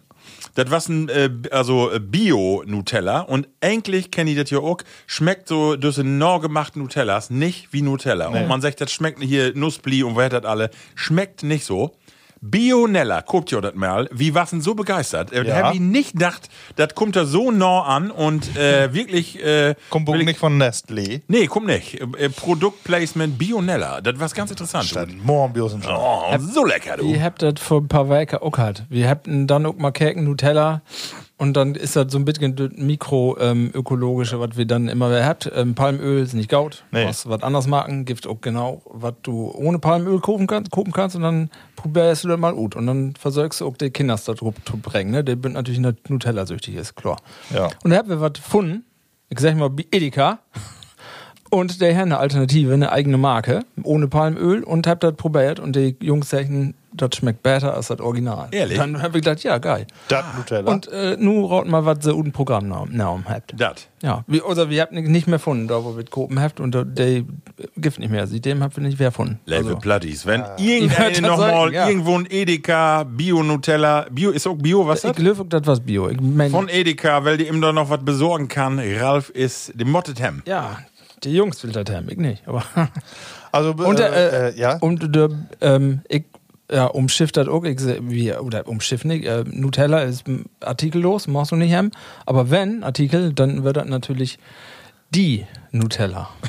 [0.55, 5.47] Das war ein äh, also äh, Bio-Nutella und eigentlich kenne ich das ja auch, schmeckt
[5.47, 8.29] so durch neu gemachten Nutellas nicht wie Nutella.
[8.29, 11.95] Und man sagt, das schmeckt hier Nussbli und wer hat das alle, schmeckt nicht so.
[12.41, 15.31] Bionella, guckt ihr das mal, wie was denn so begeistert.
[15.33, 15.55] Äh, Ja.
[15.67, 20.07] Hab ich nicht gedacht, das kommt da so nah an und äh, wirklich äh, Kommt
[20.07, 21.21] wohl will ich- nicht von Nestlé.
[21.27, 21.99] Nee, komm nicht.
[22.01, 24.95] Äh, Produktplacement Bionella, das war ganz interessant.
[24.95, 25.81] Dann morgen schon.
[25.87, 27.05] Oh, so lecker, du.
[27.05, 28.83] Ihr habt das vor ein paar Wochen auch gehabt.
[28.89, 30.81] Wir hatten dann auch mal Keken Nutella
[31.39, 35.51] und dann ist das so ein bisschen mikroökologische, was wir dann immer mehr habt.
[35.53, 36.83] Ähm, Palmöl ist nicht gaut.
[36.91, 37.05] Nee.
[37.05, 41.15] Was, was anders machen, gibt auch genau, was du ohne Palmöl kaufen kannst, kaufen kannst
[41.15, 42.75] und dann probierst du das mal gut.
[42.75, 45.23] Und dann versorgst du auch die Kinder da drauf zu bringen, ne?
[45.23, 47.17] Der bin natürlich nicht Nutella-süchtig ist, klar.
[47.53, 47.69] Ja.
[47.83, 48.83] Und da haben wir was gefunden.
[49.29, 50.39] Ich sag mal, Edeka.
[51.49, 55.75] Und der Herr eine Alternative, eine eigene Marke, ohne Palmöl und hab das probiert und
[55.75, 58.47] die Jungs sagen, das schmeckt besser als das Original.
[58.51, 58.77] Ehrlich?
[58.77, 59.87] Dann hab ich gedacht, ja, geil.
[60.07, 60.71] Das Nutella.
[60.71, 63.53] Und äh, nu raut mal, was sie unten Programmnamen habt.
[63.57, 63.87] Das.
[64.03, 66.83] Ja, wir, oder wir habt nicht mehr gefunden, da wo wir Kopen habt und da-
[66.83, 67.23] der
[67.77, 68.27] Gift nicht mehr.
[68.27, 69.39] Seitdem habt wir nicht mehr gefunden.
[69.45, 70.25] Level Also, Platties.
[70.25, 71.87] Wenn Ich irgendeine wollte nochmal ja.
[71.89, 75.15] irgendwo ein Edeka, Bio-Nutella, Bio ist auch Bio, was ich das?
[75.17, 76.09] glaube, das was Bio.
[76.09, 78.79] Ich mein, Von Edeka, weil die ihm da noch was besorgen kann.
[78.79, 80.41] Ralf ist die Mottet Hem.
[80.45, 80.77] ja,
[81.23, 82.47] die Jungs will das haben, ich nicht.
[82.47, 82.63] Aber
[83.51, 84.77] also, Und, äh, äh, äh, ja.
[84.77, 85.29] Und der,
[85.61, 86.25] ähm, ich
[86.71, 90.25] ja, umschifft das auch, ich seh, wie, oder umschifft nicht, äh, Nutella ist
[90.59, 91.91] artikellos, machst du nicht haben.
[92.25, 94.37] Aber wenn Artikel, dann wird das natürlich
[95.11, 96.29] die Nutella.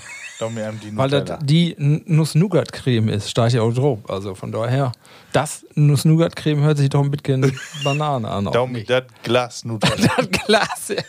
[0.40, 1.24] Eben die Weil Nutella.
[1.24, 3.98] das die Nuss-Nougat-Creme ist, steht ja auch drauf.
[4.08, 4.92] Also von daher,
[5.32, 8.44] das Nuss-Nougat-Creme hört sich doch ein bisschen Banane an.
[8.44, 9.96] Da mir das Glas Nutella.
[10.16, 11.02] Das Glas, ja.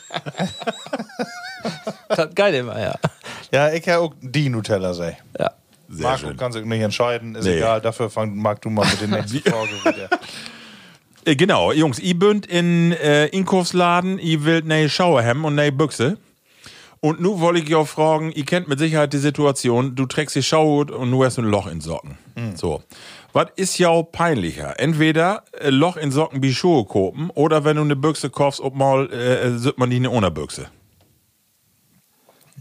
[2.10, 2.96] das geil immer, ja.
[3.52, 5.18] ja, ich habe auch die Nutella sei.
[5.38, 5.52] ja.
[6.00, 6.38] Sehr Marco schön.
[6.38, 7.58] kann sich nicht entscheiden, ist Nee.
[7.58, 7.82] egal.
[7.82, 10.10] Dafür fang, mag du mal mit den nächsten Fragen wieder.
[11.26, 16.18] Äh, genau, Jungs, ihr bünd in äh, Inkaufsladen, ihr wollt ne Schauerhemd und ne Büchse.
[17.02, 20.44] Und nu wollte ich auch fragen, ihr kennt mit Sicherheit die Situation, du trägst die
[20.44, 22.18] Schaut und nu hast du ein Loch in Socken.
[22.56, 22.84] So.
[23.32, 24.80] Was ist ja peinlicher?
[24.80, 28.76] Entweder äh, Loch in Socken wie Schuhe kopen oder wenn du eine Büchse kaufst, ob
[28.76, 30.68] mal, äh, sieht man die ne ohne Büchse.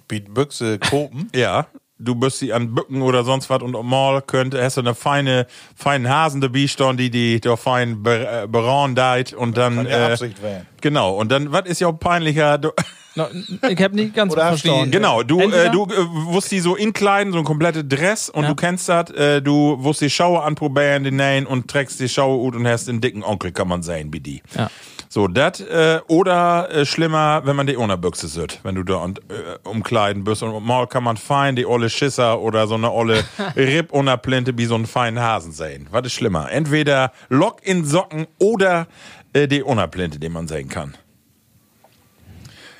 [0.06, 1.31] Biet Büchse kopen.
[1.35, 1.66] Ja.
[2.01, 5.47] Du bist sie an Bücken oder sonst was und mal könnte, hast du eine feine,
[5.75, 9.77] feinen Hasen dabei stehen, die die da fein ber, äh, berauen deit und dann.
[9.77, 10.66] Kann äh, Absicht werden.
[10.81, 12.59] Genau, und dann, was ist ja auch peinlicher?
[12.59, 12.70] Du,
[13.16, 13.27] No,
[13.69, 14.93] ich habe nicht ganz Oder verstanden.
[14.93, 18.51] genau, du, äh, du äh, wusst die so inkleiden, so ein komplette Dress und Ja.
[18.51, 22.41] du kennst das, äh, du wusst die Schauer anprobieren, die nähen und trägst die Schauer
[22.55, 24.41] und hast den dicken Onkel, kann man sehen, wie die.
[24.57, 24.70] Ja.
[25.11, 28.97] So, das, äh, oder äh, schlimmer, wenn man die ohne Büchse sitzt, wenn du da
[28.97, 32.93] und, äh, umkleiden bist und mal kann man fein die olle Schisser oder so eine
[32.93, 33.25] olle
[33.57, 35.87] Ripp ohne Plinte wie so einen feinen Hasen sehen.
[35.91, 36.51] Was ist schlimmer?
[36.51, 38.87] Entweder Lock in Socken oder
[39.33, 40.95] äh, die ohne Plinte, den man sehen kann.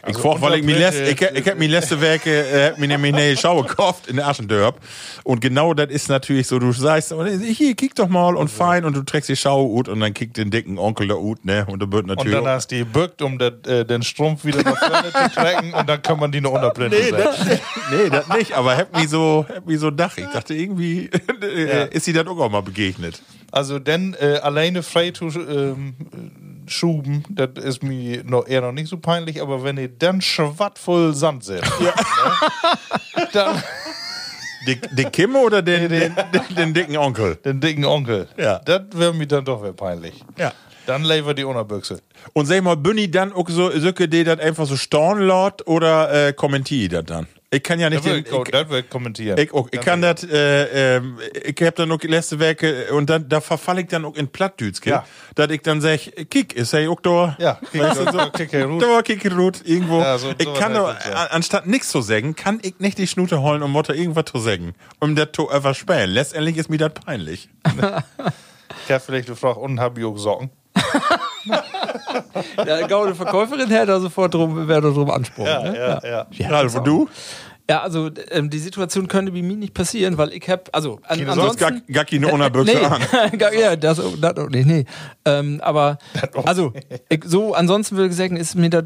[0.07, 2.87] Ich frag, weil ich mir lässt, ich, ich hab mir letzte Woche, äh, hab mir
[2.87, 4.81] nämlich eine Schau gekauft in Aschendörp.
[5.25, 8.85] Und genau das ist natürlich so, du sagst, oh, hier, kick doch mal und fein
[8.85, 11.67] und du trägst die Schau ut und dann kickt den dicken Onkel da ut, ne?
[11.67, 12.35] Und da wird Und natürlich.
[12.35, 15.75] dann hast du die bückt, um den, äh, den Strumpf wieder nach vorne zu tracken
[15.75, 16.99] und dann kann man die nur unterblenden.
[17.01, 17.45] Nee, das,
[17.91, 20.17] nee, das nicht, aber hab mich so, hab mich so dach.
[20.17, 21.11] Ich dachte, irgendwie
[21.91, 23.21] ist sie dann auch mal begegnet.
[23.51, 26.38] Also denn äh, alleine frei zu ähm, äh,
[26.69, 30.79] schuben, das ist mir noch eher noch nicht so peinlich, aber wenn ihr dann schwatt
[30.79, 31.93] voll Sand seid, ne,
[33.33, 33.63] dann
[34.67, 37.37] Den, den Kim oder den, den, den, den dicken Onkel?
[37.37, 38.59] den dicken Onkel, Ja.
[38.65, 40.23] das wäre mir dann doch peinlich.
[40.37, 40.53] Ja.
[40.87, 42.01] Dann lever die Unterbüchse.
[42.33, 46.29] Und sag mal, Bunny dann auch so, Söcke, die das einfach so storn lot oder
[46.29, 47.27] äh, kommentiert das dann?
[47.51, 49.39] Ich kann ja Das nicht will den, ich, ich, das ich kommentieren.
[49.39, 53.27] ich, auch, ich kann das, äh, ähm, ich hab dann auch letzte Werke und dann,
[53.27, 55.07] da verfall ich dann auch in Plattdütske, Ja.
[55.35, 55.99] dass ich dann sag,
[56.29, 57.37] kick, ist er auch da?
[57.39, 58.51] ja, kick, Weißt du, so, kick.
[58.81, 59.99] Da Kickerut irgendwo.
[60.01, 63.41] Ja, so- ich kann doch, das, anstatt nichts zu sagen, kann ich nicht die Schnute
[63.41, 64.75] holen, um Mutter irgendwas zu sagen.
[65.01, 66.11] Um das zu überspähen.
[66.11, 67.49] Letztendlich ist mir das peinlich.
[68.87, 70.51] Ich hab vielleicht gefragt, und hab ich auch Socken?
[72.67, 75.73] Der gaude Verkäuferin hätte da sofort drum, wäre drum ansprechen.
[75.73, 76.01] ne?
[76.05, 76.27] ja.
[76.31, 77.09] Ja, Ralf, und du?
[77.71, 81.19] Ja, also ähm, die Situation könnte bei mir nicht passieren, weil ich hab, also an,
[81.19, 81.93] Du hast gar, ansonsten...
[81.93, 83.03] gar keine Unterbüchse nee, an.
[83.61, 84.87] ja, das, das auch nicht, nee.
[85.27, 85.99] Ähm, aber,
[86.45, 86.73] also,
[87.11, 88.85] ich, so, ansonsten würde ich sagen, ist mir das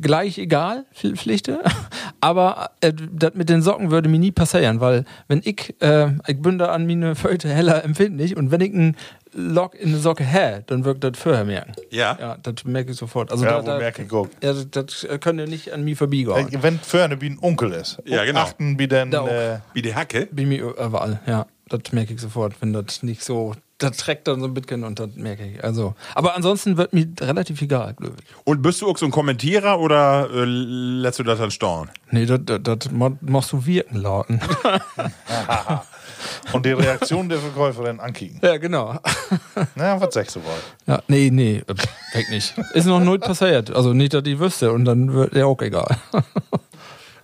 [0.00, 1.60] gleich egal, Pfl- Pflichte.
[2.20, 6.42] Aber äh, das mit den Socken würde mir nie passieren, weil wenn ich, äh, ich
[6.42, 8.96] bin da an meine Föte heller empfindlich und wenn ich einen
[9.38, 11.74] Lock in eine Socke hä, dann wirkt das vorher merken.
[11.90, 12.16] Ja.
[12.18, 13.30] Ja, das merke ich sofort.
[13.30, 14.28] Also Ja, da, wo da, merke ich auch.
[14.42, 16.48] Ja, das, das könnt ihr nicht an mir vorbeigehen.
[16.52, 18.02] Äh, Wenn vorne wie ein Onkel ist.
[18.06, 18.40] Ja, genau.
[18.40, 20.28] Achten, wie denn, äh, Wie die Hacke?
[20.32, 21.46] Bei mir überall, ja.
[21.68, 25.00] Das merke ich sofort, wenn das nicht so, das trägt dann so ein bisschen und
[25.00, 25.62] das merke ich.
[25.64, 28.34] Also, aber ansonsten wird mir relativ egal, glaube ich.
[28.44, 31.90] Und bist du auch so ein Kommentierer oder äh, lässt du das dann storn?
[32.10, 32.88] Nee, das,
[33.20, 34.40] machst du wirken lauten.
[36.52, 38.40] und die Reaktion der Verkäuferin ankicken.
[38.42, 38.98] ja, genau.
[39.74, 40.52] Na, was sagst du wohl?
[40.86, 42.54] Ja, nee, nee, weg nicht.
[42.74, 43.70] Ist noch null passiert.
[43.70, 45.96] Also nicht, dass ich wüsste und dann wird ja auch egal.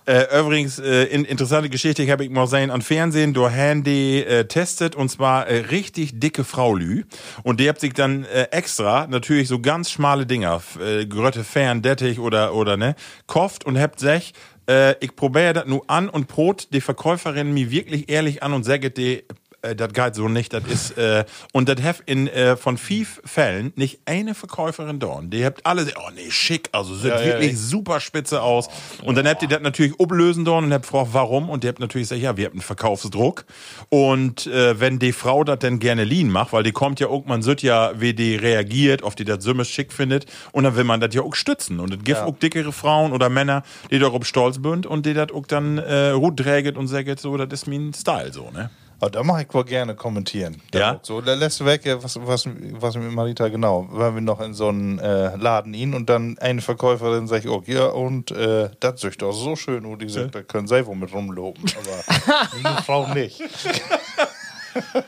[0.05, 4.19] Äh, übrigens, äh, in, interessante Geschichte, ich habe ich mal sehen an Fernsehen, durch Handy
[4.19, 7.05] äh, testet und zwar äh, richtig dicke Fraulü.
[7.43, 11.81] Und die habt sich dann äh, extra natürlich so ganz schmale Dinger, äh, Grötte Fern,
[11.81, 12.95] Dettich oder, oder ne,
[13.27, 14.33] kauft und habt sech,
[14.67, 18.63] äh, ich probiere das nur an und brot die Verkäuferin mir wirklich ehrlich an und
[18.63, 19.23] sagt die,
[19.63, 23.21] äh, das geht so nicht, das ist, äh, und das hef in, äh, von fünf
[23.25, 25.07] Fällen nicht eine Verkäuferin da.
[25.07, 27.57] Und Die habt alle, oh nee, schick, also sieht Ja, ja, wirklich ja.
[27.57, 28.67] super spitze aus.
[29.03, 31.49] Und dann habt ihr das natürlich ablösen dort und habt gefragt, warum?
[31.49, 33.45] Und ihr habt natürlich gesagt, ja, wir haben einen Verkaufsdruck.
[33.89, 37.25] Und äh, wenn die Frau das dann gerne lean macht, weil die kommt ja auch,
[37.25, 40.25] man sieht ja, wie die reagiert, ob die das Sümmes schick findet.
[40.51, 41.79] Und dann will man das ja auch stützen.
[41.79, 45.31] Und es gibt auch dickere Frauen oder Männer, die darauf stolz sind und die das
[45.31, 48.69] auch dann äh, gut träget und sagen, so, das ist mein Style, so, ne?
[49.03, 50.61] Aber da mache ich wohl gerne kommentieren.
[50.71, 50.99] Da Ja?
[51.01, 54.53] So, der letzte Weg, ja, was, was, was mit Marita genau, waren wir noch in
[54.53, 59.01] so einem äh, Laden ihn und dann eine Verkäuferin sagt, oh ja, und äh, das
[59.01, 62.47] sieht doch so schön und ich sag, da können sie wohl mit rumloben, aber
[62.77, 63.43] die Frau nicht.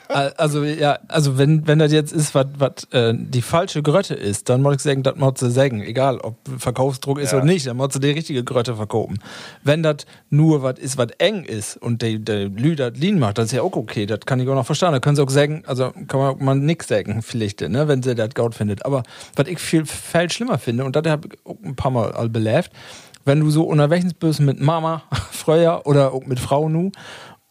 [0.07, 4.49] Al- Also ja, also wenn, wenn das jetzt ist, was äh, die falsche Grötte ist,
[4.49, 5.81] dann muss ich sagen, das muss sie sagen.
[5.81, 7.37] Egal, ob Verkaufsdruck ist Ja.
[7.39, 9.19] oder nicht, dann muss sie die richtige Grötte verkaufen.
[9.63, 9.97] Wenn das
[10.29, 13.51] nur was ist, was eng ist und der der Lü das lean macht, das ist
[13.53, 14.91] ja auch okay, das kann ich auch noch verstehen.
[14.91, 18.15] Da können sie auch sagen, also kann man, man nix sagen, vielleicht, ne, wenn sie
[18.15, 18.85] das gut findet.
[18.85, 19.03] Aber
[19.35, 22.29] was ich viel, viel schlimmer finde, und das habe ich auch ein paar Mal all
[22.29, 22.69] belebt,
[23.27, 25.01] wenn du so unterwegs bist mit Mama
[25.31, 26.91] früher oder auch mit Frau nu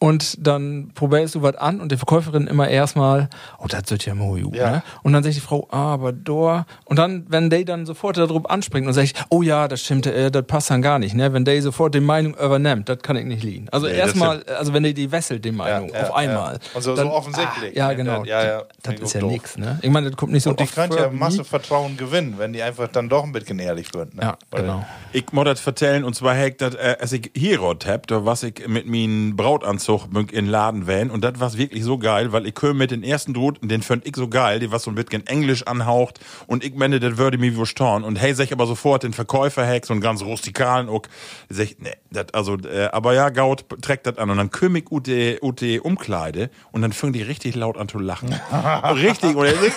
[0.04, 3.28] und dann probierst du was an und die Verkäuferin immer erstmal,
[3.58, 4.70] oh, das wird ja mal gut, Ja.
[4.70, 4.82] ne?
[5.02, 6.66] Und dann sagt die Frau, ah, aber da.
[6.84, 10.30] Und dann, wenn die dann sofort darauf anspringt und sagt, oh ja, das stimmt, äh,
[10.30, 11.32] das passt dann gar nicht, ne?
[11.32, 13.66] Wenn die sofort die Meinung übernimmt, das kann ich nicht liegen.
[13.70, 16.54] Also das erstmal, also wenn die die wesselt, die Meinung, ja, auf einmal.
[16.54, 16.60] ja.
[16.74, 17.72] Und so- so dann, offensichtlich.
[17.80, 18.24] Ah, ja, genau.
[18.24, 19.78] Ja, ja, Das ich ist ja nix, ne?
[19.82, 22.52] Ich meine, das kommt nicht so Und die oft können ja Masse Vertrauen gewinnen, wenn
[22.52, 24.14] die einfach dann doch ein bisschen ehrlich wird.
[24.14, 24.22] Ne?
[24.22, 24.84] Ja, Weil- genau.
[25.12, 28.42] Ich muss das vertellen, und zwar hegt das, äh, als ich Herod hab, da was
[28.42, 32.46] ich mit meinem Brautanzug in den Laden wähn, und das war wirklich so geil, weil
[32.46, 34.94] ich höre mit den ersten und den fand ich so geil, die was so ein
[34.94, 38.66] bisschen Englisch anhaucht, und ich meine, das würde mir verstehen, und hey, sag ich aber
[38.66, 41.02] sofort den Verkäufer so einen ganz rustikalen, auch,
[41.48, 44.76] sag ich, nee, das, also, äh, aber ja, Gaut trägt das an, und dann kümm
[44.76, 48.34] ich ut die, ut die Umkleide, und dann fing die richtig laut an zu lachen.
[48.94, 49.74] richtig, und er sagt,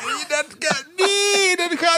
[0.60, 0.86] das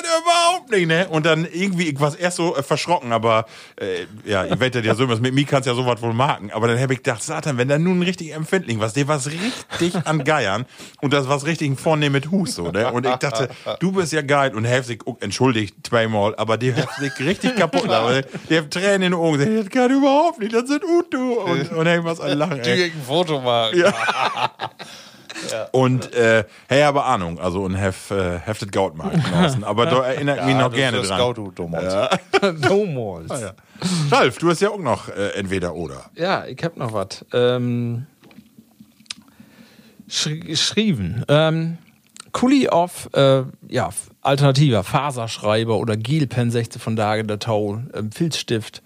[0.01, 1.07] kann überhaupt nicht, ne?
[1.09, 3.45] Und dann irgendwie, ich war erst so äh, verschrocken, aber
[3.79, 6.51] äh, ja, ihr werdet ja so mit mir kannst ja sowas wohl machen.
[6.51, 9.27] Aber dann habe ich gedacht, Satan, wenn da nun ein richtig Empfindling was, der was
[9.27, 10.65] richtig an Geiern
[11.01, 12.91] und das was richtig ein vornehm mit Hus, so, ne?
[12.91, 13.49] Und ich dachte,
[13.79, 17.55] du bist ja geil und helf sich, oh, entschuldigt zweimal, aber der hat sich richtig
[17.55, 20.83] kaputt, aber der hat Tränen in den Augen, gesagt, das kann überhaupt nicht, das sind
[20.83, 22.83] Utu und, und hey, was ein Lachen, Die ey.
[22.85, 23.83] ein Foto machen.
[25.71, 29.63] Und äh, hey, aber Ahnung, also und hef, äh, heftet Gaut mal draußen.
[29.63, 31.19] Aber da erinnert mich noch gerne dran.
[31.19, 32.09] Scout, Thomas.
[32.67, 33.29] Domos.
[33.29, 33.53] Ja.
[34.11, 36.09] Ralf, du hast ja auch noch äh, entweder oder.
[36.15, 37.25] Ja, ich hab noch was.
[37.33, 38.05] Ähm,
[40.07, 41.23] schri geschrieben.
[41.27, 41.77] Ähm,
[42.31, 43.89] Kuli auf äh, ja,
[44.21, 48.81] alternativer Faserschreiber oder Gielpen 16 von Dage der Tau, ähm, Filzstift.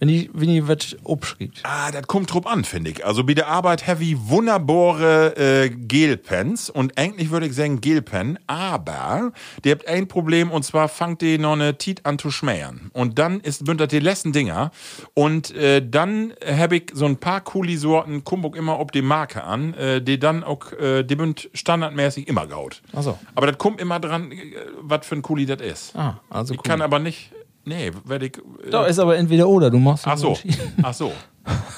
[0.00, 1.60] Wenn ich, wenn ich was abschreibt.
[1.64, 3.04] Ah, das kommt drauf an, finde ich.
[3.04, 9.32] Also bei der Arbeit heavy wunderbare äh, Gelpens und eigentlich würde ich sagen Gelpen, aber
[9.64, 12.90] die habt ein Problem und zwar fangt die noch eine Tiet an zu schmähen.
[12.92, 14.70] Und dann ist bündert die letzten Dinger
[15.14, 19.74] und äh, dann habe ich so ein paar Kuli-Sorten, Kumbuk immer ob die Marke an,
[19.74, 22.82] äh, die dann auch, äh, die bünd standardmäßig immer gaut.
[22.94, 23.18] Ach so.
[23.34, 24.36] Aber das kommt immer dran, äh,
[24.80, 25.96] was für ein Kuli das ist.
[25.96, 26.68] Ah, also ich Kuli.
[26.68, 27.32] kann aber nicht,
[27.68, 28.38] nee, werde ich...
[28.38, 30.36] Äh, Da ist aber entweder oder, du machst Ach so.
[30.82, 31.12] Ach so.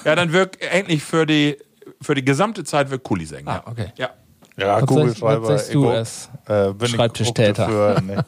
[0.04, 1.56] Ja, dann wirkt endlich für die,
[2.00, 3.46] für die gesamte Zeit wird Kuli sagen.
[3.46, 3.70] Ah, ja.
[3.70, 3.92] okay.
[3.96, 4.10] Ja.
[4.56, 5.42] Ja, Was Kugelschreiber.
[5.42, 7.64] was sagst du als äh, Schreibtischtäter?
[7.64, 8.24] auch dafür, ne,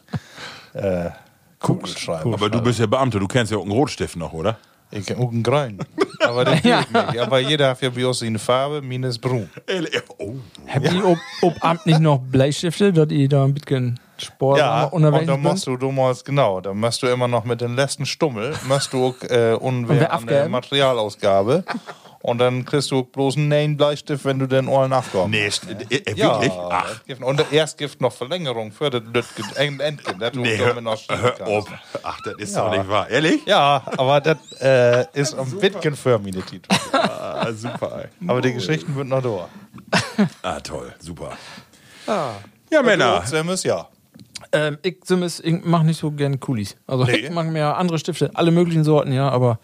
[0.73, 1.11] äh,
[1.59, 2.35] Kugelschreiber.
[2.35, 4.57] Aber du bist ja Beamter, du kennst ja auch einen Rotstift noch, oder?
[4.91, 5.79] Ich kenn auch einen Grün.
[6.21, 6.81] Aber das ja.
[6.81, 7.19] nicht.
[7.21, 9.49] Aber jeder hat ja bei uns eine Farbe, minus Brun.
[10.19, 10.35] Oh.
[10.69, 14.85] Habt ihr ob, ob Amt nicht noch Bleistifte, dass ihr da ein bisschen Sport Ja,
[14.85, 15.81] und unterwegs dann musst sind?
[15.81, 19.23] du damals, genau, dann musst du immer noch mit den letzten Stummel, musst du auch
[19.31, 20.49] äh, unwehr an der?
[20.49, 21.65] Materialausgabe.
[22.25, 25.29] Und dann kriegst du bloß einen neuen Bleistift, wenn du den Ohren abgabst.
[25.31, 26.53] Nee, st- äh, äh, Ja, wirklich?
[26.57, 30.81] Ach, und erst gibt noch Verlängerung für das Lütgen, End- Endgen, das du nee, hör,
[30.81, 31.65] noch hör auf.
[32.05, 32.65] Ach, das ist Ja.
[32.65, 33.11] doch nicht wahr.
[33.11, 33.45] Ehrlich?
[33.45, 36.69] Ja, aber das äh, ist am Bitcoin für meine Titel.
[36.93, 38.05] Ah, super.
[38.05, 38.29] ey.
[38.31, 39.49] Aber die Geschichten sind noch da.
[40.43, 40.95] Ah, toll.
[41.01, 41.33] Super.
[42.71, 43.23] Ja, Männer.
[43.27, 43.89] Sam ist ja.
[44.53, 46.77] Ähm, ich zumindest, ich mache nicht so gern Kulis.
[46.87, 47.13] Also Nee.
[47.17, 49.59] ich mache mir andere Stifte, alle möglichen Sorten, ja, aber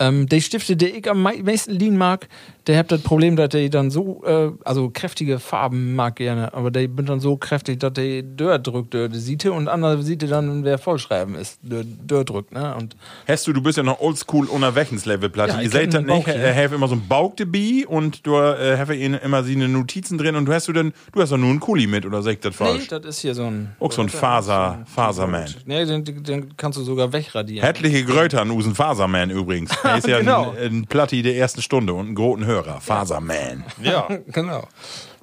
[0.00, 2.28] ähm, die Stifte, die ich am mei- meisten lieben mag,
[2.68, 6.70] der hat das Problem, dass die dann so, äh, also kräftige Farben mag gerne, aber
[6.70, 10.64] die sind dann so kräftig, dass die Dörr drückt, die Siete und andere Siete dann,
[10.64, 12.74] wer vollschreiben ist, Dörr, Dörr drückt, ne?
[12.76, 12.94] Und
[13.26, 15.52] Hast du, du bist ja noch oldschool unterwegs Levelplatte.
[15.52, 18.26] Ja, Ihr ich seht das einen nicht, äh, have immer so ein Bauch dabei und
[18.26, 21.38] du äh, have immer sie Notizen drin und du hast du denn, du hast doch
[21.38, 22.88] nur einen Kuli mit oder ich das nee, falsch?
[22.88, 23.74] das ist hier so ein.
[23.80, 25.46] Auch so ein Faser, Faserman.
[25.64, 27.64] Nee, den, den, kannst du sogar wegradieren.
[27.64, 29.70] Hättliche Gröter an Usen Faserman übrigens.
[29.88, 30.50] Er ist ja Genau.
[30.50, 32.80] ein, ein Platti der ersten Stunde und ein großen Hörer.
[32.80, 33.64] Faserman.
[33.82, 34.08] Ja.
[34.32, 34.66] Genau.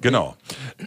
[0.02, 0.36] Genau.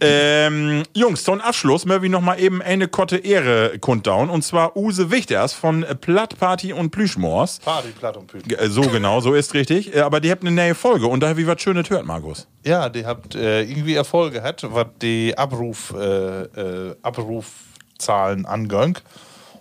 [0.01, 4.30] Ähm, Jungs, zum Abschluss möchte ich noch mal eben eine Kotte Ehre kundtauen.
[4.30, 7.59] Und zwar Use Wichters von Plattparty und Plüschmors.
[7.59, 8.51] Party, Platt und Püten.
[8.53, 9.95] Äh, So genau, so ist richtig.
[9.95, 12.47] Äh, Aber die habt eine neue Folge und da hab ich was Schönes hört, Markus.
[12.63, 19.03] Ja, die habt äh, irgendwie Erfolge gehabt, was die Abruf, äh, äh, Abrufzahlen angeht.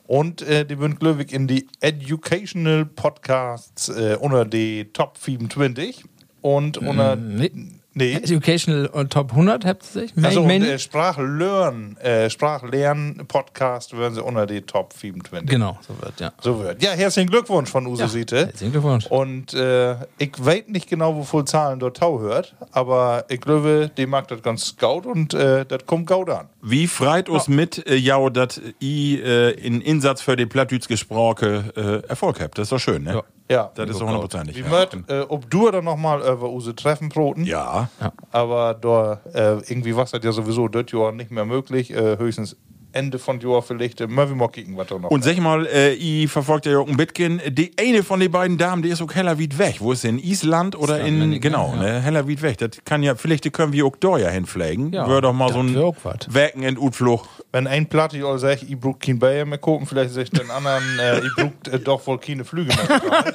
[0.06, 6.04] Und äh, die sind, glaube ich, in die Educational Podcasts äh, unter die Top 25
[6.40, 7.16] und unter.
[7.16, 7.50] Nee.
[7.52, 8.14] Nee, Nee.
[8.14, 10.12] Educational und Top 100 habt ihr sich?
[10.22, 15.50] Also und, main, äh, Sprachlern, äh, Sprachlern-Podcast würden sie unter die Top 25.
[15.50, 16.32] genau, so wird, ja.
[16.40, 16.80] So wird.
[16.80, 18.46] Ja, herzlichen Glückwunsch von Uso Siete.
[18.46, 19.06] Herzlichen Glückwunsch.
[19.06, 24.06] Und äh, ich weiß nicht genau, wovon Zahlen dort Tau hört, aber ich glaube, die
[24.06, 26.48] mag das ganz gaut und äh, das kommt gaut an.
[26.62, 31.72] Wie freit uns mit, äh, ja, dass i äh, in Insatz für die Plattdütsch gesprochen
[31.74, 32.58] äh, Erfolg habt?
[32.58, 33.14] Das ist doch schön, ne?
[33.14, 33.24] Ja.
[33.50, 34.56] Ja, Das ist doch hundertprozentig.
[34.56, 34.68] Wie Ja.
[34.68, 37.44] möcht, äh, ob du dann nochmal über Use treffen broten?
[37.44, 37.88] ja.
[38.30, 41.90] Aber da äh, irgendwie was das ja sowieso das Jahr nicht mehr möglich.
[41.90, 42.56] Äh, höchstens
[42.92, 44.00] Ende von Jahr vielleicht.
[44.00, 45.10] Äh, mal wir mal kicken, was da noch.
[45.10, 47.40] Und sag mal, äh, ich verfolgt ja auch ein Bitkin.
[47.48, 49.76] Die eine von den beiden Damen, die ist auch heller weit weg.
[49.78, 50.08] Wo ist sie?
[50.08, 51.40] In Island oder Island, in, ne?
[51.40, 51.82] genau, Ja.
[51.82, 52.00] ne?
[52.00, 52.58] Heller weit weg.
[52.58, 54.92] Das kann ja, vielleicht können wir auch da ja hinpflegen.
[54.92, 56.28] Ja, Wär doch mal so ein auch wat.
[56.32, 57.26] Wochenendutflug.
[57.52, 60.82] Wenn ein Platte all sagt, ich brauche kein Bayer mehr gucken, vielleicht sagt den anderen,
[61.00, 63.00] äh, ich brauche äh, doch wohl keine Flüge mehr.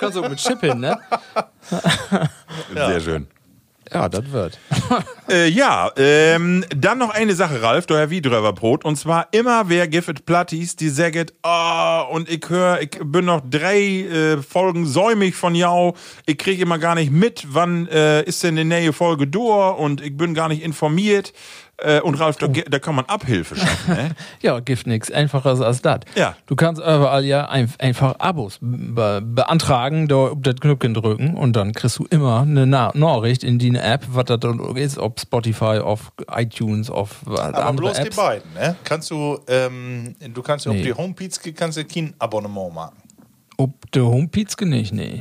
[0.00, 0.98] Kannst du auch mit Chip hin, ne?
[2.74, 3.26] Sehr schön.
[3.92, 4.58] Ja, das wird.
[5.30, 8.86] Äh, ja, ähm, dann noch eine Sache, Ralf, du Herr Wiedröverbrot.
[8.86, 13.42] Und zwar immer wer Giffet Plattis, die sagt, ah, und ich höre, ich bin noch
[13.44, 15.94] drei äh, Folgen säumig von jou.
[16.24, 20.00] Ich kriege immer gar nicht mit, wann äh, ist denn die nähe Folge durch und
[20.00, 21.34] ich bin gar nicht informiert.
[21.80, 24.10] Äh, und Ralf, da, ge- da kann man Abhilfe schaffen, ne?
[24.42, 26.00] Ja, gibt nichts Einfaches als das.
[26.16, 26.34] Ja.
[26.46, 31.54] Du kannst überall ja ein, einfach Abos be beantragen, da auf das Knöpfchen drücken und
[31.54, 35.20] dann kriegst du immer eine Na Nachricht in die App, was das dann ist, ob
[35.20, 38.10] Spotify, auf iTunes, auf was Aber bloß Apps.
[38.10, 38.74] die beiden, ne?
[38.82, 40.78] Kannst du, ähm, du kannst ja Nee.
[40.80, 40.92] auf die
[41.52, 42.96] kannst du kein Abonnement machen.
[43.56, 45.20] Ob der Homepage nicht, nee.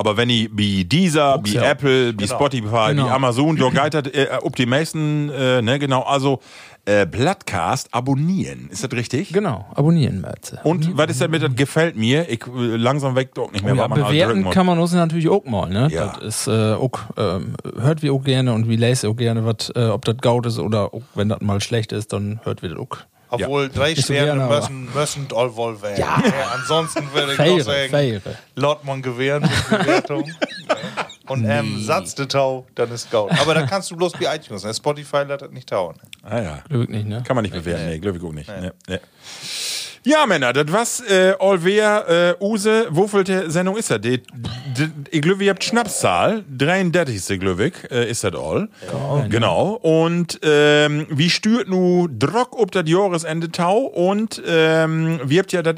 [0.00, 1.56] Aber wenn ich wie Deezer, wie.
[1.56, 2.34] Apple, wie Genau.
[2.34, 3.06] Spotify, Genau.
[3.06, 6.40] wie Amazon, da geitert, äh, ob die meisten, äh, ne, genau, also
[6.86, 8.68] äh, Bloodcast abonnieren.
[8.70, 9.32] Ist das richtig?
[9.32, 10.60] Genau, abonnieren, Merze.
[10.64, 12.28] Und was ist damit, das gefällt mir?
[12.30, 15.28] Ich äh, langsam weg doch nicht mehr, Oh ja, halt bewerten kann man uns natürlich
[15.28, 15.88] auch mal, ne?
[15.92, 16.16] Ja.
[16.20, 19.70] Das ist äh, auch, ähm, hört wir auch gerne und wir lesen auch gerne, wat,
[19.76, 22.70] äh, ob das gaut ist oder auch, wenn das mal schlecht ist, dann hört wir
[22.70, 22.96] das auch.
[23.30, 26.00] Obwohl drei so Sterne müssen, müssen all wohl werden.
[26.00, 26.22] Ja.
[26.54, 28.20] Ansonsten würde ich Faire, noch sagen, faire.
[28.56, 30.30] laut man gewähren mit Bewertung.
[31.28, 33.30] Und ähm, Satz de Tau, dann ist gaut.
[33.40, 34.64] Aber da kannst du bloß bei iTunes.
[34.64, 34.74] Ne?
[34.74, 35.94] Spotify lässt das nicht tauen.
[36.24, 37.22] Ah ja, Glück nicht, ne?
[37.24, 38.50] kann man nicht bewerten, nee, glaube ich auch nicht.
[38.60, 38.70] Nee.
[38.88, 38.98] Nee.
[40.02, 44.00] Ja, Männer, das was, äh, allwer, äh, Use, wofür Sendung ist das?
[44.00, 47.38] Die, die, ich glaube, ihr habt Schnapszahl, 33.
[47.38, 48.68] glaube äh, ist das all.
[49.28, 49.78] Genau.
[49.82, 55.62] Und ähm, wie stört nu Drock ob das Jahresende tau und ähm, wir habt ja
[55.62, 55.76] das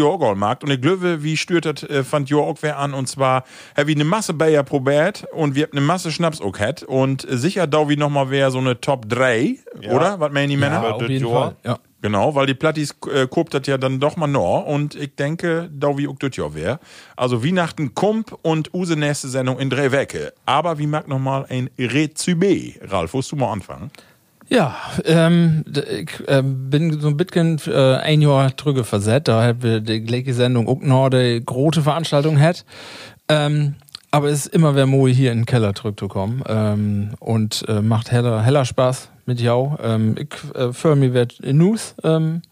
[0.00, 3.08] auch gemacht und ich glaube, wie stört das äh, fand Jahr auch wer an und
[3.08, 3.42] zwar
[3.76, 7.26] hab ich eine Masse Bayer probiert und wir habt eine Masse Schnaps auch gehabt und
[7.28, 9.56] sicher da wie noch mal wer so eine Top 3,
[9.90, 10.20] oder?
[10.20, 10.80] Was meinen die Männer?
[10.80, 11.42] Ja, auf jeden Jahr.
[11.42, 11.56] Fall.
[11.64, 11.78] Ja.
[12.04, 15.70] Genau, weil die Plattis äh, kopt das ja dann doch mal noch und ich denke,
[15.72, 16.78] da wie auch das ja wär.
[17.16, 20.34] Also Weihnachten kommt und use nächste Sendung in drei Wecke.
[20.44, 22.74] Aber wie mag noch mal ein Rezübe?
[22.82, 23.90] Ralf, willst du mal anfangen?
[24.50, 24.76] Ja,
[25.06, 30.02] ähm, ich ähm, bin so ein bisschen äh, ein Jahr drüber versetzt, da wir die
[30.02, 32.66] gleiche Sendung auch noch die große Veranstaltung hat.
[33.30, 33.76] Ähm,
[34.10, 38.12] aber es ist immer wer Moe hier in den Keller zurückzukommen ähm, und äh, macht
[38.12, 39.76] heller, heller Spaß mit jou.
[39.82, 42.42] Ähm, ich äh, für mich wird News ähm,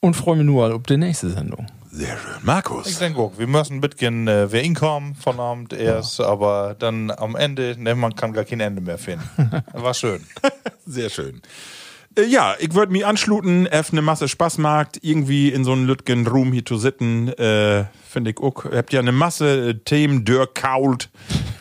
[0.00, 1.66] und freue mich nur auf die nächste Sendung.
[1.90, 2.42] Sehr schön.
[2.42, 2.86] Markus.
[2.86, 7.10] Ich denke auch, wir müssen ein bisschen äh, wer inkommen von Abend erst, aber dann
[7.10, 9.26] am Ende, ne, man kann gar kein Ende mehr finden.
[9.72, 10.20] War schön.
[10.86, 11.40] Sehr schön.
[12.16, 15.86] Äh, Ja, ich würde mich anschluten, F eine Masse Spaß macht, irgendwie in so einem
[15.86, 18.64] Lütgen Room hier zu sitten, äh, finde ich auch.
[18.66, 21.08] Habt ja eine Masse äh, Themen durchkault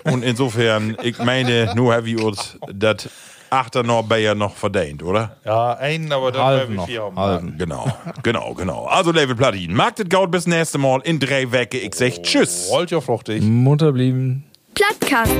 [0.03, 3.09] und insofern, ich meine, nur have wir uns das
[3.49, 5.37] Achter noch Bayer noch verdient, oder?
[5.45, 7.17] Ja, einen, aber dann Halben wir noch, vier haben.
[7.19, 7.57] halben.
[7.57, 7.85] Genau,
[8.23, 8.85] genau, genau.
[8.85, 11.77] Also David Platin, mag das Gaut bis nächste Mal in drei Wecke.
[11.77, 12.67] Ich sag Tschüss.
[12.71, 13.41] Rollt ja fruchtig.
[13.41, 14.43] Munter blieben.
[14.73, 15.31] Plattkast.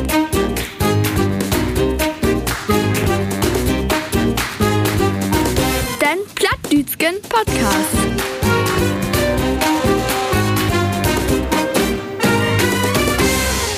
[6.01, 8.17] Den Plattdütschen Podcast.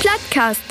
[0.01, 0.61] Plattkast.